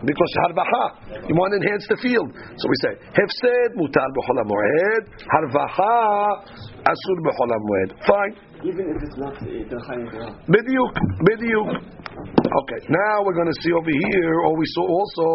because 0.05 0.31
harvacha. 0.45 0.85
You 1.27 1.35
want 1.35 1.51
to 1.53 1.57
enhance 1.65 1.85
the 1.89 1.97
field. 1.97 2.29
So 2.29 2.65
we 2.69 2.77
say 2.85 2.93
hefsed 3.17 3.73
mutar 3.73 4.05
b'chol 4.13 4.39
moed, 4.45 5.03
harvacha 5.25 6.45
asur 6.85 7.17
b'chol 7.25 7.51
moed. 7.57 7.89
Fine. 8.05 8.50
Even 8.61 8.85
if 8.93 8.97
it's 9.01 9.17
not 9.17 9.33
the 9.41 9.79
higher 9.89 10.05
Bidiyuk, 10.45 10.93
bidiyuk. 11.25 11.69
Okay, 11.81 12.79
now 12.89 13.25
we're 13.25 13.33
going 13.33 13.49
to 13.49 13.59
see 13.61 13.73
over 13.73 13.89
here, 13.89 14.33
or 14.45 14.55
we 14.57 14.65
saw 14.77 14.85
also 14.85 15.27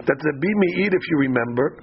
that 0.00 0.16
the 0.16 0.32
Bimi'id, 0.40 0.92
if 0.94 1.04
you 1.10 1.16
remember, 1.28 1.76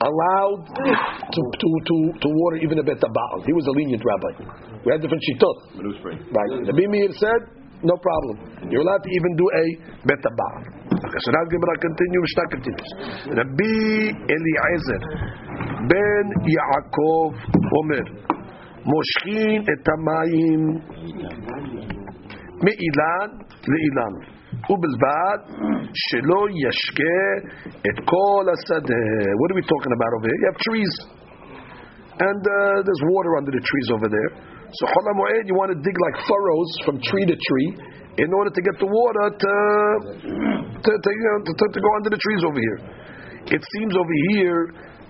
allowed 0.00 0.64
to, 0.76 1.40
to, 1.40 1.68
to, 1.88 1.96
to 2.20 2.28
water 2.28 2.56
even 2.60 2.78
a 2.80 2.84
bet 2.84 3.00
Baal. 3.00 3.38
He 3.46 3.52
was 3.52 3.64
a 3.68 3.72
lenient 3.72 4.02
rabbi. 4.04 4.32
We 4.84 4.92
had 4.92 5.00
different 5.00 5.22
shittot. 5.24 5.56
Right. 6.04 6.68
The 6.68 6.74
Bimi'id 6.76 7.16
said, 7.16 7.40
no 7.82 7.96
problem. 7.96 8.68
You're 8.68 8.84
allowed 8.84 9.04
to 9.04 9.10
even 9.12 9.32
do 9.36 9.46
a 9.56 9.64
bet 10.04 10.20
Baal. 10.20 10.80
Okay, 11.00 11.20
so 11.24 11.32
now 11.32 11.44
Gemara 11.48 11.76
continue, 11.80 12.20
Mishnah 12.20 12.48
continues. 12.52 12.88
Rabbi 13.40 14.12
Eliezer 14.20 15.00
ben 15.88 16.24
Yaakov 16.44 17.32
Omer, 17.80 18.06
מושכים 18.89 19.61
את 19.61 19.87
המים 19.93 20.61
מאילן 22.63 23.29
לאילן 23.71 24.13
ובלבד 24.69 25.39
שלא 25.93 26.41
ישקה 26.63 27.25
את 27.87 27.97
כל 28.11 28.45
השדה. 28.53 29.05
What 29.39 29.47
are 29.51 29.57
we 29.61 29.65
talking 29.73 29.93
about 29.97 30.11
over 30.17 30.27
here? 30.29 30.39
You 30.41 30.47
have 30.51 30.61
trees 30.69 30.93
and 32.27 32.41
uh, 32.47 32.55
there's 32.85 33.03
water 33.15 33.31
under 33.39 33.51
the 33.51 33.63
trees 33.69 33.87
over 33.95 34.07
there. 34.07 34.31
So 34.77 34.83
Chol 34.91 35.05
HaMoed, 35.11 35.43
you 35.49 35.55
want 35.55 35.71
to 35.75 35.79
dig 35.87 35.97
like 36.05 36.15
furrows 36.29 36.71
from 36.85 36.95
tree 37.09 37.25
to 37.31 37.37
tree 37.47 37.69
in 38.23 38.29
order 38.31 38.51
to 38.57 38.61
get 38.67 38.75
the 38.79 38.87
water 38.87 39.25
to 39.43 39.53
to, 40.83 40.91
to, 41.03 41.09
you 41.17 41.23
know, 41.27 41.37
to, 41.47 41.51
to, 41.59 41.65
to 41.75 41.79
go 41.79 41.91
under 41.99 42.09
the 42.15 42.21
trees 42.25 42.41
over 42.47 42.59
here. 42.67 42.79
It 43.55 43.61
seems 43.77 43.93
over 43.93 44.15
here 44.31 44.61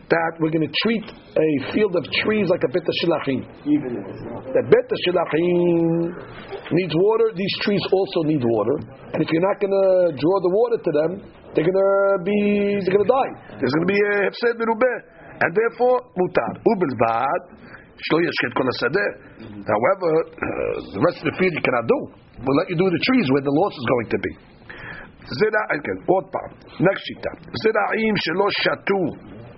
that 0.10 0.34
we're 0.38 0.54
going 0.54 0.66
to 0.66 0.76
treat 0.86 1.06
a 1.10 1.50
field 1.74 1.98
of 1.98 2.06
trees 2.22 2.46
like 2.46 2.62
a 2.62 2.70
beta 2.70 2.94
shilachim. 3.02 3.42
Even 3.66 3.98
if 3.98 4.04
it's 4.06 4.24
not. 4.30 4.46
That 4.54 4.66
beta 4.70 4.96
shilachim 5.02 6.14
needs 6.72 6.94
water. 6.94 7.34
These 7.34 7.56
trees 7.66 7.82
also 7.90 8.30
need 8.30 8.44
water, 8.46 8.78
and 9.14 9.20
if 9.22 9.28
you're 9.34 9.46
not 9.46 9.58
going 9.58 9.74
to 9.74 10.14
draw 10.14 10.38
the 10.46 10.54
water 10.54 10.78
to 10.78 10.92
them, 10.94 11.12
they're 11.58 11.66
going 11.66 11.82
to 11.82 11.94
be 12.22 12.40
they're 12.86 12.94
going 12.94 13.08
to 13.08 13.14
die. 13.14 13.32
There's 13.58 13.74
going 13.82 13.88
to 13.90 13.94
be 13.94 13.98
a 13.98 14.14
hefsed 14.30 14.54
merubeh, 14.62 14.98
and 15.42 15.50
therefore 15.58 16.06
mutar 16.14 16.52
ubelvad 16.62 17.42
shlo 17.98 18.22
yashket 18.22 18.52
kol 18.54 18.68
hasadeh. 18.70 19.10
However, 19.66 20.12
uh, 20.22 20.76
the 20.94 21.02
rest 21.02 21.18
of 21.26 21.34
the 21.34 21.36
field 21.42 21.54
you 21.54 21.64
cannot 21.66 21.88
do. 21.90 22.00
We'll 22.46 22.58
let 22.62 22.70
you 22.70 22.78
do 22.78 22.88
the 22.92 23.04
trees 23.10 23.26
where 23.32 23.42
the 23.42 23.56
loss 23.56 23.74
is 23.74 23.88
going 23.90 24.10
to 24.14 24.20
be. 24.22 24.34
זרע, 25.26 25.64
כן, 25.86 25.98
עוד 26.06 26.26
פעם, 26.34 26.50
next 26.86 27.04
שיטה, 27.08 27.32
זרעים 27.64 28.16
שלא 28.16 28.48
שתו 28.62 29.02
לפני 29.10 29.34
המועד, 29.34 29.49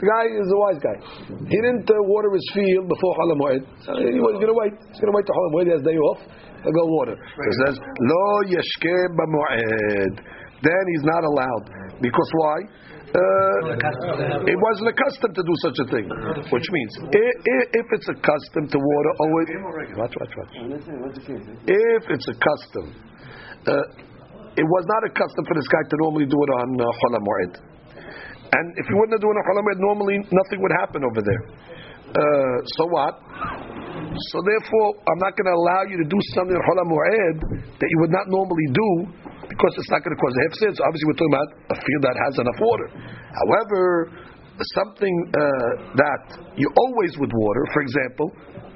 the 0.00 0.06
guy 0.08 0.24
is 0.32 0.48
a 0.48 0.58
wise 0.64 0.80
guy. 0.80 0.96
He 1.44 1.56
didn't 1.60 1.84
uh, 1.84 1.94
water 2.08 2.30
his 2.32 2.46
field 2.56 2.88
before 2.88 3.12
Chol 3.20 3.30
HaMoed. 3.36 3.62
So 3.84 3.90
he 4.00 4.16
was 4.16 4.40
going 4.40 4.48
to 4.48 4.56
wait. 4.56 4.72
He's 4.88 5.00
going 5.00 5.12
to 5.12 5.16
wait 5.16 5.26
till 5.28 5.36
Chol 5.36 5.46
HaMoed. 5.52 5.66
He 5.68 5.72
has 5.76 5.84
day 5.84 5.98
off. 6.08 6.20
He'll 6.64 6.72
go 6.76 6.86
water. 6.96 7.16
It 7.20 7.54
says, 7.66 7.76
Lo 7.80 8.24
yeshke 8.48 8.96
b'moed. 9.16 10.14
Then 10.64 10.82
he's 10.92 11.04
not 11.04 11.22
allowed. 11.24 11.64
Because 12.00 12.30
why? 12.36 12.56
Uh, 13.10 13.18
it 14.46 14.58
wasn't 14.60 14.88
accustomed 14.94 15.34
to 15.34 15.42
do 15.42 15.54
such 15.66 15.78
a 15.82 15.86
thing. 15.90 16.06
Which 16.52 16.68
means, 16.70 16.92
i- 17.10 17.36
i- 17.52 17.68
if 17.80 17.86
it's 17.96 18.08
accustomed 18.08 18.70
to 18.70 18.78
water, 18.78 19.10
always. 19.20 19.46
Watch, 19.98 20.14
watch, 20.20 20.32
watch. 20.36 20.52
Case? 21.26 21.44
If 21.66 22.02
it's 22.08 22.28
a 22.30 22.36
custom, 22.38 22.84
uh, 23.66 23.82
it 24.54 24.62
was 24.64 24.84
not 24.86 25.02
a 25.08 25.12
custom 25.12 25.42
for 25.44 25.54
this 25.58 25.68
guy 25.68 25.82
to 25.90 25.96
normally 26.06 26.26
do 26.30 26.38
it 26.38 26.50
on 26.60 26.68
uh, 26.80 26.84
Chol 27.00 27.12
HaMoed. 27.18 27.52
And 28.50 28.66
if 28.74 28.86
you 28.90 28.96
wouldn't 28.98 29.14
have 29.14 29.22
done 29.22 29.38
a 29.38 29.44
Chol 29.46 29.62
normally 29.78 30.18
nothing 30.18 30.58
would 30.58 30.74
happen 30.82 31.06
over 31.06 31.22
there. 31.22 31.42
Uh, 32.10 32.56
so 32.74 32.82
what? 32.90 33.14
So 34.34 34.36
therefore, 34.42 34.88
I'm 35.06 35.20
not 35.22 35.38
going 35.38 35.46
to 35.46 35.54
allow 35.54 35.82
you 35.86 35.96
to 36.02 36.08
do 36.10 36.18
something 36.34 36.58
in 36.58 37.34
that 37.78 37.88
you 37.88 37.98
would 38.02 38.10
not 38.10 38.26
normally 38.26 38.66
do 38.74 38.90
because 39.46 39.72
it's 39.78 39.90
not 39.90 40.02
going 40.02 40.14
to 40.14 40.20
cause 40.20 40.34
a 40.34 40.42
hefsid. 40.50 40.74
So 40.74 40.82
obviously, 40.82 41.06
we're 41.06 41.20
talking 41.22 41.36
about 41.38 41.50
a 41.70 41.78
field 41.78 42.02
that 42.02 42.16
has 42.18 42.34
enough 42.42 42.58
water. 42.58 42.88
However, 43.30 43.80
something 44.74 45.14
uh, 45.30 45.94
that 45.94 46.22
you 46.58 46.66
always 46.66 47.14
would 47.22 47.30
water, 47.30 47.62
for 47.70 47.82
example, 47.86 48.28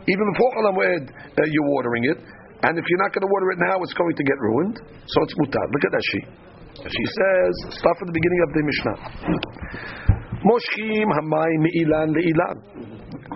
even 0.07 0.25
before 0.33 0.51
Chol 0.55 0.67
Hamoed, 0.71 1.05
uh, 1.11 1.43
you're 1.51 1.71
watering 1.75 2.05
it, 2.15 2.19
and 2.65 2.79
if 2.79 2.85
you're 2.87 3.03
not 3.03 3.13
going 3.13 3.27
to 3.27 3.33
water 3.33 3.49
it 3.53 3.61
now, 3.61 3.77
it's 3.83 3.97
going 3.97 4.15
to 4.15 4.25
get 4.25 4.39
ruined. 4.39 4.77
So 5.11 5.17
it's 5.27 5.35
mutar. 5.37 5.65
Look 5.75 5.85
at 5.85 5.93
that 5.93 6.05
she. 6.15 6.21
She 6.80 7.06
says, 7.18 7.54
start 7.76 7.96
from 8.00 8.08
the 8.08 8.16
beginning 8.16 8.42
of 8.48 8.50
the 8.56 8.64
Mishnah. 8.70 8.98
Moshkim 10.48 11.08
hamayim 11.12 11.60
me'ilan 11.68 12.08
le'ilan. 12.16 12.56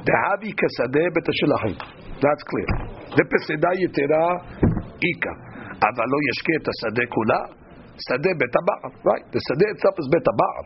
Dehavi 0.08 0.52
kasadeh 0.56 1.08
betashilachim. 1.12 1.76
That's 2.24 2.44
clear. 2.48 2.70
Depeseda 3.18 3.72
yitera 3.82 4.24
ika. 5.02 5.34
אבל 5.84 6.06
לא 6.14 6.20
ישקה 6.30 6.54
את 6.62 6.68
השדה 6.72 7.06
כולה, 7.16 7.42
שדה 8.08 8.32
בית 8.40 8.56
הבעל, 8.60 8.92
right? 9.10 9.26
The 9.34 9.40
שדה 9.48 9.68
itself 9.74 9.96
is 10.02 10.08
בית 10.14 10.28
הבעל. 10.32 10.66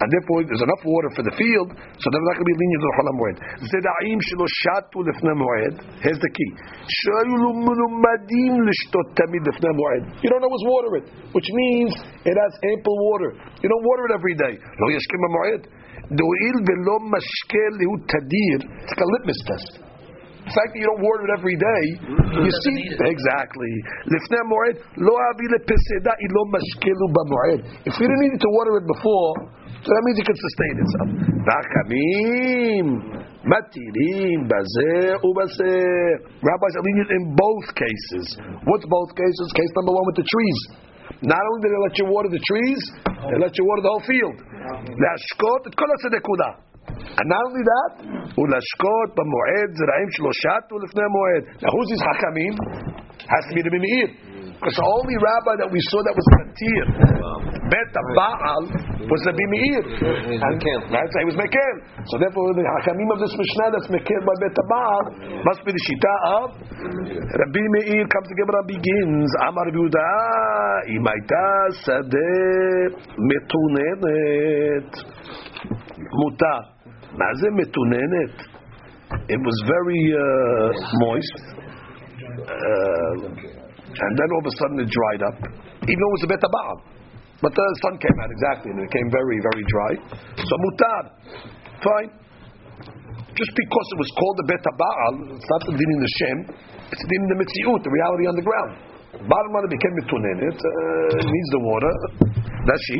and 0.00 0.08
therefore 0.10 0.42
there's 0.44 0.64
enough 0.64 0.82
water 0.82 1.10
for 1.14 1.22
the 1.22 1.34
field, 1.38 1.70
so 1.70 2.04
they're 2.10 2.26
not 2.26 2.34
going 2.34 2.46
to 2.46 2.52
be 2.52 2.58
lenient 2.58 2.80
to 2.82 2.86
the 2.86 2.96
Cholam 2.98 3.16
Moed. 3.20 3.36
Zedaim 3.68 4.18
shelo 4.18 4.46
shatu 4.64 4.98
lefne 5.06 5.34
Moed. 5.38 5.74
Here's 6.02 6.18
the 6.18 6.32
key. 6.34 6.50
Shayu 6.82 7.34
lumulumadim 7.38 8.58
lishtot 8.66 9.08
tamid 9.14 9.46
lefne 9.46 9.70
Moed. 9.70 10.02
You 10.22 10.28
don't 10.30 10.42
always 10.42 10.64
water 10.66 10.92
it, 10.98 11.06
which 11.32 11.48
means 11.52 11.94
it 12.26 12.36
has 12.36 12.52
ample 12.74 12.96
water. 13.10 13.38
You 13.62 13.68
don't 13.68 13.84
water 13.84 14.10
it 14.10 14.12
every 14.18 14.34
day. 14.34 14.58
Lo 14.58 14.86
yeshkim 14.90 15.22
Moed. 15.30 15.66
Do'il 16.04 16.56
velo 16.68 16.98
mashkel 17.08 17.72
lihu 17.80 17.96
tadir. 18.04 18.60
It's 18.84 19.00
a 19.00 19.08
litmus 19.08 19.40
test. 19.46 19.80
The 20.44 20.52
fact 20.52 20.76
that 20.76 20.80
you 20.84 20.84
don't 20.84 21.00
water 21.00 21.24
it 21.24 21.32
every 21.40 21.56
day, 21.56 21.84
you 22.44 22.52
see 22.52 22.92
exactly. 23.00 23.72
If 27.88 27.96
we 27.96 28.04
didn't 28.04 28.24
need 28.28 28.44
to 28.44 28.52
water 28.52 28.76
it 28.76 28.84
before, 28.84 29.32
so 29.83 29.89
that 29.95 30.03
means 30.05 30.17
it 30.19 30.27
can 30.27 30.39
sustain 30.47 30.75
itself. 30.83 31.09
והחמים 31.45 32.85
מטילים 33.51 34.37
בזה 34.51 34.93
ובזה. 35.25 35.75
Rabbis 36.47 36.73
are 36.77 36.85
lenient 36.87 37.11
in 37.17 37.23
both 37.43 37.67
cases. 37.83 38.25
What's 38.69 38.87
both 38.97 39.11
cases? 39.21 39.45
Case 39.59 39.71
number 39.79 39.93
one 39.99 40.05
with 40.09 40.17
the 40.21 40.27
trees. 40.33 40.59
Not 41.33 41.43
only 41.47 41.59
did 41.63 41.71
they 41.73 41.81
let 41.87 41.95
you 41.99 42.05
water 42.15 42.31
the 42.37 42.43
trees, 42.51 42.81
they 43.29 43.39
let 43.45 43.53
you 43.57 43.63
water 43.69 43.83
the 43.85 43.91
whole 43.93 44.05
field. 44.11 44.37
להשקות 45.03 45.61
את 45.67 45.73
כל 45.79 45.89
השדה 45.95 46.19
כולה. 46.27 46.51
And 47.19 47.27
not 47.33 47.41
only 47.47 47.63
that, 47.73 47.93
ולשקות 48.39 49.09
במועד 49.17 49.69
זרעים 49.79 50.09
שלא 50.15 50.31
שטו 50.41 50.75
לפני 50.83 51.03
המועד. 51.07 51.43
Now 51.63 51.69
who's 51.75 51.89
these 51.91 52.03
חכמים? 52.09 52.53
Has 53.33 53.43
to 53.49 53.53
be 53.57 53.61
the 53.67 53.71
Mimir. 53.75 54.07
Because 54.59 54.75
the 54.75 54.87
only 54.91 55.15
rabbi 55.15 55.53
that 55.63 55.69
we 55.71 55.79
saw 55.87 56.03
that 56.03 56.11
was 56.11 56.27
Matir, 56.35 56.85
Bet 57.71 57.91
Baal, 58.11 58.63
was 59.07 59.21
the 59.23 59.31
Bimir. 59.31 59.83
And 60.35 60.59
that's 60.91 61.15
he 61.15 61.25
was 61.31 61.39
Mekel. 61.39 61.75
So 62.11 62.19
therefore, 62.19 62.51
the 62.53 62.67
Hakamim 62.67 63.07
of 63.15 63.23
this 63.23 63.31
Mishnah 63.39 63.71
that's 63.71 63.87
Mekel 63.87 64.21
by 64.27 64.35
Bet 64.43 64.57
Baal 64.67 65.03
must 65.47 65.63
be 65.63 65.71
the 65.71 65.83
Shita 65.87 66.15
of 66.43 66.59
Rabbi 66.59 67.63
Meir 67.71 68.03
comes 68.03 68.27
together 68.27 68.55
and 68.59 68.67
begins. 68.67 69.31
Amar 69.47 69.71
Yehuda, 69.71 70.11
Imaita 70.91 71.47
Sadeh 71.79 72.99
Metunenet. 73.15 74.91
Mutar. 76.19 76.79
מה 77.17 77.25
זה 77.33 77.47
מתוננת? 77.55 78.35
It 79.27 79.41
was 79.47 79.57
very 79.65 80.03
uh, 80.13 80.69
moist. 81.01 81.37
Uh, 82.45 83.52
and 83.94 84.12
then 84.18 84.28
all 84.34 84.42
of 84.42 84.48
a 84.50 84.54
sudden 84.58 84.76
it 84.82 84.90
dried 84.90 85.22
up, 85.22 85.38
even 85.86 85.98
though 85.98 86.10
it 86.10 86.16
was 86.18 86.26
a 86.26 86.30
bet 86.34 86.44
But 87.42 87.52
the 87.54 87.66
sun 87.86 87.94
came 87.98 88.16
out 88.18 88.30
exactly, 88.30 88.68
and 88.74 88.78
it 88.82 88.86
became 88.90 89.08
very, 89.10 89.38
very 89.38 89.64
dry. 89.70 89.92
So 90.38 90.54
mutad, 90.58 91.04
fine. 91.82 92.10
Just 93.34 93.52
because 93.58 93.86
it 93.94 93.98
was 93.98 94.10
called 94.14 94.36
the 94.42 94.46
bet 94.46 94.64
Baal, 94.78 95.14
it's 95.34 95.48
not 95.50 95.60
the 95.66 95.74
din 95.74 95.90
in 95.90 96.00
the 96.00 96.12
Shem, 96.22 96.38
it's 96.90 97.02
the 97.02 97.08
din 97.10 97.20
in 97.26 97.30
the 97.34 97.38
Mitziut, 97.42 97.82
the 97.82 97.90
reality 97.90 98.24
on 98.30 98.36
the 98.38 98.46
ground. 98.46 98.72
Bottom 99.14 99.50
line, 99.54 99.64
it 99.66 99.74
became 99.74 99.94
mitunin. 99.94 100.38
It 100.42 100.58
uh, 100.58 100.70
needs 101.22 101.50
the 101.54 101.62
water. 101.62 101.92
That's 102.66 102.82
she. 102.90 102.98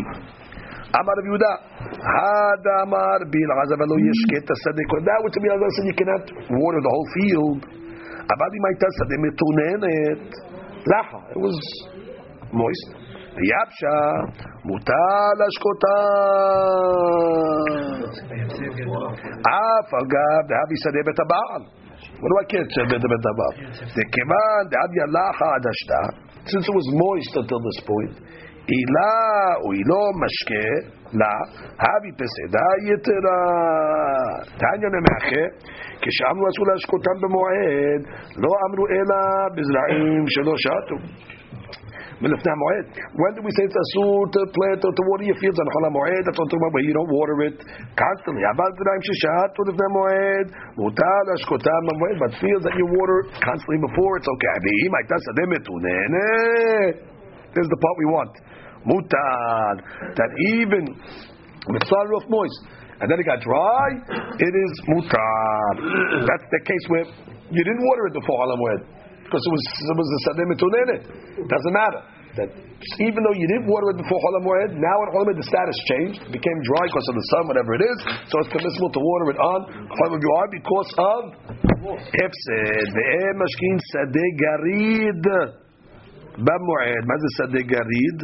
Amar 0.95 1.17
of 1.19 1.27
Yehuda, 1.27 1.53
Hadamar 1.91 3.21
bin 3.27 3.49
Azavelo 3.51 3.99
Yeshket 3.99 4.47
Asadek. 4.47 4.91
That 5.03 5.19
would 5.27 5.35
be 5.35 5.51
another 5.51 5.67
said 5.75 5.87
you 5.91 5.97
cannot 5.99 6.25
water 6.55 6.79
the 6.79 6.93
whole 6.95 7.09
field. 7.19 7.61
Abadi 8.31 8.59
Maita 8.63 8.89
Sadeh 8.95 9.19
mitunenet. 9.27 10.54
Laha. 10.93 11.21
It 11.35 11.41
was 11.41 11.59
moist. 12.53 12.89
Yapsha 13.51 13.97
mutar 14.69 15.31
lashkota. 15.41 15.97
אף 19.45 19.89
אגב, 20.01 20.43
דאבי 20.51 20.77
שדה 20.83 21.01
בית 21.07 21.21
הבעל. 21.21 21.63
הוא 22.21 22.29
לא 22.31 22.37
הכיר 22.45 22.63
את 22.63 22.71
שדה 22.71 22.99
בית 23.13 23.27
הבעל. 23.31 23.55
דכיוון 23.97 24.63
דאבי 24.73 24.99
הלכה 25.05 25.49
עד 25.55 25.65
השתה. 25.71 26.03
since 26.52 26.66
it 26.70 26.76
was 26.80 26.88
moist 27.04 27.34
until 27.42 27.60
this 27.68 27.80
point, 27.90 28.16
עילה 28.72 29.16
או 29.64 29.72
עילו 29.72 30.04
משקה, 30.22 30.68
לה, 31.20 31.36
הבי 31.84 32.12
פסדה 32.20 32.68
יתרה. 32.88 33.42
תניא 34.60 34.90
נמחה, 34.96 35.44
כשאמרו 36.02 36.46
אסור 36.50 36.66
להשקותם 36.72 37.18
במועד, 37.22 38.02
לא 38.44 38.52
אמרו 38.66 38.86
אלא 38.96 39.20
בזרעים 39.56 40.24
שלא 40.28 40.54
שטו. 40.64 40.98
when 42.23 42.31
do 42.31 43.43
we 43.43 43.51
say 43.59 43.65
it's 43.67 43.75
asur 43.75 44.31
to 44.31 44.41
plant 44.55 44.81
or 44.87 44.93
to 44.95 45.03
water 45.11 45.27
your 45.27 45.35
fields 45.43 45.59
on 45.59 45.67
Chala 45.67 45.91
Moed? 45.91 46.23
That's 46.23 46.39
what 46.39 46.47
I'm 46.47 46.51
talking 46.55 46.63
about, 46.63 46.75
where 46.79 46.87
you 46.87 46.95
don't 46.95 47.11
water 47.11 47.37
it 47.51 47.59
constantly. 47.99 48.43
Abad 48.47 48.71
Dinaim 48.79 49.03
Shishat, 49.03 49.51
the 49.59 49.75
Moed, 49.75 50.47
Mutal, 50.79 51.25
Ashkotam, 51.35 51.83
Moed, 51.91 52.17
but 52.23 52.31
fields 52.39 52.63
that 52.63 52.75
you 52.79 52.87
water 52.87 53.27
constantly 53.43 53.83
before, 53.83 54.23
it's 54.23 54.31
okay. 54.31 54.57
There's 57.55 57.71
the 57.71 57.79
part 57.83 57.95
we 57.99 58.07
want. 58.07 58.33
Mutal. 58.87 59.75
That 60.15 60.31
even 60.55 60.85
the 61.67 61.81
soil 61.89 62.21
started 62.21 62.31
moist 62.31 62.61
and 63.01 63.11
then 63.11 63.19
it 63.19 63.27
got 63.27 63.41
dry, 63.41 63.89
it 64.39 64.55
is 64.55 64.73
mutal. 64.87 65.75
That's 66.31 66.47
the 66.47 66.61
case 66.63 66.85
where 66.89 67.07
you 67.51 67.65
didn't 67.65 67.83
water 67.83 68.07
it 68.07 68.15
before 68.15 68.39
Halam 68.39 68.59
Moed 68.61 68.87
because 69.25 69.43
it 69.43 69.53
was 69.53 69.65
it 69.65 69.97
was 69.97 70.09
a 70.09 70.21
sadeh 70.29 70.47
It 71.41 71.49
Doesn't 71.49 71.75
matter 71.75 72.03
that 72.37 72.49
even 73.01 73.21
though 73.23 73.37
you 73.39 73.47
didn't 73.47 73.71
water 73.71 73.95
it 73.95 73.99
before 74.03 74.19
Cholam 74.21 74.45
now 74.77 74.97
at 75.07 75.09
Cholam 75.15 75.35
the 75.39 75.47
status 75.47 75.79
changed, 75.89 76.19
it 76.29 76.33
became 76.35 76.59
dry 76.67 76.85
because 76.91 77.07
of 77.09 77.17
the 77.17 77.27
sun, 77.33 77.43
whatever 77.49 77.73
it 77.79 77.83
is, 77.87 77.99
so 78.29 78.35
it's 78.43 78.53
permissible 78.53 78.91
to 78.91 79.01
water 79.01 79.27
it 79.33 79.41
on 79.41 79.61
Cholam 79.89 80.19
you 80.21 80.31
are 80.37 80.49
because 80.51 80.91
of 80.99 81.21
Hefsed. 81.85 82.89
Ve'em 82.93 83.37
Mashkin 83.41 83.77
Sadeh 83.93 84.31
Garid 84.37 85.25
Ba'moed. 86.43 87.05
Garid, 87.71 88.19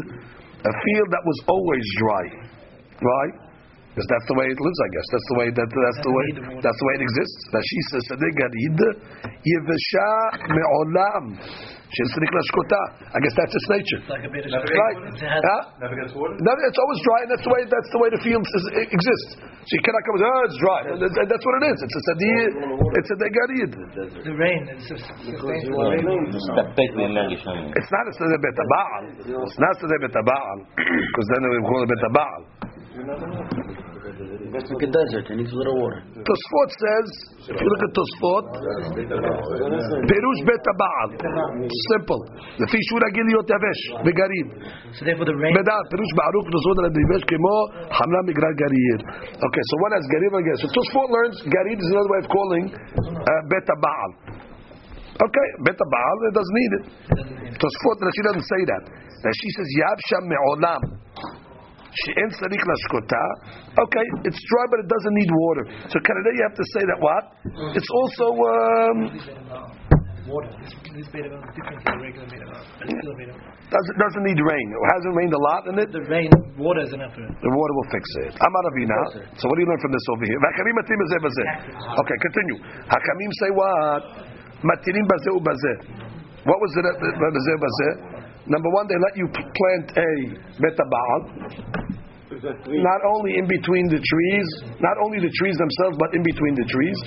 a 0.60 0.72
field 0.84 1.08
that 1.14 1.22
was 1.24 1.38
always 1.46 1.84
dry, 1.98 2.24
right? 3.00 3.49
because 4.00 4.16
that's 4.16 4.28
the 4.32 4.36
way 4.40 4.48
it 4.48 4.56
lives, 4.56 4.80
I 4.80 4.88
guess. 4.96 5.06
That's 5.12 5.28
the 5.28 5.36
way 5.36 5.48
that 5.52 5.68
that's, 5.68 5.76
that's 5.76 6.00
the 6.00 6.14
way 6.16 6.26
that's 6.56 6.80
the 6.80 6.86
way 6.88 6.94
it 6.96 7.04
exists. 7.04 7.40
That 7.52 7.64
she 7.68 7.78
says 7.92 8.02
sadegarid 8.08 8.80
yevesha 9.44 10.08
meolam. 10.48 11.24
She 11.90 12.06
is 12.06 12.14
shkota. 12.14 12.80
I 13.12 13.18
guess 13.18 13.34
that's 13.34 13.50
its 13.50 13.66
nature. 13.66 13.98
It's 13.98 14.14
like 14.14 14.22
a 14.22 14.30
bit 14.30 14.46
of 14.46 14.54
right? 14.54 15.10
It 15.10 15.26
has, 15.26 15.42
huh? 15.42 15.74
Never 15.82 15.98
gets 15.98 16.14
water. 16.14 16.38
Never, 16.38 16.62
it's 16.70 16.78
always 16.78 17.00
dry, 17.02 17.18
and 17.26 17.30
that's 17.34 17.42
the 17.42 17.50
way 17.50 17.66
that's 17.66 17.90
the 17.90 17.98
way 17.98 18.08
the 18.14 18.22
fields 18.22 18.46
is, 18.46 18.64
exists. 18.94 19.42
So 19.42 19.72
you 19.74 19.82
cannot 19.82 20.02
come. 20.06 20.22
Oh, 20.22 20.46
it's 20.46 20.58
dry. 20.62 20.80
That's 21.02 21.44
what 21.44 21.54
it 21.60 21.64
is. 21.66 21.78
It's 21.82 21.96
a 21.98 22.02
sadir. 22.14 22.46
It's 22.94 23.10
a 23.10 23.16
degarid. 23.18 23.74
The 24.22 24.34
rain. 24.38 24.70
It's 24.70 24.86
not 27.90 28.06
a 28.06 28.12
sadeh 28.14 28.38
bet 28.38 28.54
It's 28.54 29.58
not 29.58 29.74
a 29.74 29.82
sadeh 29.82 29.98
bet 29.98 30.14
because 30.14 31.26
then 31.34 31.42
we 31.42 31.58
call 31.66 31.82
it 31.82 31.90
bet 31.90 32.06
Baal. 32.14 32.70
It's 34.20 34.68
like 34.68 34.84
a 34.84 34.90
desert. 34.92 35.24
It 35.32 35.36
needs 35.40 35.52
a 35.52 35.56
little 35.56 35.80
water. 35.80 36.04
Tosfot 36.12 36.70
says, 36.76 37.08
if 37.48 37.56
you 37.56 37.68
look 37.72 37.82
at 37.88 37.92
Tosfot, 37.96 38.44
Perush 40.04 40.40
bet 40.44 40.66
baal. 40.76 41.08
Simple. 41.96 42.20
The 42.60 42.68
fish 42.68 42.88
would 42.92 43.04
agil 43.08 43.28
yot 43.32 43.48
yavesh 43.48 43.82
begarid. 44.04 44.48
So 44.92 45.08
therefore 45.08 45.24
the 45.24 45.36
rain. 45.40 45.56
Bedar 45.56 45.82
Perush 45.88 46.12
Baruch 46.12 46.46
Tosfot 46.52 46.76
al 46.84 46.92
yavesh 46.92 47.24
kemo 47.24 47.54
hamla 47.88 48.20
migra 48.28 48.50
garir. 48.60 49.00
Okay, 49.40 49.64
so 49.64 49.74
one 49.80 49.92
has 49.96 50.04
garir 50.12 50.32
and 50.36 50.44
garir. 50.44 50.60
So 50.60 50.68
Tosfot 50.68 51.08
learns 51.08 51.36
garid 51.48 51.78
is 51.80 51.88
another 51.88 52.10
way 52.12 52.20
of 52.20 52.28
calling 52.28 52.64
uh, 52.76 53.40
bet 53.48 53.68
baal. 53.80 54.10
Okay, 55.16 55.48
bet 55.64 55.80
baal 55.80 56.16
it 56.28 56.34
doesn't 56.36 56.56
need 56.60 56.72
it. 56.76 56.84
Tosfot 57.56 57.96
Rashi 58.04 58.22
doesn't 58.28 58.44
say 58.44 58.62
that. 58.68 58.82
Rashi 59.24 59.48
says 59.56 59.68
yabsha 59.80 60.18
me'olam. 61.90 61.98
She'en 62.06 62.28
tzarich 62.30 62.64
lashkota. 62.64 63.24
Okay, 63.78 64.06
it's 64.24 64.40
dry, 64.48 64.64
but 64.70 64.80
it 64.80 64.88
doesn't 64.88 65.14
need 65.14 65.30
water. 65.30 65.64
So 65.88 65.98
Canada, 66.00 66.30
you 66.34 66.42
have 66.46 66.56
to 66.56 66.64
say 66.74 66.82
that 66.86 66.98
what? 67.00 67.24
It's 67.76 67.90
also. 67.90 68.26
Um, 68.30 69.76
Water. 70.30 70.52
This, 70.62 70.70
this 70.94 71.08
made 71.10 71.26
of 71.26 71.42
different 71.58 71.82
from 71.82 71.98
regular 71.98 72.28
made 72.30 72.44
of 72.44 72.54
of. 72.54 72.62
doesn't 73.66 73.96
doesn't 73.98 74.22
need 74.22 74.38
rain. 74.38 74.66
It 74.70 74.90
hasn't 74.94 75.14
rained 75.16 75.34
a 75.34 75.42
lot 75.42 75.66
in 75.66 75.74
it. 75.80 75.90
The 75.90 76.06
rain, 76.06 76.30
water 76.54 76.86
is 76.86 76.92
enough 76.92 77.16
for 77.18 77.24
it. 77.26 77.34
The 77.34 77.50
water 77.50 77.74
will 77.74 77.90
fix 77.90 78.04
it. 78.28 78.32
Amar 78.38 78.62
Avina. 78.70 79.26
So 79.34 79.48
what 79.50 79.58
do 79.58 79.60
you 79.64 79.70
learn 79.74 79.80
from 79.82 79.90
this 79.90 80.06
over 80.12 80.22
here? 80.22 80.38
V'hakamim 80.38 80.74
matim 80.78 80.98
bazeh 81.02 81.20
bazeh. 81.24 81.48
Okay, 81.98 82.16
continue. 82.20 82.58
Hakamim 82.62 83.30
say 83.42 83.50
what? 83.50 84.02
Matirim 84.62 85.06
bazeh 85.08 85.34
ubazeh. 85.34 85.76
What 86.46 86.58
was 86.62 86.72
it? 86.78 86.84
Bazeh 86.94 87.56
bazeh. 87.58 88.19
Number 88.46 88.70
one, 88.72 88.86
they 88.88 88.96
let 88.96 89.14
you 89.16 89.26
plant 89.28 89.86
a 89.96 90.10
betabal. 90.60 91.18
Not 92.30 93.00
only 93.04 93.36
in 93.36 93.46
between 93.46 93.90
the 93.90 93.98
trees, 93.98 94.48
not 94.80 94.96
only 95.04 95.18
the 95.18 95.32
trees 95.42 95.56
themselves, 95.58 95.98
but 95.98 96.14
in 96.14 96.22
between 96.22 96.54
the 96.54 96.64
trees, 96.70 96.98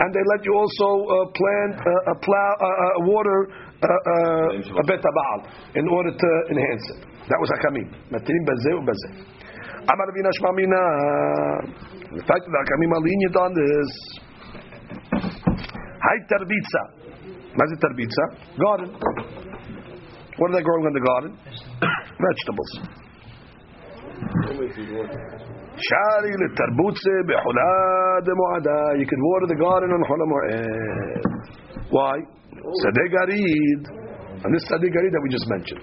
and 0.00 0.08
they 0.10 0.24
let 0.32 0.40
you 0.48 0.54
also 0.56 0.88
uh, 1.06 1.28
plant 1.36 1.76
uh, 1.76 2.12
a 2.12 2.16
plow, 2.18 2.50
uh, 2.56 3.04
water 3.04 3.52
a 3.82 4.84
betabal 4.88 5.38
in 5.74 5.86
order 5.88 6.10
to 6.10 6.30
enhance 6.50 6.84
it. 6.96 7.00
That 7.28 7.38
was 7.38 7.50
hakamim. 7.58 7.86
Matirim 8.10 8.42
bazeh 8.48 8.74
ubazeh. 8.74 9.12
Amar 9.86 10.06
Rabbi 10.08 10.22
Nashma 10.22 10.50
Mina. 10.56 10.82
The 12.16 12.24
fact 12.26 12.42
that 12.46 12.58
hakamim 12.64 12.90
are 12.96 13.02
lenient 13.02 13.36
on 13.36 13.50
this. 13.54 13.90
Hay 16.02 16.18
tarbitza. 16.30 16.82
What 17.54 17.68
is 17.70 17.78
tarbitza? 17.78 18.24
Garden. 18.58 19.51
What 20.38 20.50
are 20.50 20.56
they 20.56 20.62
growing 20.64 20.86
in 20.86 20.94
the 20.94 21.04
garden? 21.04 21.36
Vegetables. 22.16 22.70
Shari 25.82 26.32
l'tarbutze 26.36 27.14
b'chula 27.26 27.72
de 28.24 28.32
mo'ada. 28.36 28.98
You 29.00 29.06
can 29.06 29.20
water 29.20 29.46
the 29.48 29.56
garden 29.56 29.90
on 29.90 30.04
chula 30.04 30.26
mo'ed. 30.28 30.52
Eh. 30.52 31.20
Why? 31.90 32.16
Sadeh 32.84 33.08
garid. 33.16 33.82
And 34.44 34.54
this 34.54 34.64
sadeh 34.70 34.92
garid 34.92 35.12
that 35.12 35.22
we 35.22 35.28
just 35.32 35.48
mentioned. 35.48 35.80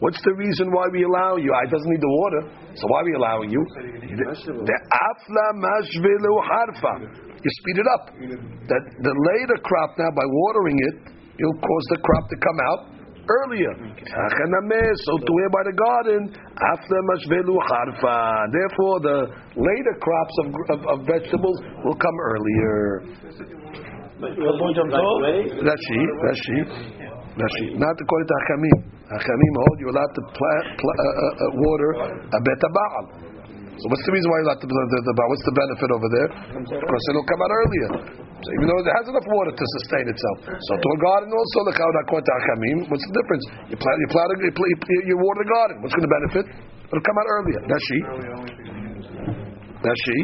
What's 0.00 0.22
the 0.22 0.34
reason 0.38 0.70
why 0.70 0.86
we 0.92 1.02
allow 1.02 1.36
you? 1.36 1.50
I 1.52 1.66
doesn't 1.66 1.90
need 1.90 2.00
the 2.00 2.14
water, 2.22 2.42
so 2.78 2.86
why 2.86 3.02
are 3.02 3.04
we 3.10 3.14
allowing 3.18 3.50
you? 3.50 3.62
The 3.74 4.78
afla 5.10 5.46
mashvelu 5.58 6.32
harfa. 6.46 6.94
You 7.42 7.50
speed 7.62 7.78
it 7.82 7.88
up. 7.90 8.14
That 8.70 8.82
the 9.02 9.14
later 9.34 9.58
crop 9.62 9.98
now 9.98 10.10
by 10.14 10.22
watering 10.26 10.78
it, 10.78 11.17
you'll 11.38 11.60
cause 11.62 11.86
the 11.94 11.98
crop 12.02 12.24
to 12.28 12.36
come 12.42 12.58
out 12.70 12.80
earlier. 13.28 13.72
So 15.04 15.12
to 15.20 15.32
where 15.36 15.50
by 15.52 15.62
the 15.68 15.76
garden, 15.76 16.20
after 16.32 16.96
mashvelu 17.12 17.54
harfa. 17.68 18.18
Therefore, 18.52 18.96
the 19.04 19.18
later 19.56 19.94
crops 20.00 20.34
of, 20.42 20.46
of, 20.74 20.80
of 20.86 20.98
vegetables 21.06 21.58
will 21.84 21.98
come 21.98 22.18
earlier. 22.24 23.04
That's 25.62 25.82
she. 25.86 25.98
That's 27.38 27.54
she. 27.60 27.66
Not 27.78 27.94
according 27.94 28.28
to 28.28 28.34
Hachamim. 28.42 28.78
Hachamim 29.14 29.52
hold 29.62 29.78
you 29.80 29.88
allowed 29.94 30.12
to 30.12 30.22
plant, 30.34 30.66
pl- 30.76 30.98
uh, 30.98 31.04
uh, 31.04 31.28
uh, 31.30 31.50
water 31.54 31.90
a 32.18 32.38
betabal. 32.42 33.27
So 33.77 33.85
what's 33.89 34.05
the 34.05 34.13
reason 34.13 34.27
why 34.29 34.37
you're 34.37 34.47
allowed 34.53 34.61
to 34.61 34.69
plant 34.69 34.87
the 34.93 34.97
betabal? 35.01 35.27
What's 35.33 35.45
the 35.49 35.55
benefit 35.57 35.89
over 35.91 36.09
there? 36.13 36.29
Because 36.61 37.03
it'll 37.09 37.25
come 37.25 37.41
out 37.41 37.51
earlier. 37.51 37.89
So 38.43 38.49
even 38.59 38.65
though 38.69 38.79
it 38.79 38.89
has 39.01 39.05
enough 39.09 39.27
water 39.33 39.53
to 39.55 39.65
sustain 39.81 40.05
itself. 40.07 40.37
So 40.45 40.71
to 40.77 40.87
a 40.93 40.99
garden 40.99 41.31
also, 41.33 41.57
the 41.67 41.73
according 41.73 42.27
to 42.27 42.33
Hachamim, 42.37 42.77
what's 42.91 43.05
the 43.07 43.15
difference? 43.17 43.43
You 43.73 43.77
plant, 43.79 43.97
you 44.03 44.09
plant, 44.13 44.29
you, 44.39 44.53
plant, 44.53 44.69
you 45.09 45.15
water 45.17 45.41
the 45.41 45.49
garden. 45.49 45.75
What's 45.81 45.95
going 45.97 46.05
to 46.05 46.13
benefit? 46.13 46.45
It'll 46.91 47.01
come 47.01 47.17
out 47.17 47.29
earlier. 47.33 47.61
That's 47.65 47.85
she. 47.89 47.99
That's 49.81 50.01
she. 50.05 50.17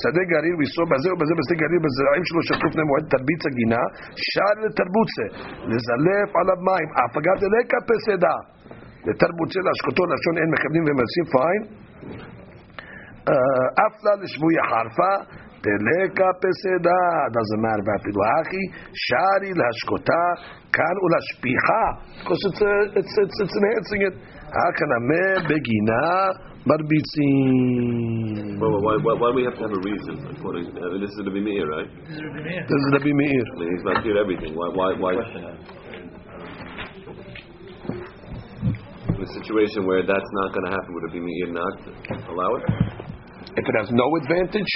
שדה 0.00 0.22
גרעין, 0.32 0.54
ויסור 0.58 0.86
בזה 0.92 1.08
ובזה 1.12 1.34
בשדה 1.38 1.54
גרעין 1.62 1.80
בזרעים 1.84 2.24
שלו 2.28 2.40
שטוף 2.48 2.70
לפני 2.70 2.84
מועד 2.88 3.04
תרביץ 3.12 3.42
הגינה, 3.50 3.82
שר 4.30 4.54
לתרבוצה, 4.64 5.26
לזלף 5.70 6.28
עליו 6.38 6.58
מים, 6.68 6.88
אף 7.02 7.12
אגב 7.20 7.36
דלקה 7.44 7.78
פסדה, 7.88 8.36
לתרבוצה 9.06 9.58
להשקותו 9.66 10.02
לשון 10.12 10.34
אין 10.40 10.48
מכוונים 10.54 10.84
ומנסים 10.88 11.26
פיין, 11.34 11.62
afla 13.85 14.11
lishmuya 14.23 14.63
harfa 14.71 15.11
teleka 15.61 16.27
peseda 16.41 16.99
doesn't 17.35 17.61
matter 17.61 17.83
about 17.83 18.01
pilachi 18.07 18.61
shari 19.05 19.51
lashkota 19.61 20.23
kan 20.71 20.95
ulashpicha 21.05 21.81
because 22.23 22.43
it's 22.49 22.61
it's 22.95 23.13
it's 23.41 23.55
enhancing 23.61 24.01
it 24.09 24.15
hakaname 24.57 25.23
begina 25.49 26.03
marbitzin. 26.67 28.59
Well, 28.59 28.71
well, 28.71 28.81
why, 28.83 28.95
why, 28.99 29.13
why 29.15 29.31
do 29.31 29.35
we 29.39 29.43
have 29.47 29.55
to 29.55 29.63
have 29.63 29.71
a 29.71 29.81
reason? 29.87 30.15
According, 30.35 30.67
uh, 30.75 30.99
this 30.99 31.11
is 31.15 31.21
the 31.23 31.31
me, 31.31 31.55
right? 31.63 31.87
This 31.87 32.19
is 32.19 32.27
the 32.27 32.43
me, 32.43 32.59
This 32.67 32.79
is 32.83 32.89
Rabbi 32.91 33.13
Meir. 33.15 33.45
I 33.47 33.55
mean, 33.59 33.69
he's 33.71 33.85
not 33.87 34.03
here 34.03 34.17
everything. 34.19 34.51
Why? 34.55 34.67
Why? 34.75 34.91
why? 34.99 35.13
In 39.15 39.23
a 39.23 39.29
situation 39.39 39.87
where 39.87 40.03
that's 40.03 40.31
not 40.43 40.53
going 40.53 40.65
to 40.67 40.71
happen, 40.75 40.91
would 40.93 41.05
it 41.09 41.13
be 41.13 41.21
me 41.21 41.33
not 41.47 41.75
allow 42.29 42.51
it? 42.59 42.96
If 43.57 43.65
it 43.65 43.75
has 43.81 43.89
no 43.89 44.05
advantage, 44.21 44.71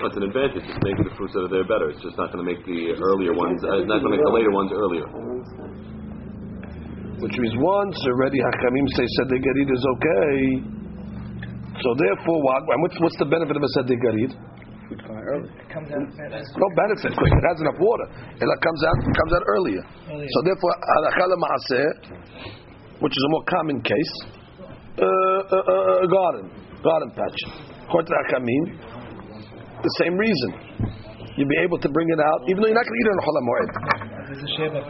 Well, 0.00 0.08
it's 0.08 0.16
an 0.16 0.24
advantage. 0.24 0.64
It's 0.64 0.80
making 0.80 1.04
the 1.04 1.14
fruits 1.20 1.36
that 1.36 1.44
are 1.46 1.52
there 1.52 1.68
better. 1.68 1.92
It's 1.92 2.00
just 2.00 2.16
not 2.16 2.32
going 2.32 2.40
to 2.40 2.48
make 2.48 2.64
the 2.64 2.96
earlier 2.96 3.36
ones. 3.36 3.60
Uh, 3.60 3.84
it's 3.84 3.90
not 3.92 4.00
going 4.00 4.16
to 4.16 4.16
make 4.16 4.24
the 4.24 4.32
later 4.32 4.52
ones 4.52 4.72
earlier. 4.72 5.04
which 7.20 7.36
means 7.38 7.54
once 7.60 7.94
already 8.08 8.40
Hakamim 8.40 8.86
say 8.96 9.04
Sadeh 9.20 9.36
Garid 9.36 9.68
is 9.68 9.84
okay. 9.94 10.32
So 11.84 11.88
therefore, 12.00 12.38
what? 12.40 12.60
What's, 12.80 12.98
what's 13.04 13.18
the 13.20 13.28
benefit 13.28 13.52
of 13.52 13.62
a 13.62 13.70
Sadeh 13.78 14.00
Garid? 14.00 14.32
It 14.92 15.68
comes 15.72 15.88
out 15.92 16.04
that's 16.32 16.50
No 16.56 16.68
benefit 16.76 17.12
because 17.16 17.32
it 17.32 17.44
has 17.48 17.58
enough 17.64 17.78
water. 17.80 18.06
It 18.36 18.44
comes 18.64 18.80
out 18.84 18.96
comes 19.12 19.32
out 19.36 19.44
earlier. 19.56 19.82
Earlier. 20.08 20.28
So 20.28 20.38
therefore, 20.44 20.72
halakha 20.72 21.36
maaseh, 21.36 21.88
which 23.00 23.12
is 23.12 23.22
a 23.24 23.30
more 23.30 23.44
common 23.48 23.80
case, 23.80 24.12
uh, 24.98 25.04
uh, 25.04 25.64
uh, 25.64 26.04
a 26.04 26.08
garden, 26.08 26.44
garden 26.84 27.10
patch. 27.16 27.71
According 27.92 28.08
to 28.08 28.16
Hakamim, 28.24 28.64
the 29.84 29.94
same 30.00 30.16
reason. 30.16 30.50
You'll 31.36 31.52
be 31.52 31.60
able 31.60 31.76
to 31.76 31.88
bring 31.92 32.08
it 32.08 32.20
out, 32.24 32.40
even 32.48 32.64
though 32.64 32.72
you're 32.72 32.80
not 32.80 32.88
going 32.88 32.96
to 32.96 33.00
eat 33.04 33.08
it 33.08 33.12
on 33.12 33.20
Chol 33.20 33.36
Moed. 33.44 33.68
There's 34.32 34.44
a 34.48 34.52
sheva. 34.56 34.80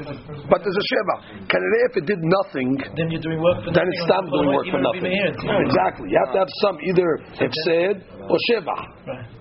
But 0.47 0.63
there's 0.63 0.79
a 0.79 0.87
sheva. 0.87 1.15
Can 1.51 1.59
it 1.59 1.73
if 1.91 1.93
it 1.99 2.07
did 2.07 2.23
nothing? 2.23 2.79
Then 2.95 3.11
you're 3.11 3.19
doing 3.19 3.43
work 3.43 3.59
for 3.67 3.75
Then 3.75 3.91
nothing 3.91 3.99
it 3.99 4.07
on 4.07 4.07
stops 4.07 4.31
doing 4.31 4.55
work 4.55 4.71
for 4.71 4.79
nothing. 4.79 5.11
Exactly. 5.11 6.15
You 6.15 6.19
have 6.23 6.31
to 6.31 6.39
have 6.47 6.53
some 6.63 6.79
either 6.79 7.11
hefsed 7.43 8.07
or 8.31 8.39
sheva. 8.47 8.79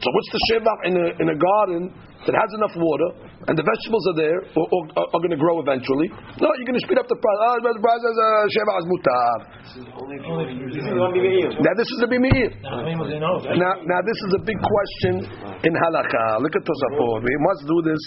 So 0.02 0.08
what's 0.10 0.32
the 0.34 0.42
sheva 0.50 0.74
in 0.90 0.94
a 0.98 1.06
in 1.22 1.28
a 1.30 1.38
garden 1.38 1.94
that 2.26 2.38
has 2.38 2.50
enough 2.54 2.76
water 2.78 3.10
and 3.50 3.58
the 3.58 3.66
vegetables 3.66 4.06
are 4.14 4.18
there 4.22 4.40
or, 4.54 4.66
or 4.70 4.82
are 4.94 5.22
going 5.26 5.34
to 5.34 5.42
grow 5.42 5.58
eventually? 5.58 6.06
No, 6.38 6.54
you're 6.54 6.70
going 6.70 6.78
to 6.78 6.86
speed 6.86 7.02
up 7.02 7.10
the 7.10 7.18
process. 7.18 7.42
Oh, 7.42 7.58
but 7.66 7.74
the 7.74 7.82
process 7.82 8.14
uh, 8.14 8.46
sheva 8.54 8.74
is 8.78 8.86
mutar. 8.86 9.38
Now 11.66 11.74
this 11.74 11.90
is 11.90 11.98
the 11.98 12.10
bimir. 12.14 12.54
Now, 12.62 13.74
now 13.82 14.02
this 14.06 14.20
is 14.22 14.32
a 14.38 14.42
big 14.46 14.60
question 14.62 15.26
in 15.66 15.74
halakha. 15.74 16.46
Look 16.46 16.54
at 16.54 16.62
Tosafot. 16.62 17.26
We 17.26 17.36
must 17.42 17.66
do 17.66 17.78
this 17.90 18.02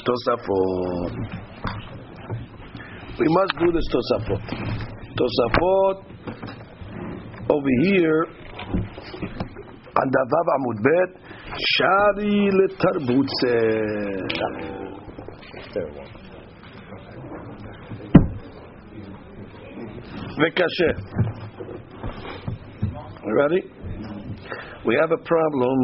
Tosafot. 0.00 1.12
We 3.20 3.28
must 3.28 3.52
do 3.60 3.68
this 3.68 3.84
Tosafot. 3.92 4.40
Tosafot 5.12 5.96
over 7.52 7.72
here 7.84 8.24
on 9.92 10.06
Davav 10.08 10.46
Amud 10.56 10.78
Bet. 10.80 11.10
Shari 11.58 12.50
We're 23.24 23.36
Ready? 23.36 23.62
We 24.86 24.96
have 25.00 25.10
a 25.10 25.16
problem. 25.24 25.78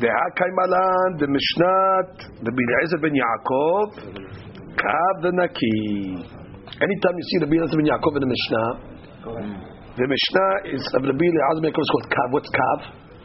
Dehakaimalan, 0.00 1.18
the 1.18 1.28
Mishnah, 1.28 2.02
the 2.40 2.50
Bil'ezer 2.50 3.00
ben 3.02 3.12
Yaakov, 3.12 3.88
Kav 4.74 5.22
the 5.22 5.32
Naki. 5.32 6.24
Anytime 6.80 7.16
you 7.18 7.24
see 7.28 7.38
the 7.40 7.46
Bil'ezer 7.46 7.76
ben 7.76 7.84
Yaakov 7.84 8.16
in 8.16 8.20
the 8.22 8.26
Mishnah, 8.26 8.90
the 9.98 10.06
Mishnah 10.06 10.70
is 10.70 10.82
of 10.94 11.02
ben 11.02 11.32
Yaakov 11.34 11.82
is 11.82 11.90
called 11.90 12.08
Kav. 12.14 12.28
What's 12.30 12.50
Kav? 12.54 12.78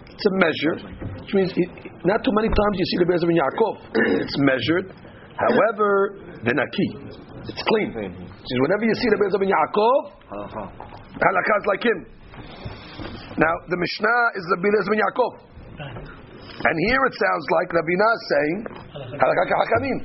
It's 0.10 0.26
a 0.26 0.34
measure, 0.42 0.76
which 1.22 1.34
means 1.38 1.52
it, 1.54 1.70
not 2.02 2.26
too 2.26 2.34
many 2.34 2.50
times 2.50 2.74
you 2.74 2.88
see 2.90 2.98
the 3.04 3.08
Eliezer 3.14 3.30
ben 3.30 3.38
Yaakov. 3.38 3.76
It's 4.26 4.38
measured. 4.42 4.90
However, 5.38 6.18
the 6.42 6.54
Naki, 6.58 6.90
it's 7.46 7.64
clean. 7.70 7.94
Means 7.94 8.18
whenever 8.66 8.82
you 8.82 8.96
see 8.98 9.10
the 9.14 9.18
Eliezer 9.22 9.38
ben 9.38 9.52
Yaakov, 9.54 10.00
uh-huh. 10.26 10.58
halakha 11.22 11.54
is 11.62 11.68
like 11.70 11.84
him. 11.86 12.00
Now 13.38 13.54
the 13.70 13.78
Mishnah 13.78 14.20
is 14.34 14.44
the 14.50 14.58
Eliezer 14.66 14.90
ben 14.90 15.02
Yaakov. 15.06 15.34
And 16.66 16.76
here 16.90 17.02
it 17.06 17.14
sounds 17.14 17.46
like 17.62 17.70
Rabina 17.78 18.10
is 18.10 18.24
saying, 18.26 18.58
halakha 19.22 19.44
ka 19.46 19.56
hakamim. 19.62 19.98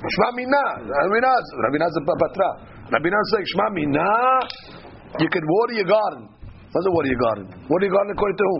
Shma 0.00 0.28
mina. 0.34 0.64
Rabina, 0.90 1.86
is 1.86 1.96
a 1.96 2.02
patra. 2.02 2.50
Rabina 2.88 3.14
is 3.14 3.28
saying 3.30 3.46
Shma 3.54 3.66
mina. 3.78 4.89
You 5.18 5.28
can 5.28 5.42
water 5.42 5.74
your 5.74 5.90
garden. 5.90 6.30
What's 6.70 6.86
the 6.86 6.94
water 6.94 7.10
your 7.10 7.18
garden? 7.18 7.44
Water 7.66 7.84
your 7.90 7.94
garden 7.98 8.14
according 8.14 8.38
to 8.38 8.46
who? 8.46 8.58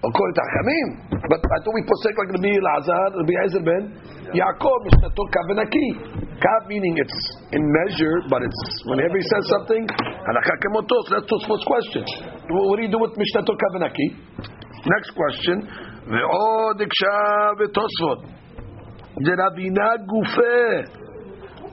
According 0.00 0.34
to 0.38 0.44
Hamim. 0.56 0.88
But 1.28 1.40
I 1.44 1.56
thought 1.60 1.74
we 1.76 1.82
put 1.84 1.98
posek 2.00 2.14
like 2.16 2.30
Rabbi 2.40 2.52
Elazar, 2.56 3.08
Rabbi 3.20 3.34
Ezer 3.44 3.64
ben 3.66 3.82
Yaakov, 4.32 4.78
Mishnato 4.88 5.22
Kavanaki. 5.28 5.88
Kav 6.40 6.68
meaning 6.68 6.94
it's 6.96 7.18
in 7.52 7.64
measure, 7.84 8.20
but 8.28 8.42
it's 8.44 8.62
whenever 8.86 9.16
he 9.16 9.24
says 9.24 9.44
something, 9.60 9.84
halakha 9.84 10.54
kemotos. 10.64 11.04
That's 11.12 11.26
Tosfot's 11.28 11.64
question. 11.68 12.04
What 12.48 12.76
do 12.76 12.82
you 12.84 12.92
do 12.92 13.00
with 13.00 13.12
Mishnato 13.16 13.52
Kavanaki? 13.56 14.16
Next 14.88 15.10
question. 15.12 15.68
Ve'od 16.08 16.80
iksha 16.80 17.16
v'tosfot. 17.60 18.20
The 19.16 19.32
Rabina 19.32 20.00
Gufe. 20.06 20.86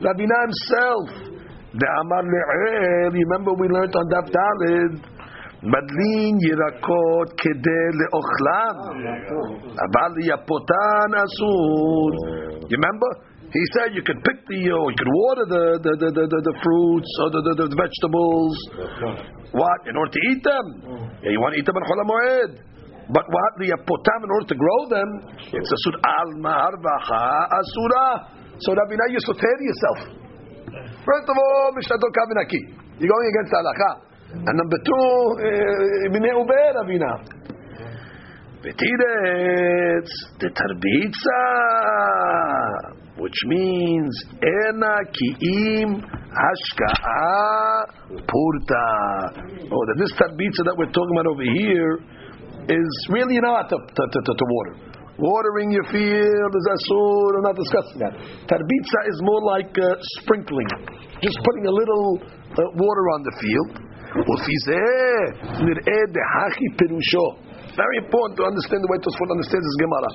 Rabina 0.02 0.38
himself. 0.48 1.33
The 1.75 1.89
Amar 2.01 2.23
Le'er. 2.25 3.13
Remember 3.13 3.53
we 3.55 3.69
learned 3.69 3.95
on 3.95 4.07
Daf 4.09 4.27
Dalid. 4.33 5.19
מדלין 5.63 6.35
ירקות 6.49 7.29
כדי 7.43 7.87
לאוכלם, 7.99 8.77
אבל 9.85 10.13
יפותן 10.31 11.11
אסור. 11.25 12.11
You 12.71 12.77
remember? 12.79 13.11
He 13.51 13.65
said 13.75 13.95
you 13.97 14.03
could 14.05 14.23
pick 14.23 14.39
the, 14.47 14.61
uh, 14.71 14.87
you 14.93 14.97
could 15.01 15.09
water 15.09 15.47
the 15.49 15.65
the, 15.85 15.93
the, 15.97 16.09
the, 16.15 16.25
the, 16.29 16.41
the 16.49 16.55
fruits 16.63 17.11
or 17.23 17.29
the, 17.35 17.41
the, 17.49 17.55
the 17.73 17.79
vegetables. 17.81 18.55
What? 19.57 19.79
In 19.89 19.97
order 19.97 20.13
to 20.13 20.21
eat 20.31 20.43
them. 20.45 20.67
Yeah, 21.25 21.33
you 21.33 21.41
want 21.41 21.57
to 21.57 21.59
eat 21.59 21.67
them 21.67 21.75
in 21.81 21.85
Chol 21.89 22.01
Moed. 22.07 22.53
But 23.09 23.25
what? 23.25 23.51
The 23.57 23.73
potam 23.89 24.21
in 24.29 24.31
order 24.31 24.49
to 24.53 24.57
grow 24.63 24.81
them, 24.93 25.09
it's 25.49 25.73
a 25.73 25.79
sur 25.81 25.97
al 25.97 26.31
ma'arvacha 26.45 27.25
asura. 27.57 28.07
So 28.61 28.77
Rabbi 28.77 28.95
now 29.01 29.09
you 29.11 29.21
soter 29.27 29.57
yourself. 29.65 30.22
First 31.04 31.28
of 31.30 31.36
all, 31.38 31.72
Mishnah 31.76 31.98
Kavinaki. 31.98 32.62
You're 33.00 33.10
going 33.10 33.30
against 33.34 33.52
halacha. 33.54 33.92
And 34.34 34.56
number 34.58 34.78
two, 34.82 35.38
eh, 35.46 36.10
Bnei 36.10 36.34
Uber 36.34 36.74
Avina. 36.82 37.14
The 38.64 38.72
which 43.18 43.40
means 43.48 44.24
ena 44.42 44.96
ki'im 45.12 46.02
hashka'a 46.34 47.86
purta. 48.10 48.88
Oh, 49.70 49.84
that 49.86 49.98
this 49.98 50.12
tarbitza 50.14 50.64
that 50.66 50.76
we're 50.78 50.92
talking 50.92 51.12
about 51.12 51.28
over 51.28 51.44
here 51.44 52.00
is 52.70 53.08
really 53.10 53.40
not 53.40 53.70
to, 53.70 53.78
to, 53.78 54.04
to, 54.12 54.34
to 54.34 54.46
water. 54.48 54.93
Watering 55.19 55.71
your 55.75 55.87
field 55.91 56.53
is 56.61 56.67
asur. 56.79 57.43
I'm 57.43 57.47
not 57.51 57.59
discussing 57.59 57.99
that. 58.07 58.15
Tarbitza 58.47 59.01
is 59.11 59.19
more 59.27 59.43
like 59.51 59.73
uh, 59.75 59.99
sprinkling, 60.23 60.71
just 61.19 61.39
putting 61.43 61.67
a 61.67 61.75
little 61.75 62.23
uh, 62.23 62.63
water 62.79 63.05
on 63.15 63.21
the 63.27 63.35
field. 63.43 63.73
ולפי 64.15 64.57
זה 64.67 64.83
נראה 65.67 66.01
דהכי 66.17 66.69
פירושו. 66.79 67.27
Very 67.83 67.97
important 68.05 68.35
to 68.39 68.45
understand 68.51 68.81
the 68.85 68.91
way 68.91 68.99
Tosfot 69.05 69.31
understands 69.37 69.67
this 69.69 69.79
Gemara. 69.83 70.13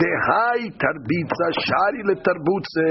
דהי 0.00 0.70
תרביצה 0.82 1.48
שרי 1.66 2.02
לתרבוצה 2.08 2.90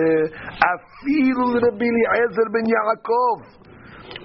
אפילו 0.74 1.44
לרבי 1.54 1.90
אליעזר 1.94 2.48
ben 2.54 2.66
Yaakov. 2.74 3.38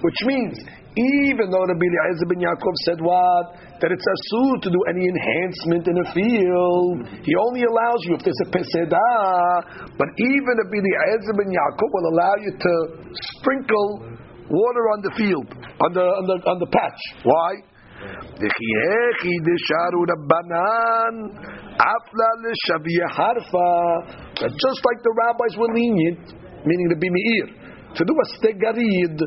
Which 0.05 0.21
means, 0.29 0.55
even 0.93 1.49
though 1.49 1.65
Rabbi 1.71 1.87
Eliezer 1.89 2.27
ben 2.29 2.41
Yaakov 2.45 2.75
said 2.85 2.99
what? 3.01 3.45
that 3.82 3.90
it's 3.90 4.06
asur 4.06 4.62
to 4.62 4.70
do 4.70 4.78
any 4.94 5.10
enhancement 5.10 5.90
in 5.90 5.98
a 5.98 6.06
field. 6.14 7.02
He 7.26 7.34
only 7.34 7.66
allows 7.66 7.98
you 8.06 8.14
if 8.14 8.22
there's 8.22 8.42
a 8.46 8.50
pesedah. 8.54 9.98
But 9.98 10.06
even 10.22 10.54
Rabbi 10.54 10.78
Eliezer 10.78 11.34
ben 11.34 11.50
Yaakov 11.50 11.90
will 11.90 12.08
allow 12.14 12.34
you 12.46 12.54
to 12.62 12.72
sprinkle 13.10 14.06
water 14.54 14.84
on 14.94 15.02
the 15.02 15.10
field, 15.18 15.50
on 15.82 15.90
the 15.98 16.06
on 16.06 16.24
the 16.30 16.36
on 16.46 16.62
the 16.62 16.70
patch. 16.70 17.02
Why? 17.26 17.58
Just 24.46 24.78
like 24.86 25.00
the 25.02 25.14
rabbis 25.26 25.58
were 25.58 25.74
lenient, 25.74 26.38
meaning 26.62 26.86
the 26.86 26.98
bimi'ir, 27.02 27.50
to 27.98 28.02
do 28.06 28.14
a 28.14 28.26
stegarid. 28.38 29.18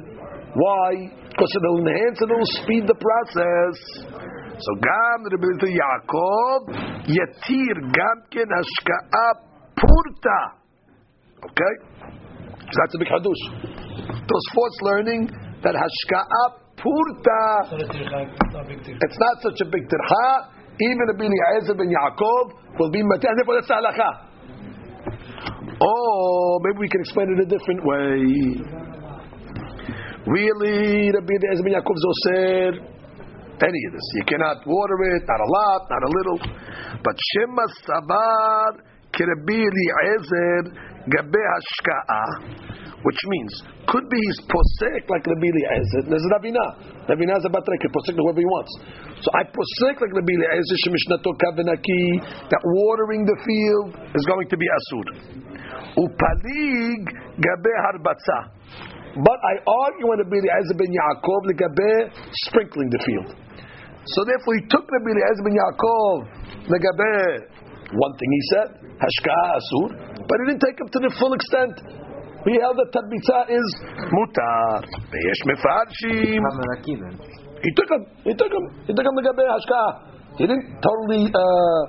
Why? 0.56 1.12
Because 1.28 1.52
it'll 1.60 1.84
enhance 1.84 2.24
and 2.24 2.32
it'll 2.32 2.56
speed 2.64 2.88
the 2.88 2.96
process. 2.96 3.76
So 4.58 4.72
gam 4.80 5.20
Rebbe 5.28 5.68
Yaakov 5.68 6.62
yatir 7.12 7.76
gamken 7.92 8.48
hashka'a 8.48 9.28
purta. 9.76 10.40
Okay, 11.44 11.74
so 12.60 12.76
that's 12.80 12.96
a 12.96 13.00
big 13.00 13.10
hadush. 13.12 13.44
Tosfot's 14.26 14.80
learning 14.82 15.28
that 15.62 15.76
hashka'a 15.76 16.44
purta. 16.80 17.44
It's 18.96 19.20
not 19.20 19.36
such 19.44 19.60
a 19.62 19.66
big 19.66 19.84
tirha. 19.90 20.56
Even 20.80 21.08
Rabbi 21.08 21.26
Eliezer 21.26 21.76
ben 21.76 21.92
Yaakov 21.92 22.80
will 22.80 22.92
be 22.92 23.04
matan. 23.04 23.36
Therefore, 23.36 23.56
that's 23.60 23.72
halacha. 23.72 24.10
Oh, 25.82 26.60
maybe 26.64 26.80
we 26.80 26.88
can 26.90 27.02
explain 27.02 27.28
it 27.38 27.44
a 27.44 27.46
different 27.46 27.82
way. 27.84 28.64
Really, 30.28 31.12
Rabbi 31.12 31.36
ben 31.44 31.74
Yaakov 31.76 31.96
zoser 32.00 32.96
any 33.64 33.82
of 33.88 33.92
this. 33.94 34.08
You 34.20 34.26
cannot 34.26 34.66
water 34.66 34.98
it, 35.16 35.24
not 35.28 35.42
a 35.42 35.50
lot, 35.50 35.82
not 35.90 36.04
a 36.04 36.12
little. 36.12 36.40
But 37.04 37.16
Shema 37.16 37.66
Savar 37.86 38.72
Rabbi 39.16 39.64
Eliezer 39.64 40.76
Gabe 41.08 41.40
Hashka'a 41.40 42.76
which 43.06 43.22
means 43.30 43.54
could 43.86 44.06
be 44.10 44.18
he's 44.18 44.42
posek 44.50 45.06
like 45.14 45.22
Rabbi 45.30 45.46
Eliezer. 45.46 46.10
There's 46.10 46.26
Rabina. 46.34 47.06
Rabina 47.06 47.38
is 47.38 47.46
a 47.46 47.54
batrek. 47.54 47.86
He 47.86 47.90
posek 47.94 48.18
whoever 48.18 48.42
he 48.42 48.50
wants. 48.50 48.74
So 49.22 49.30
I 49.38 49.46
posek 49.46 50.02
like 50.02 50.10
Rabbi 50.10 50.34
Eliezer 50.34 50.78
shemishnato 50.82 51.30
kavenaki 51.38 52.50
that 52.50 52.62
watering 52.66 53.30
the 53.30 53.38
field 53.46 54.10
is 54.10 54.26
going 54.26 54.50
to 54.50 54.58
be 54.58 54.66
asur. 54.66 55.06
Upalig 56.02 57.02
gabe 57.38 57.74
harbatza. 57.86 58.38
But 59.16 59.40
I 59.40 59.54
argue 59.64 60.12
when 60.12 60.20
Rabbi 60.20 60.44
Eliezer 60.44 60.76
ben 60.76 60.92
Yaakov 60.92 61.42
legabe 61.48 62.12
sprinkling 62.52 62.90
the 62.92 63.00
field. 63.00 63.32
So 63.32 64.20
therefore 64.28 64.60
he 64.60 64.64
took 64.68 64.84
Rabbi 64.84 65.10
Eliezer 65.16 65.44
ben 65.48 65.56
Yaakov 65.56 66.16
legabe 66.68 67.14
one 67.96 68.14
thing 68.20 68.30
he 68.32 68.42
said 68.52 68.68
hashka 69.00 69.36
asur, 69.56 69.88
but 70.28 70.36
he 70.42 70.52
didn't 70.52 70.64
take 70.68 70.76
him 70.76 70.90
to 70.92 71.00
the 71.00 71.12
full 71.16 71.32
extent 71.32 71.80
we 72.46 72.60
held 72.62 72.78
that 72.78 72.94
tarbitza 72.94 73.50
is 73.50 73.68
mutar. 74.14 74.86
Mefarshim. 75.50 76.44
He 77.64 77.72
took 77.74 77.90
him. 77.90 78.06
He 78.24 78.34
took 78.38 78.52
him. 78.54 78.66
He 78.86 78.94
took 78.94 79.06
him 79.06 79.16
legabe 79.18 79.42
hashka. 79.50 79.82
He 80.38 80.46
didn't 80.46 80.78
totally 80.78 81.26
uh, 81.26 81.82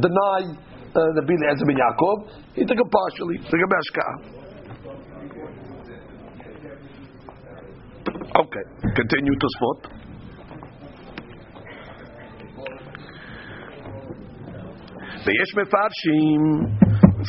deny 0.00 0.50
uh, 0.50 1.10
the 1.14 1.22
bin 1.22 1.38
Ezra 1.46 1.64
bin 1.64 1.78
Yaakov. 1.78 2.26
He 2.54 2.64
took 2.64 2.76
him 2.76 2.90
partially 2.90 3.38
legabe 3.38 3.74
hashka. 3.78 4.39
Okay, 8.30 8.62
continue 8.94 9.34
to 9.34 9.48
spot. 9.58 9.90
The 15.26 15.32
Yesh 15.34 15.52
Mefarshim, 15.58 16.42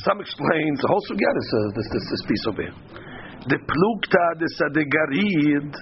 some 0.06 0.22
explains, 0.22 0.78
the 0.80 0.88
whole 0.88 1.02
Sugiyah 1.10 1.36
is 1.41 1.49
uh, 1.52 1.60
this, 1.76 1.88
this, 1.91 2.06
this 2.06 2.24
piece 2.30 2.45
over 2.47 2.62
here. 2.62 2.76
The 3.49 3.58
Plukta, 3.58 4.26
the 4.38 4.49
Sadegarid, 4.62 5.74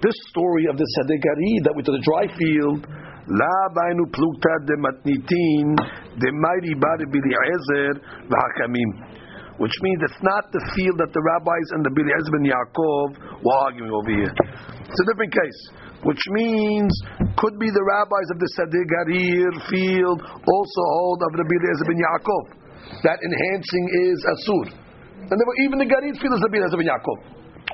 this 0.00 0.16
story 0.30 0.66
of 0.70 0.78
the 0.78 0.86
Sadegarid 1.02 1.64
that 1.66 1.74
went 1.74 1.86
to 1.90 1.92
the 1.92 2.04
dry 2.06 2.30
field, 2.38 2.86
La 3.26 3.58
Bainu 3.74 4.06
Plukta, 4.14 4.54
the 4.70 4.78
Matnitin, 4.78 5.74
the 6.14 6.30
Mighty 6.30 6.78
Bari 6.78 7.06
Bili 7.10 7.34
Ezer, 7.34 7.98
Vahakamim. 8.30 9.23
Which 9.56 9.76
means 9.86 9.98
it's 10.02 10.22
not 10.22 10.50
the 10.50 10.62
field 10.74 10.98
that 10.98 11.14
the 11.14 11.22
rabbis 11.22 11.68
and 11.78 11.86
the 11.86 11.92
Biliezer 11.94 12.32
ben 12.34 12.44
Yaakov 12.50 13.42
were 13.42 13.58
arguing 13.70 13.94
over 13.94 14.10
here. 14.10 14.32
It's 14.82 15.00
a 15.00 15.06
different 15.12 15.30
case 15.30 15.60
which 16.04 16.20
means 16.36 16.92
could 17.40 17.56
be 17.56 17.72
the 17.72 17.84
rabbis 17.96 18.28
of 18.28 18.38
the 18.38 18.50
Sadegarir 18.60 19.52
field 19.72 20.20
also 20.20 20.82
hold 21.00 21.20
of 21.24 21.32
Rabbi 21.32 21.56
Eliezer 21.56 21.86
ben 21.88 21.96
Yaakov 21.96 22.44
that 23.02 23.16
enhancing 23.24 23.86
is 24.04 24.18
asur. 24.28 24.66
And 25.24 25.32
there 25.32 25.48
were 25.48 25.60
even 25.64 25.80
the 25.80 25.88
garid 25.88 26.20
field 26.20 26.36
is 26.36 26.42
Rabbi 26.44 26.60
Elazar 26.60 26.76
ben 26.76 26.88
Yaakov. 26.92 27.18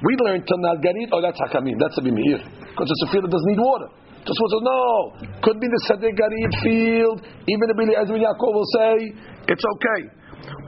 We 0.07 0.14
learned 0.22 0.47
Tanal 0.47 0.78
garid, 0.78 1.11
oh 1.11 1.20
that's 1.20 1.39
hakamim, 1.43 1.74
that's 1.83 1.99
a 1.99 2.03
bimir, 2.07 2.39
because 2.70 2.87
it's 2.87 3.05
a 3.05 3.09
field 3.11 3.26
that 3.26 3.35
doesn't 3.35 3.51
need 3.51 3.61
water. 3.61 3.91
Just 4.22 4.37
was 4.37 4.53
no, 4.62 5.33
could 5.43 5.59
be 5.59 5.66
the 5.66 5.81
Sadeh 5.89 6.12
Garid 6.12 6.53
field. 6.62 7.24
Even 7.49 7.64
the 7.66 7.74
Elazar 7.74 8.14
ben 8.14 8.22
Yaakov 8.22 8.53
will 8.55 8.70
say 8.78 9.11
it's 9.51 9.64
okay. 9.64 10.20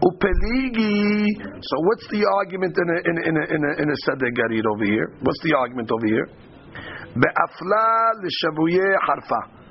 Upeligi. 0.02 1.26
So 1.62 1.74
what's 1.86 2.06
the 2.10 2.26
argument 2.42 2.74
in 2.76 2.88
a 2.90 2.98
in 3.08 3.16
a 3.16 3.22
in 3.28 3.34
a 3.36 3.44
in 3.54 3.62
a, 3.62 3.72
in 3.82 3.88
a 3.90 4.68
over 4.68 4.84
here? 4.84 5.14
What's 5.22 5.42
the 5.42 5.54
argument 5.56 5.90
over 5.90 6.06
here? 6.06 6.26
Be'afla 7.14 7.88
l'shavuye 8.24 8.88
harfa. 9.06 9.62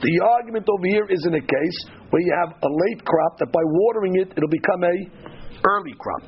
The 0.00 0.14
argument 0.36 0.68
over 0.68 0.86
here 0.86 1.06
is 1.08 1.24
in 1.26 1.34
a 1.34 1.40
case 1.40 1.78
where 2.10 2.22
you 2.22 2.34
have 2.44 2.52
a 2.62 2.70
late 2.70 3.04
crop 3.04 3.38
that 3.38 3.50
by 3.50 3.64
watering 3.64 4.16
it, 4.20 4.32
it'll 4.36 4.48
become 4.48 4.82
a 4.84 4.96
early 5.64 5.94
crop. 5.98 6.22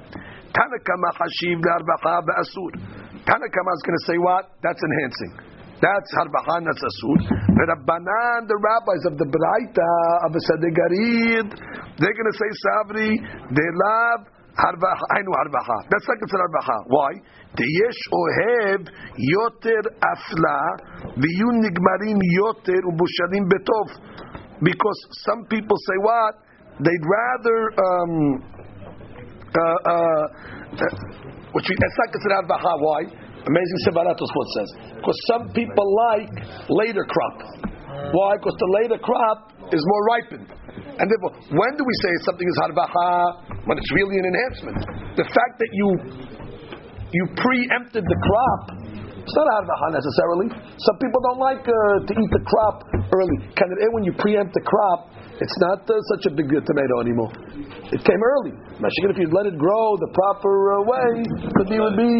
Tanakama 0.50 1.10
hashiv 1.14 1.60
leharbacha 1.60 2.22
be'asur. 2.26 2.72
Tanakama 3.28 3.70
is 3.76 3.82
going 3.84 3.98
to 3.98 4.06
say 4.06 4.18
what? 4.18 4.50
That's 4.62 4.80
enhancing. 4.82 5.59
That's 5.80 6.10
harbacha, 6.12 6.60
that's 6.60 6.84
asur. 6.84 7.16
The 7.24 7.64
Rabbanan, 7.72 8.44
the 8.44 8.58
rabbis 8.60 9.02
of 9.08 9.16
the 9.16 9.24
Braita 9.24 9.92
of 10.28 10.30
the 10.36 10.42
Sadegarid, 10.44 11.48
they're 11.96 12.16
going 12.16 12.30
to 12.30 12.36
say 12.36 12.50
sabri, 12.68 13.10
they 13.48 13.68
love 13.88 14.28
ainu 14.60 15.32
harbacha. 15.32 15.76
That's 15.88 16.04
not 16.04 16.18
considered 16.20 16.52
harbacha. 16.52 16.76
Why? 16.88 17.12
Deyesh 17.56 18.02
ohev 18.12 18.80
yoter 19.16 19.84
afla 20.04 20.60
v'yun 21.16 21.64
nigmarim 21.64 22.20
yoter 22.36 22.80
ubushalim 22.84 23.48
betov. 23.48 23.88
Because 24.62 25.00
some 25.24 25.46
people 25.48 25.76
say 25.76 25.96
what? 26.02 26.34
They'd 26.80 27.06
rather 27.08 27.58
um, 27.80 28.12
uh, 29.48 29.78
uh, 29.88 30.26
which 31.52 31.66
we, 31.68 31.74
that's 31.80 31.98
not 31.98 32.12
considered 32.12 32.44
harbacha. 32.44 32.72
Why? 32.80 33.19
Amazing 33.46 33.78
Sevaratos 33.88 34.28
what 34.28 34.48
says. 34.56 34.70
Because 35.00 35.18
some 35.32 35.44
people 35.56 35.86
like 36.12 36.28
later 36.68 37.04
crop. 37.08 37.36
Why? 38.12 38.36
Because 38.36 38.56
the 38.58 38.70
later 38.82 38.98
crop 39.00 39.52
is 39.72 39.80
more 39.80 40.02
ripened. 40.18 40.48
And 41.00 41.06
therefore, 41.08 41.32
when 41.56 41.72
do 41.76 41.82
we 41.84 41.96
say 42.04 42.12
something 42.28 42.44
is 42.44 42.58
harbacha? 42.60 43.64
When 43.64 43.76
it's 43.80 43.92
really 43.96 44.16
an 44.20 44.26
enhancement. 44.28 44.78
The 45.16 45.24
fact 45.24 45.54
that 45.56 45.70
you 45.72 45.88
you 47.10 47.24
preempted 47.34 48.04
the 48.06 48.18
crop, 48.22 48.62
it's 49.24 49.36
not 49.36 49.46
harbacha 49.48 49.88
necessarily. 49.96 50.46
Some 50.78 50.96
people 51.00 51.20
don't 51.32 51.40
like 51.40 51.64
uh, 51.64 52.06
to 52.06 52.12
eat 52.12 52.30
the 52.30 52.44
crop 52.44 52.76
early. 53.12 53.38
Can 53.56 53.66
it 53.72 53.90
when 53.92 54.04
you 54.04 54.12
preempt 54.14 54.54
the 54.54 54.62
crop? 54.62 55.10
It's 55.40 55.56
not 55.64 55.88
uh, 55.88 55.96
such 56.12 56.28
a 56.28 56.32
big 56.36 56.52
uh, 56.52 56.60
tomato 56.68 57.00
anymore. 57.00 57.32
It 57.88 58.04
came 58.04 58.20
early. 58.20 58.52
Mashigin, 58.76 59.16
if 59.16 59.18
you 59.24 59.28
let 59.32 59.48
it 59.48 59.56
grow 59.56 59.96
the 59.96 60.12
proper 60.12 60.52
uh, 60.76 60.84
way, 60.84 61.10
could 61.56 61.68
be 61.72 61.80
would 61.80 61.96
be. 61.96 62.12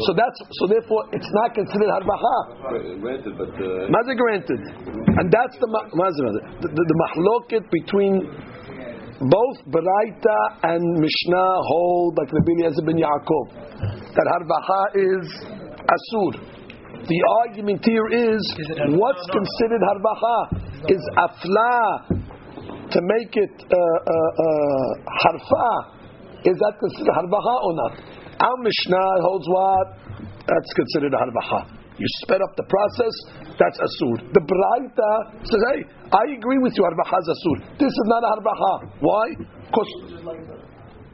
so 0.00 0.10
that's 0.16 0.38
so. 0.40 0.64
Therefore, 0.64 1.12
it's 1.12 1.28
not 1.44 1.52
considered 1.52 1.92
harbacha. 1.92 2.36
Granted, 3.04 3.36
but 3.36 3.52
uh, 3.52 4.16
granted, 4.16 4.60
and 5.20 5.26
that's 5.28 5.56
the 5.60 5.68
the, 5.68 6.68
the, 6.72 6.82
the 6.88 6.96
mahloket 7.04 7.68
between 7.68 8.24
both 9.20 9.56
Baraita 9.68 10.72
and 10.72 10.82
Mishnah 10.96 11.52
hold 11.68 12.16
like 12.16 12.32
Rabbi 12.32 12.52
Eliezer 12.64 12.84
ben 12.84 12.96
Yaakov 12.96 13.46
that 14.16 14.26
harbacha 14.32 14.80
is 14.96 15.24
asur. 15.84 16.55
The 17.04 17.20
argument 17.44 17.84
here 17.84 18.08
is 18.08 18.40
what's 18.96 19.26
considered 19.28 19.82
harbacha 19.84 20.38
is 20.88 21.02
afla 21.20 21.76
to 22.90 22.98
make 23.02 23.36
it 23.36 23.54
uh, 23.60 23.76
uh, 23.76 24.12
uh, 24.16 24.92
harfa. 25.20 25.68
Is 26.46 26.56
that 26.56 26.74
considered 26.80 27.14
harbacha 27.14 27.54
or 27.62 27.74
not? 27.74 27.92
Our 28.40 28.56
Mishnah 28.62 29.08
holds 29.22 29.46
what? 29.48 29.86
That's 30.46 30.72
considered 30.74 31.12
harbacha. 31.12 31.76
You 31.98 32.06
sped 32.22 32.42
up 32.42 32.52
the 32.56 32.66
process, 32.68 33.14
that's 33.58 33.78
asur. 33.80 34.20
The 34.32 34.44
Braita 34.44 35.10
says, 35.48 35.62
hey, 35.72 35.80
I 36.12 36.24
agree 36.36 36.58
with 36.60 36.74
you, 36.76 36.84
harbacha 36.84 37.18
is 37.24 37.28
asur. 37.32 37.56
This 37.78 37.88
is 37.88 38.06
not 38.06 38.22
a 38.22 38.28
harbacha. 38.36 38.72
Why? 39.00 39.26
Because 39.68 39.90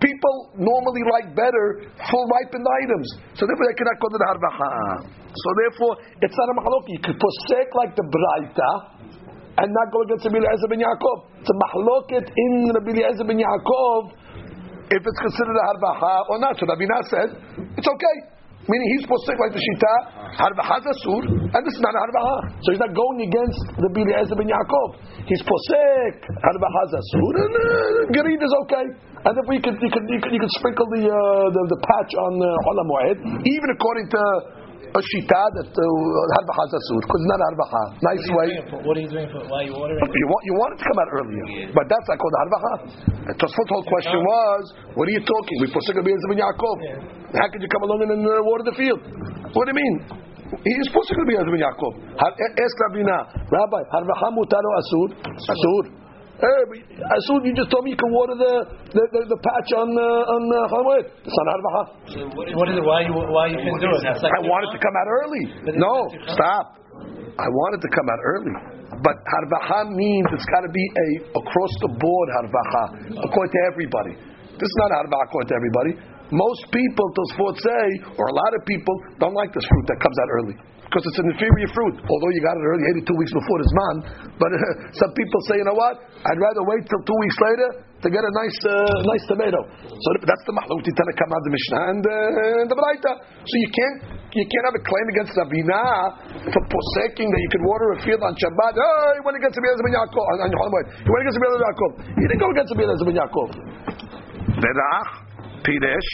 people 0.02 0.36
normally 0.58 1.06
like 1.06 1.30
better 1.38 1.86
full 2.10 2.26
ripened 2.26 2.66
items. 2.82 3.06
So 3.38 3.46
therefore 3.46 3.66
they 3.70 3.78
cannot 3.78 3.98
go 4.02 4.08
to 4.10 4.18
the 4.18 4.28
harbacha. 4.28 4.70
So 5.32 5.48
therefore, 5.64 5.92
it's 6.20 6.36
not 6.36 6.48
a 6.50 6.54
mahalok. 6.60 6.84
You 6.90 7.00
could 7.00 7.16
forsake 7.16 7.70
like 7.72 7.94
the 7.96 8.04
Braita 8.04 8.72
and 9.62 9.68
not 9.70 9.86
go 9.94 10.02
against 10.04 10.26
Rabbi 10.26 10.42
Eliezer 10.42 10.68
ben 10.68 10.80
Yaakov. 10.82 11.18
It's 11.40 11.50
a 11.50 11.56
mahloket 11.56 12.26
in 12.28 12.52
Rabbi 12.74 12.92
Eliezer 12.98 13.24
ben 13.24 13.38
Yaakov 13.40 14.18
if 14.92 15.00
it's 15.00 15.20
considered 15.24 15.56
a 15.56 15.64
harbacha 15.72 16.14
or 16.28 16.36
not. 16.42 16.58
So 16.58 16.66
Rabbi 16.68 16.84
said, 17.08 17.28
it's 17.78 17.88
okay. 17.88 18.16
Meaning 18.62 18.88
he's 18.94 19.06
posek 19.10 19.34
like 19.42 19.50
the 19.50 19.58
Shita, 19.58 19.94
harbacha 20.38 20.86
asur, 20.86 21.22
and 21.26 21.60
this 21.66 21.74
is 21.74 21.82
not 21.82 21.98
a 21.98 22.00
harbacha. 22.06 22.62
So 22.62 22.70
he's 22.70 22.78
not 22.78 22.94
going 22.94 23.18
against 23.26 23.58
Rabbi 23.74 24.06
Eliezer 24.06 24.38
ben 24.38 24.46
Yaakov. 24.46 24.88
He's 25.26 25.42
posek, 25.42 26.14
harbacha 26.30 26.82
asur, 26.94 27.32
and 27.42 28.14
uh, 28.14 28.46
is 28.46 28.54
okay. 28.62 28.86
And 29.22 29.38
if 29.38 29.46
we 29.46 29.62
could, 29.62 29.78
you 29.78 29.90
could, 29.90 30.06
you 30.10 30.18
could, 30.18 30.32
you 30.34 30.40
could 30.42 30.54
sprinkle 30.58 30.86
the, 30.90 31.06
uh, 31.06 31.14
the, 31.54 31.62
the 31.70 31.78
patch 31.86 32.10
on 32.26 32.32
uh, 32.42 32.68
Olam 32.74 32.86
Moed, 32.90 33.18
even 33.46 33.68
according 33.70 34.10
to 34.10 34.22
a 34.92 35.00
shita 35.00 35.42
that 35.56 35.70
uh, 35.72 35.82
harbacha 36.36 36.62
is 36.68 36.72
asur 36.76 37.00
because 37.00 37.22
not 37.30 37.40
harbacha. 37.46 37.82
Nice 38.02 38.26
way. 38.34 38.48
What 38.82 38.98
are 38.98 39.04
you 39.06 39.08
doing 39.08 39.30
for? 39.32 39.40
Why 39.46 39.62
are 39.62 39.66
you 39.70 39.74
ordering? 39.78 40.02
You 40.04 40.26
want 40.28 40.42
you 40.44 40.54
want 40.58 40.70
it 40.74 40.78
to 40.82 40.86
come 40.90 40.98
out 41.00 41.10
earlier, 41.16 41.46
but 41.72 41.86
that's 41.88 42.06
not 42.10 42.18
called 42.18 42.36
harbacha. 42.44 42.74
And 43.30 43.34
Tosfot 43.38 43.68
whole 43.72 43.86
question 43.88 44.18
was, 44.20 44.62
what 44.98 45.06
are 45.08 45.14
you 45.14 45.22
talking? 45.24 45.56
We 45.64 45.70
posek 45.72 45.96
Rabbi 45.96 46.12
ben 46.12 46.38
Yaakov. 46.42 46.76
How 47.32 47.46
could 47.48 47.62
you 47.62 47.70
come 47.72 47.88
along 47.88 48.04
and 48.04 48.26
uh, 48.26 48.42
water 48.44 48.66
the 48.68 48.76
field? 48.76 49.00
What 49.54 49.64
do 49.64 49.72
you 49.72 49.78
mean? 49.80 49.94
He 50.60 50.72
is 50.82 50.90
Rabbi 50.92 51.40
Eliezer 51.40 51.46
ben 51.46 51.62
Yaakov. 51.62 51.92
Ask 52.12 52.74
Rabina, 52.90 53.18
Rabbi, 53.48 53.80
harbacha 53.86 54.28
mutaro 54.34 54.70
asur? 54.82 55.08
Asur. 55.46 56.01
Hey, 56.42 56.82
asur, 56.98 57.38
you 57.46 57.54
just 57.54 57.70
told 57.70 57.86
me 57.86 57.94
you 57.94 58.00
can 58.02 58.10
water 58.10 58.34
the 58.34 58.54
the, 58.90 59.02
the, 59.14 59.20
the 59.30 59.38
patch 59.46 59.70
on 59.78 59.94
uh, 59.94 60.34
on 60.34 60.42
uh, 60.50 60.66
Chalamoid. 60.74 61.06
It's 61.22 61.36
not 61.38 61.46
harbacha. 61.54 61.82
What 62.58 62.66
is 62.66 62.74
it? 62.74 62.82
Why 62.82 63.06
you 63.06 63.14
why 63.14 63.46
you 63.46 63.62
can 63.62 63.78
do 63.78 63.86
it? 63.86 64.02
Like 64.02 64.34
I 64.34 64.42
want 64.42 64.66
it 64.66 64.74
to 64.74 64.80
come 64.82 64.94
out 64.98 65.06
early. 65.06 65.44
No, 65.78 65.94
stop. 66.34 66.82
I 67.38 67.46
want 67.46 67.78
it 67.78 67.82
to 67.86 67.90
come 67.94 68.08
out 68.10 68.18
early. 68.26 68.54
But 69.06 69.22
harbacha 69.22 69.94
means 69.94 70.26
it's 70.34 70.48
got 70.50 70.66
to 70.66 70.72
be 70.74 70.82
a 70.82 71.08
across 71.38 71.72
the 71.86 71.94
board 71.94 72.28
harbacha, 72.34 72.84
according 73.22 73.52
to 73.54 73.60
everybody. 73.70 74.14
This 74.58 74.66
is 74.66 74.78
not 74.82 74.98
harbacha 74.98 75.30
according 75.30 75.50
to 75.54 75.56
everybody. 75.62 75.92
Most 76.32 76.64
people, 76.72 77.06
Tosfot 77.12 77.56
say, 77.60 77.84
or 78.16 78.24
a 78.24 78.34
lot 78.34 78.52
of 78.56 78.64
people, 78.64 78.96
don't 79.20 79.36
like 79.36 79.52
this 79.52 79.64
fruit 79.68 79.86
that 79.92 80.00
comes 80.00 80.16
out 80.24 80.30
early 80.40 80.56
because 80.92 81.08
it's 81.08 81.20
an 81.24 81.28
inferior 81.32 81.68
fruit. 81.72 81.96
Although 82.04 82.32
you 82.36 82.40
got 82.44 82.52
it 82.52 82.64
early, 82.68 82.84
82 83.00 83.16
weeks 83.16 83.32
before 83.32 83.58
this 83.64 83.72
man, 83.72 83.94
but 84.36 84.52
uh, 84.52 84.60
some 85.00 85.12
people 85.16 85.40
say, 85.48 85.56
you 85.56 85.64
know 85.64 85.72
what? 85.72 86.04
I'd 86.04 86.36
rather 86.36 86.60
wait 86.68 86.84
till 86.84 87.00
two 87.08 87.18
weeks 87.24 87.38
later 87.40 87.68
to 88.04 88.08
get 88.12 88.20
a 88.20 88.32
nice, 88.44 88.58
uh, 88.68 89.08
nice 89.08 89.24
tomato. 89.24 89.56
So 89.88 90.08
that's 90.20 90.44
the 90.44 90.52
mahlut 90.52 90.84
come 90.84 91.30
out 91.32 91.42
the 91.48 91.52
Mishnah 91.56 91.82
and, 91.96 92.02
uh, 92.04 92.60
and 92.60 92.68
the 92.68 92.76
Braita. 92.76 93.12
So 93.24 93.54
you 93.56 93.70
can't, 93.72 93.96
you 94.36 94.44
can't 94.44 94.66
have 94.68 94.76
a 94.76 94.84
claim 94.84 95.06
against 95.16 95.32
Rabina 95.32 95.80
for 96.52 96.62
poseking 96.68 97.28
that 97.32 97.40
you 97.40 97.50
could 97.56 97.64
water 97.64 97.88
a 97.96 97.98
field 98.04 98.20
on 98.20 98.36
Shabbat. 98.36 98.74
Oh, 98.76 99.08
he 99.16 99.20
went 99.24 99.40
against 99.40 99.56
Eliezer 99.56 99.84
ben 99.84 99.96
Yaakov. 99.96 100.24
He 100.28 101.08
went 101.08 101.22
against 101.24 101.40
Eliezer 101.40 101.56
ben 101.56 101.62
Yaakov. 101.64 101.92
He 102.20 102.24
didn't 102.28 102.42
go 102.42 102.50
against 102.52 102.68
Rabbi 102.76 102.84
ben 103.08 103.16
Yaakov. 103.16 103.48
Berach, 105.61 105.63
Piresh. 105.63 106.11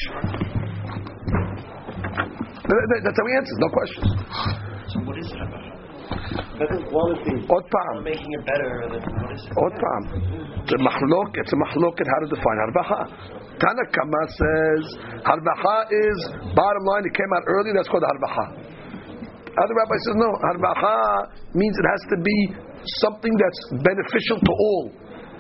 That's 3.04 3.18
how 3.18 3.28
he 3.28 3.36
answers, 3.36 3.58
no 3.60 3.70
questions. 3.70 4.08
So 4.88 5.00
what 5.02 5.18
is 5.20 5.28
it 5.28 5.42
about? 5.42 5.74
That's 6.60 6.72
a 6.72 6.90
quality. 6.90 7.46
עוד 7.48 7.66
פעם, 7.74 8.04
Making 8.04 8.32
it 8.38 8.46
better. 8.46 8.88
Than, 8.92 9.02
what 9.22 9.32
is 9.34 9.42
it? 9.46 9.54
עוד 9.58 9.74
פעם. 9.74 10.04
It's 10.64 10.74
a 10.74 10.78
מחלוק, 10.78 11.30
it's 11.42 11.54
a 11.54 11.58
מחלוקת 11.58 12.06
how 12.08 12.20
to 12.26 12.36
define 12.36 12.60
הרווחה. 12.64 13.02
Tanakama 13.60 14.24
says 14.40 14.84
harbacha 15.24 15.78
is 15.92 16.18
bottom 16.56 16.84
line. 16.86 17.04
It 17.06 17.14
came 17.14 17.32
out 17.38 17.44
early. 17.48 17.72
That's 17.76 17.88
called 17.88 18.04
harbacha. 18.04 18.46
Other 19.62 19.76
rabbi 19.82 19.98
says 20.06 20.16
no. 20.16 20.30
Harbacha 20.50 20.96
means 21.54 21.76
it 21.78 21.88
has 21.94 22.04
to 22.10 22.18
be 22.22 22.38
something 23.02 23.34
that's 23.38 23.62
beneficial 23.84 24.40
to 24.40 24.52
all. 24.68 24.92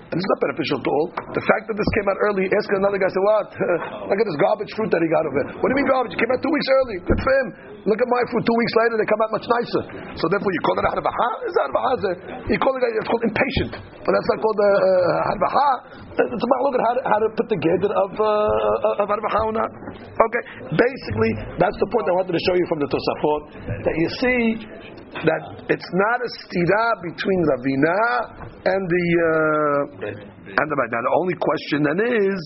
And 0.08 0.16
it's 0.16 0.30
not 0.32 0.40
beneficial 0.40 0.80
to 0.80 0.88
all. 0.88 1.08
The 1.36 1.44
fact 1.44 1.68
that 1.68 1.76
this 1.76 1.90
came 2.00 2.08
out 2.08 2.16
early, 2.24 2.48
ask 2.48 2.68
another 2.80 2.96
guy, 2.96 3.12
say, 3.12 3.24
what? 3.28 3.48
Look 4.08 4.16
at 4.16 4.24
this 4.24 4.40
garbage 4.40 4.72
fruit 4.72 4.88
that 4.88 5.04
he 5.04 5.08
got 5.12 5.24
over. 5.28 5.60
What 5.60 5.66
do 5.68 5.72
you 5.76 5.80
mean 5.84 5.90
garbage? 5.92 6.16
It 6.16 6.20
came 6.24 6.32
out 6.32 6.40
two 6.40 6.48
weeks 6.48 6.68
early. 6.80 6.96
Good 7.04 7.20
for 7.20 7.32
him. 7.44 7.48
Look 7.84 8.00
at 8.00 8.08
my 8.08 8.22
fruit 8.32 8.44
two 8.44 8.58
weeks 8.58 8.74
later, 8.84 8.94
they 9.00 9.08
come 9.08 9.20
out 9.20 9.32
much 9.36 9.46
nicer. 9.48 9.82
So 10.16 10.24
therefore 10.32 10.52
you 10.52 10.62
call 10.64 10.76
it 10.80 10.86
harbacha? 10.88 11.28
It's 11.44 11.56
harbacha. 11.60 12.10
You 12.48 12.58
call 12.60 12.72
it, 12.72 12.82
it's 12.84 13.08
called 13.08 13.24
impatient. 13.28 13.72
But 14.00 14.10
that's 14.16 14.28
not 14.32 14.38
called 14.40 14.60
uh, 14.60 14.66
uh, 14.66 15.28
harbacha. 15.28 15.68
It's 16.24 16.44
about 16.44 16.60
look 16.64 16.76
at 16.80 16.82
how 16.88 16.94
to, 16.96 17.02
how 17.04 17.18
to 17.20 17.28
put 17.36 17.46
the 17.52 17.60
gather 17.60 17.92
of, 17.92 18.10
uh, 18.16 19.00
of 19.04 19.06
harbacha 19.12 19.40
or 19.44 19.54
not. 19.56 19.70
Okay. 20.08 20.42
Basically, 20.72 21.32
that's 21.60 21.76
the 21.76 21.88
point 21.92 22.08
I 22.08 22.14
wanted 22.16 22.32
to 22.32 22.42
show 22.48 22.56
you 22.56 22.66
from 22.72 22.80
the 22.80 22.88
Tosafot. 22.88 23.40
That 23.84 23.94
you 23.94 24.08
see 24.24 24.40
that 25.08 25.42
it's 25.72 25.90
not 25.96 26.18
a 26.20 26.30
stira 26.44 26.86
between 27.08 27.40
Ravina 27.48 28.00
and 28.68 28.82
the 28.84 29.06
uh, 29.16 29.97
and 29.98 30.70
the 30.70 30.76
now 30.90 31.02
the 31.02 31.14
only 31.18 31.34
question 31.34 31.82
then 31.82 31.98
is 31.98 32.40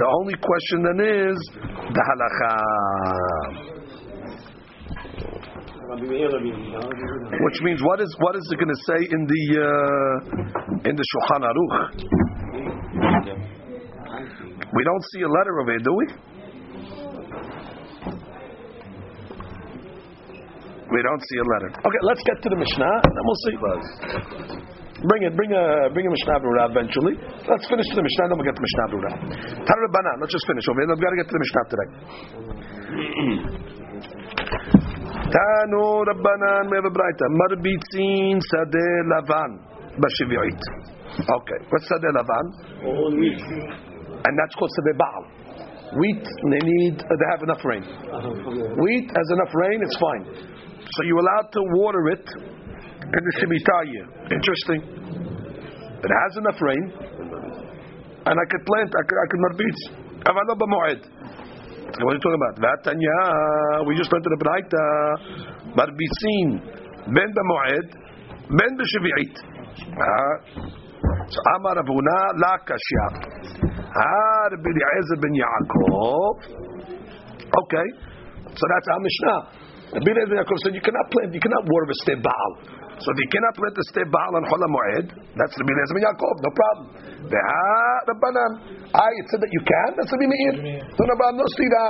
the 0.00 0.08
only 0.08 0.34
question 0.40 0.80
then 0.80 0.96
is 1.04 1.36
the 1.92 2.02
halacha, 2.08 2.56
which 7.44 7.60
means 7.62 7.82
what 7.82 8.00
is 8.00 8.08
what 8.20 8.34
is 8.36 8.48
it 8.50 8.56
going 8.56 8.72
to 8.72 8.80
say 8.88 8.96
in 9.12 9.26
the 9.28 9.44
uh, 9.60 10.88
in 10.88 10.96
the 10.96 11.04
Shulchan 11.04 11.44
Aruch? 11.44 11.76
We 14.72 14.84
don't 14.84 15.04
see 15.12 15.20
a 15.22 15.28
letter 15.28 15.58
of 15.58 15.68
it, 15.68 15.82
do 15.84 15.92
we? 15.92 16.06
We 20.90 21.02
don't 21.02 21.22
see 21.28 21.38
a 21.38 21.44
letter. 21.54 21.70
Okay, 21.86 22.00
let's 22.02 22.22
get 22.24 22.42
to 22.42 22.48
the 22.48 22.56
Mishnah, 22.56 23.00
and 23.04 23.12
then 23.14 23.24
we'll 23.24 23.36
see. 23.44 24.79
Bring 25.00 25.22
it, 25.24 25.32
bring 25.32 25.48
a 25.56 25.88
bring 25.96 26.04
a 26.04 26.12
Mishnah 26.12 26.44
Berurah 26.44 26.68
eventually. 26.76 27.16
Let's 27.48 27.64
finish 27.72 27.88
the 27.96 28.04
Mishnah, 28.04 28.28
then 28.28 28.36
we'll 28.36 28.44
get 28.44 28.52
to 28.52 28.60
Mishnah 28.60 28.86
Berurah. 28.92 29.16
Tar 29.64 29.78
Rabbanan, 29.88 30.20
let's 30.20 30.32
just 30.36 30.44
finish 30.44 30.68
over 30.68 30.76
here. 30.84 30.92
We've 30.92 31.00
got 31.00 31.12
to 31.16 31.20
get 31.24 31.28
to 31.28 31.36
the 31.36 31.40
Mishnah 31.40 31.64
today. 31.72 31.88
Tanu 35.32 36.04
Rabbanan, 36.04 36.68
we 36.68 36.76
have 36.76 36.84
a 36.84 36.92
Braita. 36.92 37.26
Marbitzin 37.32 38.44
Sadeh 38.44 39.08
Lavan, 39.08 39.50
Bashivi'it. 39.96 40.60
Okay, 41.16 41.60
what's 41.70 41.88
Sadeh 41.88 42.12
Lavan? 42.12 42.46
And 44.20 44.32
that's 44.36 44.54
called 44.54 44.70
Sadeh 44.76 44.96
Baal. 45.00 45.24
Wheat, 45.96 46.22
they 46.22 46.62
need, 46.62 47.00
uh, 47.00 47.08
they 47.08 47.28
have 47.32 47.42
enough 47.42 47.64
rain. 47.64 47.82
Uh-huh. 47.82 48.30
Wheat 48.84 49.10
has 49.10 49.28
enough 49.32 49.52
rain, 49.54 49.80
it's 49.82 49.96
fine. 49.98 50.24
So 50.84 51.02
you're 51.04 51.18
allowed 51.18 51.50
to 51.52 51.60
water 51.74 52.08
it 52.10 52.26
in 53.10 53.22
the 53.26 53.32
Shemitah 53.42 53.82
year. 53.90 54.06
Interesting. 54.30 54.80
It 56.00 56.10
has 56.10 56.32
enough 56.38 56.58
rain, 56.62 56.84
and 58.24 58.34
I 58.38 58.44
could 58.48 58.64
plant, 58.64 58.90
I 58.94 59.02
could, 59.04 59.18
I 59.18 59.26
could 59.28 59.40
marbitz. 59.44 59.80
Avalo 60.30 60.54
b'moed. 60.56 61.02
What 61.90 62.10
are 62.10 62.14
you 62.14 62.22
talking 62.22 62.40
about? 62.40 62.54
Vatanya, 62.62 63.86
we 63.86 63.96
just 63.96 64.12
learned 64.12 64.24
the 64.24 64.38
Braita. 64.40 64.86
Marbitzin, 65.74 66.48
ben 67.12 67.28
b'moed, 67.34 67.88
ben 68.56 68.70
b'shevi'it. 68.78 69.34
Ah. 69.98 70.80
So 71.28 71.38
Amar 71.56 71.76
Avuna 71.82 72.18
la 72.38 72.56
kashya. 72.64 73.06
Ah, 73.74 74.48
Rabbi 74.50 74.70
Eliezer 74.70 75.18
ben 75.20 75.34
Yaakov. 75.34 76.36
Okay, 77.50 77.86
so 78.54 78.64
that's 78.70 78.88
our 78.88 79.00
Mishnah. 79.00 79.38
Rabbi 79.94 80.10
Eliezer 80.10 80.36
Yaakov 80.40 80.58
said 80.64 80.74
you 80.74 80.80
cannot 80.80 81.10
plant, 81.10 81.34
you 81.34 81.40
cannot 81.40 81.64
water 81.66 81.90
a 81.90 82.16
Baal. 82.22 82.79
So 83.00 83.08
you 83.16 83.28
cannot 83.32 83.56
plant 83.56 83.74
the 83.74 83.84
stay 83.88 84.04
Baal 84.12 84.36
on 84.36 84.44
Chol 84.44 84.60
Moed, 84.68 85.08
that's 85.32 85.56
Rabbi 85.56 85.72
Eliezer 85.72 85.96
ben 85.96 86.04
Yaakov, 86.04 86.36
no 86.44 86.50
problem. 86.52 86.86
Veha 87.32 87.72
Rabbanan. 88.12 88.52
I 88.92 89.08
it 89.08 89.26
said 89.32 89.40
that 89.40 89.48
you 89.48 89.62
can. 89.64 89.90
That's 89.96 90.12
Rabbi 90.12 90.28
Meir. 90.28 90.84
No, 90.84 91.02
no, 91.08 91.44
stira. 91.56 91.84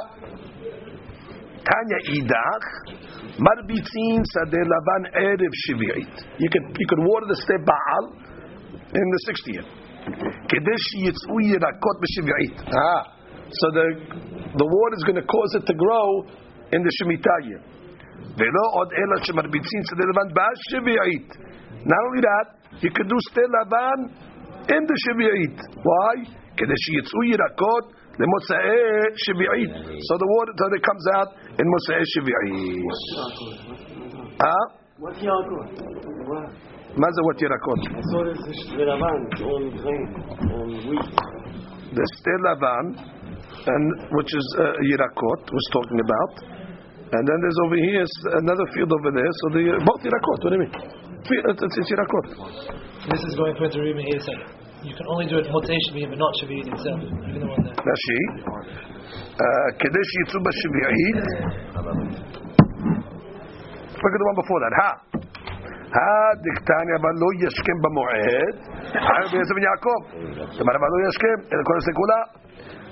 Tanya 1.66 1.98
idach. 2.14 2.66
Marbitzin 3.42 4.22
sadeh 4.22 4.62
lavan 4.62 5.02
erev 5.18 5.54
shiviyit. 5.66 6.14
You 6.38 6.48
could 6.50 6.78
you 6.78 6.86
could 6.86 7.02
water 7.02 7.26
the 7.26 7.38
stay 7.42 7.58
Baal 7.58 8.04
in 8.94 9.06
the 9.10 9.20
60th. 9.34 9.68
Kedesh 10.46 10.86
yitz'u 11.02 11.36
yirakot 11.42 11.96
b'shiv'it. 12.02 12.54
Ah, 12.70 13.02
so 13.50 13.66
the 13.74 13.86
the 14.54 14.66
water 14.66 14.96
is 14.96 15.04
going 15.04 15.18
to 15.18 15.26
cause 15.26 15.54
it 15.58 15.66
to 15.66 15.74
grow 15.74 16.22
in 16.72 16.82
the 16.82 16.92
shemitah 17.02 17.48
year. 17.48 17.62
Velo 18.39 18.65
od 18.81 18.89
ela 19.03 19.17
shemarbitzin 19.25 19.81
tzedei 19.87 20.07
levan 20.11 20.29
b'shiv'it. 20.37 21.27
Not 21.91 22.01
only 22.07 22.21
that, 22.29 22.47
you 22.83 22.91
can 22.91 23.07
do 23.07 23.17
stei 23.29 23.47
lavan 23.55 23.99
in 24.75 24.81
the 24.89 24.97
shiv'it. 25.03 25.57
Why? 25.87 26.15
Kedesh 26.57 26.87
yitz'u 26.95 27.19
yirakot 27.31 27.85
lemotzei 28.19 29.11
shiv'it. 29.23 29.73
So 30.07 30.13
the 30.21 30.27
water 30.33 30.53
so 30.59 30.65
it 30.77 30.83
comes 30.89 31.05
out 31.17 31.29
in 31.59 31.65
motzei 31.73 32.03
shiv'it. 32.13 32.85
Ah. 34.39 34.65
What's 34.97 35.19
Yaakov? 35.19 36.75
מה 37.01 37.07
זה 37.15 37.21
what 37.27 37.37
ירקות? 37.45 37.81
The 41.97 42.05
stel 42.15 42.41
lavan, 42.47 42.85
and 43.73 43.85
which 44.15 44.31
is 44.39 44.47
uh, 44.59 44.63
yirakot, 44.89 45.41
was 45.57 45.65
talking 45.75 45.99
about, 46.07 46.33
and 47.09 47.23
then 47.23 47.37
there's 47.41 47.59
over 47.65 47.77
here 47.77 48.05
another 48.41 48.65
field 48.73 48.91
over 48.91 49.11
there. 49.13 49.31
So 49.41 49.45
the 49.55 49.63
both 49.85 50.01
yirakot. 50.01 50.39
What 50.41 50.51
do 50.51 50.57
you 50.57 50.63
mean? 50.65 50.73
It's, 51.21 51.61
it's, 51.63 51.75
it's 51.77 51.89
yirakot. 51.93 52.25
This 53.13 53.21
is 53.29 53.33
going 53.37 53.53
towards 53.55 53.75
the 53.77 53.81
Rima 53.81 54.01
here. 54.01 54.19
So 54.19 54.33
you 54.81 54.93
can 54.97 55.05
only 55.13 55.29
do 55.29 55.37
it 55.37 55.45
motzei 55.53 55.77
shvi'it, 55.89 56.09
but 56.09 56.17
not 56.17 56.33
shvi'it 56.41 56.65
itself. 56.65 57.01
Even 57.01 57.39
the 57.41 57.49
one 57.49 57.61
there. 57.61 57.77
Rashi, 57.77 58.19
כדי 59.79 60.03
שיצאו 60.11 60.39
בשביעית. 60.45 61.17
Look 63.95 64.13
at 64.13 64.19
the 64.21 64.27
one 64.31 64.37
before 64.41 64.59
that. 64.63 64.73
Ha. 64.81 64.89
הדקטניה 65.95 66.95
אבל 67.01 67.13
לא 67.23 67.29
ישכם 67.43 67.77
במועד, 67.83 68.55
חייב 69.05 69.25
בעצם 69.31 69.55
בן 69.55 69.63
יעקב. 69.69 69.99
זאת 70.51 70.61
אומרת, 70.61 70.75
אבל 70.79 70.89
לא 70.93 70.99
ישכם, 71.07 71.37
אלא 71.51 71.61
כל 71.67 71.75
עושה 71.79 71.91
כולה. 71.99 72.21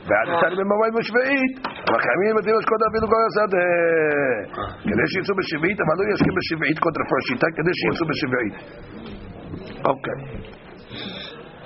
ועד 0.07 0.27
יצאני 0.31 0.55
במועד 0.59 0.93
בשביעית, 0.99 1.53
אבל 1.87 1.99
חייבים 2.05 2.35
בתים 2.37 2.53
לשקוט 2.59 2.81
אפילו 2.89 3.05
כל 3.13 3.21
השדה. 3.27 3.65
כדי 4.89 5.05
שיצאו 5.11 5.35
בשביעית, 5.41 5.77
אבל 5.83 5.95
לא 5.99 6.03
ישכם 6.13 6.33
בשביעית 6.39 6.77
קונטרה 6.83 7.05
פרשיטה, 7.11 7.47
כדי 7.57 7.73
שיצאו 7.79 8.05
בשביעית. 8.11 8.55
אוקיי. 9.89 10.19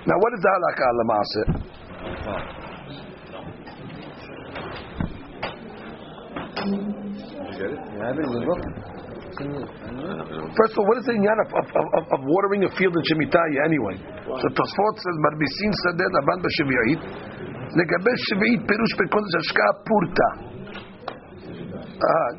Now 0.10 0.18
what 0.24 0.32
is 0.36 0.42
the 0.46 0.52
halakha 0.56 0.88
למעשה? 1.00 1.42
You 6.68 6.82
get 7.58 7.70
it? 7.76 7.82
You 7.94 8.00
have 8.06 8.18
it 8.20 8.26
in 8.28 8.34
the 8.38 8.44
book? 8.50 8.62
First 9.38 10.74
of 10.74 10.80
all, 10.82 10.88
what 10.90 10.98
is 10.98 11.06
the 11.06 11.14
inyan 11.14 11.38
of, 11.46 11.50
of, 11.62 11.68
of, 11.78 12.04
of 12.10 12.20
watering 12.26 12.66
a 12.66 12.72
field 12.74 12.96
in 12.98 13.04
Shemitah 13.06 13.70
anyway? 13.70 13.96
So 14.26 14.48
Tosfot 14.50 14.96
says, 14.98 15.16
Marbisin 15.22 15.72
Sadeh 15.86 16.10
Laban 16.10 16.42
B'Shevi'it, 16.42 17.02
לגבי 17.80 18.16
שביעית 18.28 18.62
פירוש 18.70 18.92
בכל 19.00 19.24
זה 19.32 19.38
השקעה 19.44 19.72
פורטה. 19.88 20.30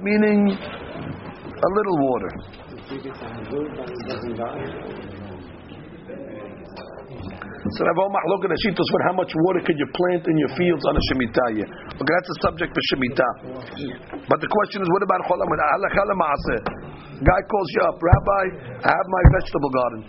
meaning 0.07 0.41
a 1.67 1.69
little 1.77 1.99
water. 2.09 2.33
So 7.69 7.85
Rav 7.85 7.99
Mahlok 7.99 8.47
and 8.47 8.55
Ashitos, 8.55 8.87
how 9.05 9.13
much 9.13 9.33
water 9.35 9.61
could 9.67 9.77
you 9.77 9.89
plant 9.93 10.25
in 10.27 10.37
your 10.39 10.49
fields 10.57 10.85
on 10.89 10.95
a 10.97 11.03
Shemitah 11.11 11.49
year? 11.59 11.67
Okay, 11.67 12.13
that's 12.17 12.31
a 12.31 12.39
subject 12.47 12.73
for 12.73 12.83
Shemitah. 12.95 13.33
But 14.31 14.41
the 14.41 14.47
question 14.49 14.81
is, 14.81 14.89
what 14.89 15.03
about 15.03 15.21
Cholam? 15.27 15.51
Guy 17.19 17.41
calls 17.51 17.69
you 17.75 17.83
up, 17.83 17.99
Rabbi, 18.01 18.43
I 18.79 18.91
have 18.95 19.09
my 19.11 19.23
vegetable 19.35 19.71
garden. 19.75 20.01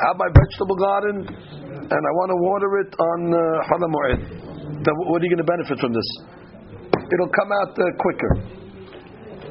I 0.00 0.08
have 0.08 0.16
my 0.16 0.30
vegetable 0.32 0.76
garden, 0.80 1.16
and 1.28 2.00
I 2.00 2.12
want 2.16 2.32
to 2.32 2.38
water 2.40 2.70
it 2.80 2.90
on 2.96 3.18
Cholam 3.68 3.92
uh, 3.92 4.92
what 5.12 5.20
are 5.20 5.24
you 5.24 5.32
going 5.36 5.44
to 5.44 5.50
benefit 5.50 5.76
from 5.76 5.92
this? 5.92 6.08
It'll 6.96 7.34
come 7.36 7.52
out 7.52 7.76
uh, 7.76 7.84
quicker. 8.00 8.32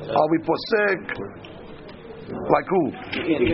Are 0.10 0.28
we 0.34 0.38
posek? 0.42 1.02
Like 2.30 2.66
who? 2.66 2.84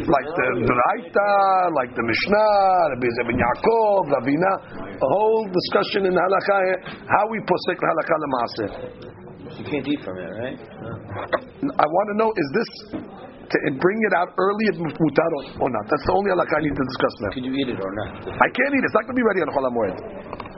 Like 0.07 0.29
the 0.39 0.47
Braita, 0.63 1.31
like 1.75 1.91
the 1.95 2.03
Mishnah, 2.03 2.95
Rabbi 2.95 3.07
Zebin 3.19 3.39
Yaakov, 3.43 4.07
Ravina. 4.15 4.53
A 4.95 5.07
whole 5.19 5.47
discussion 5.51 6.05
in 6.07 6.13
halakha, 6.15 6.95
how 7.11 7.27
we 7.27 7.39
posek 7.43 7.75
halakha 7.75 8.15
lemaaseh. 8.23 8.71
You 9.59 9.65
can't 9.65 9.87
eat 9.87 9.99
from 10.03 10.17
it, 10.17 10.31
right? 10.31 10.59
I 11.75 11.85
want 11.87 12.07
to 12.11 12.15
know, 12.15 12.31
is 12.31 12.49
this 12.55 12.71
to 13.49 13.57
bring 13.77 13.99
it 14.09 14.13
out 14.17 14.33
early 14.37 14.65
at 14.73 14.77
mutar 14.81 15.31
or 15.61 15.69
not? 15.69 15.85
That's 15.89 16.05
the 16.05 16.13
only 16.17 16.29
halakha 16.33 16.55
I 16.57 16.61
need 16.65 16.75
to 16.75 16.85
discuss 16.85 17.13
now. 17.21 17.31
Can 17.37 17.43
you 17.45 17.53
eat 17.53 17.69
it 17.71 17.79
or 17.79 17.91
not? 17.93 18.25
I 18.25 18.49
can't 18.51 18.73
eat 18.73 18.81
it. 18.81 18.87
It's 18.89 18.97
not 18.97 19.05
going 19.05 19.15
to 19.15 19.21
be 19.21 19.27
ready 19.27 19.41
on 19.45 19.49
Chol 19.53 19.65
HaMoed. 19.69 19.95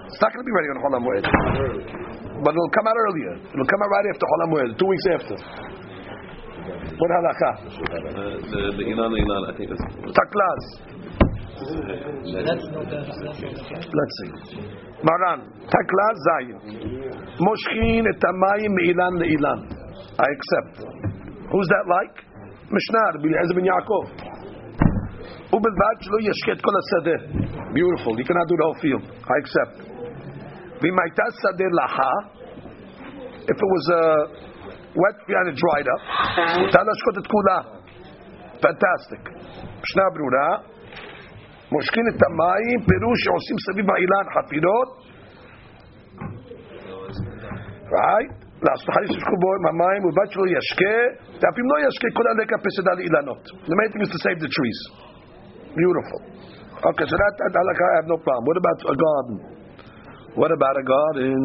It's 0.08 0.22
not 0.24 0.32
going 0.32 0.44
to 0.44 0.50
be 0.50 0.56
ready 0.56 0.70
on 0.72 0.78
Chol 0.82 0.94
HaMoed. 0.98 1.24
But 2.44 2.52
it'll 2.54 2.74
come 2.76 2.88
out 2.88 2.98
earlier. 2.98 3.34
It'll 3.52 3.70
come 3.70 3.82
out 3.84 3.92
right 3.92 4.08
after 4.12 4.26
Chol 4.26 4.42
HaMoed, 4.48 4.70
two 4.80 4.88
weeks 4.88 5.08
after. 5.14 5.36
What 6.98 7.10
halakha? 7.14 7.52
The 8.52 8.62
the 8.76 8.86
ilan 8.92 9.12
ilan, 9.16 9.42
I 9.48 9.54
think 9.56 9.72
it's 9.72 9.86
Taklaz. 10.12 10.64
Let's 13.98 14.16
see. 14.22 14.32
Maran, 15.04 15.40
Taklaz 15.70 16.18
Zayin. 16.28 16.58
Moshkin 17.40 18.06
et 18.06 18.22
hamayim 18.22 18.72
me'ilan 18.78 19.14
le'ilan. 19.22 19.60
I 20.20 20.28
accept. 20.36 20.86
Who's 21.52 21.68
that 21.68 21.86
like? 21.88 22.27
Mishnah, 22.77 23.07
Rabbi 23.15 23.29
Eliezer 23.29 23.55
ben 23.57 23.67
Yaakov. 23.71 24.05
ובלבד 25.55 25.97
שלא 26.01 26.19
ישקה 26.21 26.53
את 26.53 26.61
כל 26.67 26.75
השדה. 26.81 27.17
Beautiful, 27.77 28.15
you 28.21 28.25
cannot 28.29 28.47
do 28.51 28.57
the 28.61 28.65
whole 28.67 28.81
field. 28.85 29.05
I 29.33 29.35
accept. 29.43 29.77
ואם 30.81 30.97
הייתה 31.03 31.25
שדה 31.41 31.69
לחה, 31.83 32.13
if 33.53 33.57
it 33.65 33.69
was 33.75 33.85
a 34.01 34.05
wet 35.01 35.17
and 35.29 35.49
it 35.53 35.57
dried 35.65 35.89
up. 35.95 36.03
Talashkot 36.75 37.17
et 37.21 37.27
kula. 37.33 37.59
Fantastic. 38.65 39.23
משנה 39.83 40.03
ברורה. 40.15 40.51
מושכים 41.73 42.05
את 42.09 42.21
המים, 42.27 42.79
פירוש 42.89 43.19
שעושים 43.25 43.57
סביב 43.67 43.87
האילן 43.91 44.27
חפירות. 44.35 45.03
right? 47.93 48.46
לעשות 48.67 48.89
חליש 48.95 49.11
ששכו 49.15 49.37
בו 49.43 49.49
עם 49.57 49.65
המים, 49.71 50.01
ובלבד 50.05 50.29
שלא 50.33 50.45
ישקה, 50.57 50.99
ואפילו 51.41 51.67
לא 51.73 51.77
ישקה 51.87 52.09
כל 52.19 52.27
הלקה 52.31 52.57
פסדה 52.65 52.93
לאילנות. 52.99 53.43
The 53.71 53.77
main 53.81 53.91
thing 53.93 54.03
is 54.07 54.11
to 54.17 54.21
save 54.27 54.39
the 54.45 54.51
trees. 54.57 54.79
Beautiful. 55.81 56.21
Okay, 56.91 57.07
so 57.11 57.15
that, 57.23 57.33
that, 57.39 57.51
that 57.57 57.67
I 57.71 57.93
have 57.99 58.09
no 58.15 58.19
problem. 58.27 58.45
What 58.51 58.59
about 58.63 58.79
a 58.95 58.97
garden? 59.07 59.37
What 60.41 60.51
about 60.51 60.77
a 60.83 60.85
garden? 60.95 61.39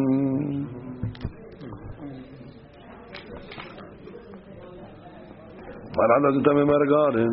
Marala 5.98 6.28
the 6.36 6.42
Tamim 6.46 6.70
garden. 6.96 7.32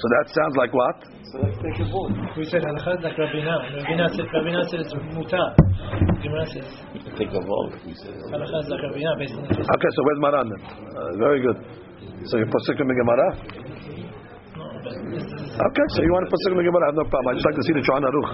So 0.00 0.06
that 0.14 0.26
sounds 0.36 0.56
like 0.56 0.72
what? 0.72 0.96
So 1.32 1.38
let's 1.40 1.56
take 1.56 1.78
a 1.80 1.88
vote. 1.88 2.12
We 2.36 2.44
said 2.44 2.62
halacha 2.62 2.98
is 2.98 3.04
like 3.04 3.16
Rabina. 3.16 3.54
And 3.64 3.80
Rabina 3.80 4.06
said, 4.12 4.26
Rabina 4.32 4.68
said 4.68 4.80
it's 4.80 4.92
mutar. 5.16 5.56
Take 7.17 7.31
a 7.31 7.41
vote. 7.41 7.73
Okay, 7.73 7.93
so 9.95 10.03
where's 10.03 10.19
Maran? 10.19 10.51
Uh, 10.51 11.17
very 11.17 11.39
good. 11.41 11.57
So 12.25 12.37
you're 12.37 12.51
posting 12.51 12.87
the 12.87 12.93
Gemara. 12.93 13.33
Okay, 15.57 15.85
so 15.95 16.03
you 16.03 16.11
want 16.11 16.25
to 16.27 16.31
posting 16.31 16.57
the 16.57 16.63
Gemara? 16.67 16.83
I 16.83 16.87
have 16.91 16.95
no 16.99 17.05
problem. 17.07 17.31
I 17.31 17.33
just 17.39 17.45
like 17.47 17.55
to 17.55 17.63
see 17.63 17.73
the 17.73 17.79
Shulchan 17.87 18.03
Aruch. 18.07 18.29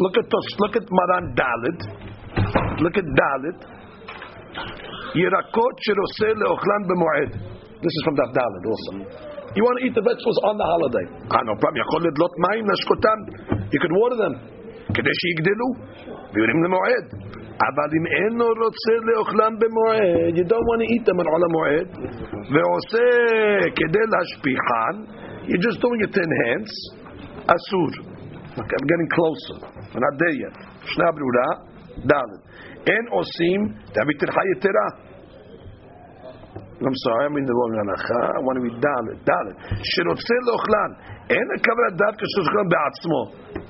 look 0.00 0.16
at 0.16 0.30
tos, 0.30 0.46
look 0.60 0.76
at 0.76 0.82
Maran 0.88 1.34
Dalit. 1.36 1.80
Look 2.80 2.96
at 2.96 3.04
Dalit. 3.04 3.58
Yirakot 5.16 5.74
shiroseh 5.84 6.32
leochlan 6.36 6.82
b'moed. 6.88 7.32
This 7.80 7.92
is 7.92 8.02
from 8.04 8.16
Daf 8.16 8.32
Dalet 8.32 8.64
also. 8.66 8.92
You 9.56 9.64
want 9.64 9.80
to 9.80 9.88
eat 9.88 9.96
the 9.96 10.04
vegetables 10.04 10.36
on 10.44 10.60
the 10.60 10.68
holiday. 10.68 11.08
Ah, 11.32 11.40
no 11.48 11.56
problem. 11.56 11.80
Yakol 11.80 12.04
lot 12.20 12.32
mayim 12.44 12.68
nashkotam. 12.68 13.55
You 13.73 13.79
could 13.83 13.95
water 14.01 14.17
them. 14.23 14.35
כדי 14.95 15.13
שיגדלו. 15.21 15.67
ויורים 16.33 16.63
למועד. 16.63 17.05
אבל 17.69 17.89
אם 17.97 18.05
אינו 18.15 18.47
רוצה 18.63 18.93
לאוכלם 19.07 19.53
במועד, 19.61 20.33
you 20.37 20.45
don't 20.51 20.65
want 20.69 20.79
to 20.83 20.87
eat 20.93 21.03
them 21.07 21.19
on 21.21 21.27
עול 21.31 21.43
המועד, 21.47 21.87
ועושה 22.53 23.07
כדי 23.77 24.05
להשפיחן, 24.13 24.95
you're 25.47 25.63
just 25.67 25.79
doing 25.85 26.01
it 26.05 26.11
to 26.15 26.21
enhance, 26.27 26.73
אסור. 27.55 27.91
Okay, 28.61 28.75
I'm 28.79 28.87
getting 28.91 29.09
closer. 29.17 29.57
We're 29.91 30.03
not 30.07 30.15
there 30.21 30.35
yet. 30.43 30.55
משנה 30.83 31.11
ברורה, 31.11 31.49
ד' 32.07 32.13
אין 32.87 33.05
עושים 33.09 33.59
דוד 33.95 34.17
טרחה 34.19 34.41
יתרה. 34.51 35.04
I'm 36.81 36.97
sorry, 37.05 37.23
I'm 37.29 37.37
in 37.37 37.45
the 37.45 37.55
wrong 37.55 37.73
הנחה, 37.81 38.23
I 38.35 38.41
want 38.43 38.55
to 38.59 38.63
be 38.67 38.73
ד', 38.85 39.07
ד' 39.29 39.49
שרוצה 39.91 40.35
לאוכלן, 40.47 40.91
אין 41.33 41.47
הכוונה 41.55 41.89
דווקא 42.03 42.23
שרוצה 42.31 42.49
לאוכלן 42.51 42.67
בעצמו. 42.73 43.21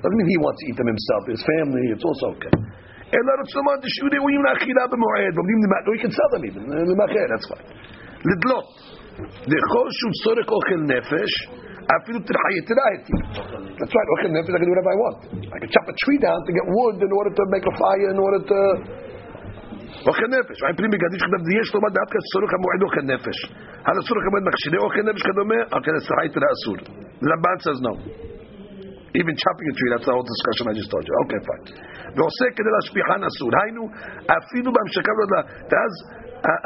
doesn't 0.02 0.18
mean 0.18 0.30
he 0.34 0.39
wants 0.46 0.60
to 0.62 0.66
eat 0.70 0.78
them 0.82 0.89
himself, 0.94 1.22
his 1.36 1.44
family, 1.52 1.86
it's 1.94 2.06
also 2.10 2.26
okay. 2.34 2.54
אלא 3.14 3.32
רוצה 3.42 3.54
לומר 3.60 3.76
שיהיו 3.94 4.10
ראויים 4.16 4.42
לאכילה 4.48 4.84
במועד, 4.92 5.34
ועומדים 5.36 5.58
למעט, 5.64 5.84
he 5.96 6.00
can 6.04 6.14
sell 6.18 6.30
them 6.36 6.44
even, 6.50 6.64
למאכל, 6.89 7.28
that's 7.32 7.48
fine. 7.52 7.68
לדלות, 8.30 8.70
לאכול 9.52 9.88
שהוא 9.98 10.14
צורך 10.24 10.48
אוכל 10.56 10.80
נפש, 10.94 11.32
אפילו 11.98 12.20
טרחה 12.30 12.50
יתרה 12.58 12.88
התיר. 12.96 13.22
That's 13.78 13.94
right, 13.98 14.10
אוכל 14.14 14.30
נפש, 14.38 14.50
I 14.56 14.60
can 14.62 14.68
do 14.70 14.74
whatever 14.74 14.92
I 14.96 15.00
want. 15.04 15.20
I 15.56 15.58
can 15.62 15.70
chop 15.76 15.88
a 15.94 15.96
tree 16.04 16.20
down 16.28 16.39
to 16.48 16.52
get 16.58 16.66
wood 16.76 16.98
in 17.08 17.12
order 17.20 17.32
to 17.39 17.44
make 17.54 17.66
a 17.72 17.74
fire, 17.84 18.10
in 18.16 18.20
order 18.26 18.42
to... 18.52 18.60
אוכל 20.08 20.28
נפש, 20.36 20.58
מה 20.64 20.70
פנים 20.78 20.92
בגדיש 20.94 21.22
כתב 21.26 21.42
יש 21.62 21.70
לומר 21.76 21.89
דווקא 22.00 22.18
צורך 22.32 22.52
המועד 22.56 22.82
אוכל 22.86 23.06
נפש. 23.14 23.38
על 23.88 23.96
הצורך 24.00 24.24
המועד 24.28 24.44
מכשירי 24.48 24.80
אוכל 24.86 25.04
נפש 25.10 25.22
כדומה, 25.28 25.60
אוכל 25.76 25.94
טרחה 26.08 26.24
יתרה 26.28 26.50
אסור. 26.56 26.78
רמב"ן 27.30 27.58
says 27.66 27.80
no. 27.88 27.94
Even 29.20 29.36
chopping 29.44 29.68
a 29.72 29.74
tree, 29.76 29.89
that's 29.92 30.08
the 30.08 30.14
whole 30.16 30.24
discussion 30.24 30.64
I 30.72 30.74
just 30.80 30.89
told 30.94 31.04
you. 31.04 31.16
Okay, 31.24 31.39
fine. 31.48 31.66
ועושה 32.16 32.46
כדי 32.56 32.72
להשפיחן 32.76 33.22
אסור. 33.30 33.50
היינו, 33.62 33.84
אפילו 34.38 34.70
בהמשכה 34.76 35.12
לא 35.20 35.26
ואז 35.72 35.94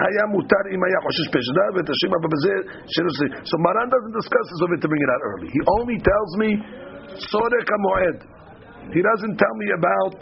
היה 0.06 0.24
מותר 0.34 0.64
אם 0.74 0.82
היה 0.88 1.00
חושש 1.06 1.28
פשע. 1.34 1.54
דה 1.58 1.66
ותשאיר 1.76 2.12
אבל 2.18 2.30
בזה 2.36 2.54
שלא 2.94 3.12
זה. 3.20 3.28
So 3.50 3.56
Maran 3.66 3.88
doesn't 3.96 4.16
discuss 4.22 4.46
this 4.52 4.62
over 4.66 4.78
to 4.84 4.88
bring 4.92 5.04
it 5.06 5.12
out 5.14 5.22
early. 5.30 5.50
He 5.56 5.62
only 5.78 5.98
tells 6.10 6.32
me 6.42 6.50
צורך 7.32 7.68
המועד. 7.76 8.18
He 8.96 9.02
doesn't 9.10 9.36
tell 9.44 9.56
me 9.62 9.68
about 9.80 10.20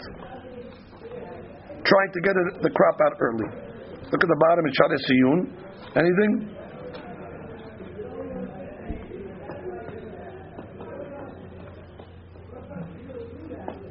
trying 1.84 2.10
to 2.12 2.20
get 2.20 2.34
the 2.62 2.70
crop 2.70 2.96
out 3.06 3.14
early. 3.20 3.48
Look 4.10 4.22
at 4.24 4.28
the 4.28 4.40
bottom 4.48 4.64
in 4.66 4.72
Sha'ar 4.72 4.90
HaTziyun. 4.96 5.38
Anything? 5.96 6.32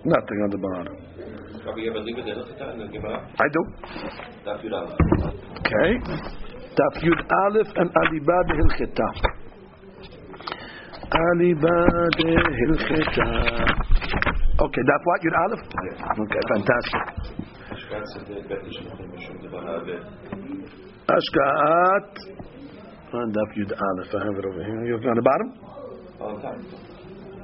Nothing 0.05 0.39
on 0.43 0.49
the 0.49 0.57
bottom. 0.57 0.95
Rabbi, 1.67 1.81
you 1.81 1.89
ever 1.91 1.99
leave 1.99 2.17
it 2.17 2.25
there 2.25 2.71
in 2.71 2.79
the 2.79 2.87
Gemara? 2.87 3.27
I 3.27 3.47
do. 3.51 3.61
Daf 4.47 4.63
Yud 4.63 4.71
Aleph. 4.71 4.95
Okay. 5.59 5.99
Daf 6.79 6.95
Yud 7.03 7.21
Aleph 7.43 7.71
and 7.75 7.89
Aliba 7.91 8.37
de 8.47 8.53
Hilcheta. 8.55 9.07
Aliba 11.11 11.75
Hilcheta. 12.59 13.27
Okay, 14.63 14.83
Daf 14.87 15.01
what? 15.03 15.19
Yud 15.27 15.35
Aleph? 15.43 15.63
Okay, 16.23 16.41
fantastic. 16.55 17.46
Ashkaat 21.07 22.13
on 23.13 23.31
Daf 23.31 23.51
Yud 23.57 23.71
Aleph. 23.71 24.11
I 24.13 24.19
have 24.25 24.37
it 24.37 24.45
over 24.45 24.63
here. 24.63 24.85
You're 24.85 25.09
on 25.09 25.15
the 25.15 25.21
bottom. 25.21 25.49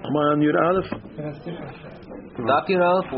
Am 0.04 0.16
I 0.18 0.24
on 0.34 0.40
Yud 0.42 0.58
Aleph? 0.60 0.90
Daf 2.40 2.68
Yud 2.68 2.84
Aleph. 2.84 3.12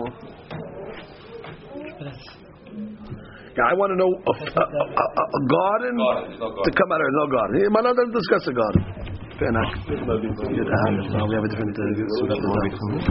Yeah, 3.55 3.71
I 3.71 3.73
want 3.73 3.89
to 3.89 3.97
know 3.97 4.11
a, 4.11 4.33
a, 4.35 4.35
a, 4.35 5.05
a 5.15 5.41
garden, 5.47 5.95
garden 5.95 6.35
no 6.37 6.51
garden. 6.51 6.63
to 6.67 6.71
come 6.75 6.91
out 6.91 6.99
of 6.99 7.07
no 7.09 7.25
garden. 7.31 7.71
Might 7.71 7.87
not 7.87 7.95
going 7.95 8.11
to 8.11 8.17
discuss 8.19 8.43
a 8.47 8.53
garden. 8.53 9.14
Fair 9.40 9.48
enough. 9.48 9.72
Yud 9.88 10.04
Aleph. 10.04 11.08
Now 11.16 11.24
we 11.24 11.34
have 11.34 11.44
a 11.44 11.50
different. 11.50 11.72
Uh, 11.72 11.84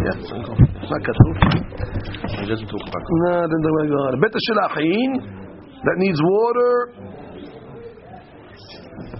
yeah. 0.06 0.20
Not 0.86 1.02
כתוב. 1.08 1.34
It 2.44 2.48
doesn't 2.54 2.70
talk 2.70 2.84
about 2.86 3.04
No, 3.26 3.36
then 3.50 3.62
the 3.66 3.74
way 3.78 3.86
God. 3.90 4.14
Bet 4.22 4.34
Shilachin 4.46 5.10
that 5.86 5.98
needs 5.98 6.20
water. 6.22 6.74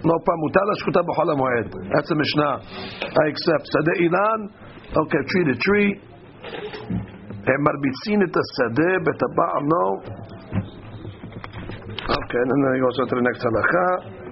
No 0.05 0.15
problem. 0.22 0.41
Mutar 0.45 0.65
lashkuta 0.70 1.01
b'chol 1.07 1.30
hamoed. 1.34 1.67
That's 1.93 2.11
a 2.11 2.15
Mishnah. 2.15 2.53
I 3.09 3.24
accept. 3.32 3.65
Sadeh 3.74 4.05
ilan. 4.05 4.39
Okay, 5.01 5.22
tree 5.32 5.45
to 5.49 5.55
tree. 5.65 5.91
הם 7.49 7.59
מרביצים 7.65 8.20
את 8.26 8.36
השדה 8.41 8.91
בטבע 9.05 9.49
no. 9.72 9.86
Okay, 12.09 12.41
and 12.41 12.49
then 12.51 12.74
he 12.76 12.80
goes 12.82 12.97
on 13.01 13.07
to 13.09 13.15
the 13.15 13.26
next 13.30 13.41
halacha. 13.45 14.22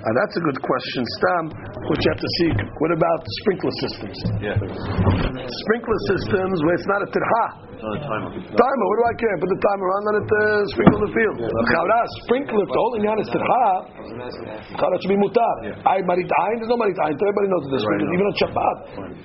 Uh, 0.00 0.08
that's 0.16 0.32
a 0.32 0.42
good 0.48 0.56
question, 0.64 1.02
Stam, 1.20 1.44
which 1.92 2.00
you 2.00 2.08
have 2.08 2.22
to 2.24 2.30
see. 2.40 2.50
What 2.80 2.90
about 2.96 3.20
sprinkler 3.44 3.74
systems? 3.84 4.16
Yeah. 4.40 4.56
Sprinkler 4.56 6.00
systems 6.08 6.56
where 6.64 6.74
it's 6.80 6.88
not 6.88 7.04
a 7.04 7.08
tirha. 7.12 7.44
timer. 7.84 8.32
Timer, 8.32 8.86
what 8.88 8.96
do 8.96 9.04
I 9.04 9.14
care? 9.20 9.36
Put 9.36 9.50
the 9.52 9.60
timer 9.60 9.88
on, 9.92 10.00
let 10.08 10.16
it 10.24 10.28
uh, 10.32 10.40
sprinkle 10.72 11.00
the 11.04 11.12
field. 11.12 11.36
Chavra, 11.44 12.00
sprinkler, 12.24 12.64
the 12.64 12.80
whole 12.80 12.94
inyan 12.96 13.18
is 13.20 13.28
tirha. 13.28 13.64
Chavra 14.72 14.96
should 15.04 15.12
be 15.12 15.20
mutar. 15.20 15.54
I 15.84 16.00
marit 16.08 16.32
ayin, 16.48 16.56
there's 16.64 16.72
no 16.72 16.80
marit 16.80 16.96
ayin. 17.04 17.20
Everybody 17.20 17.48
knows 17.52 17.66
this. 17.68 17.84
Even 17.84 18.24
on 18.24 18.34
Shabbat. 18.40 18.76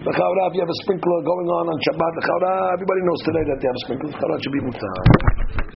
The 0.03 0.11
chavra, 0.11 0.43
if 0.51 0.53
you 0.59 0.61
have 0.67 0.73
a 0.75 0.79
sprinkler 0.83 1.19
going 1.23 1.47
on 1.55 1.65
on 1.71 1.77
Shabbat, 1.87 2.11
the 2.19 2.23
chavra, 2.27 2.51
everybody 2.75 3.01
knows 3.07 3.21
today 3.23 3.43
that 3.47 3.57
they 3.63 3.67
have 3.71 3.79
a 3.79 3.83
sprinkler. 3.87 4.11
Chavra 4.11 4.35
should 4.43 4.55
be 4.55 4.59
mutar. 4.59 4.95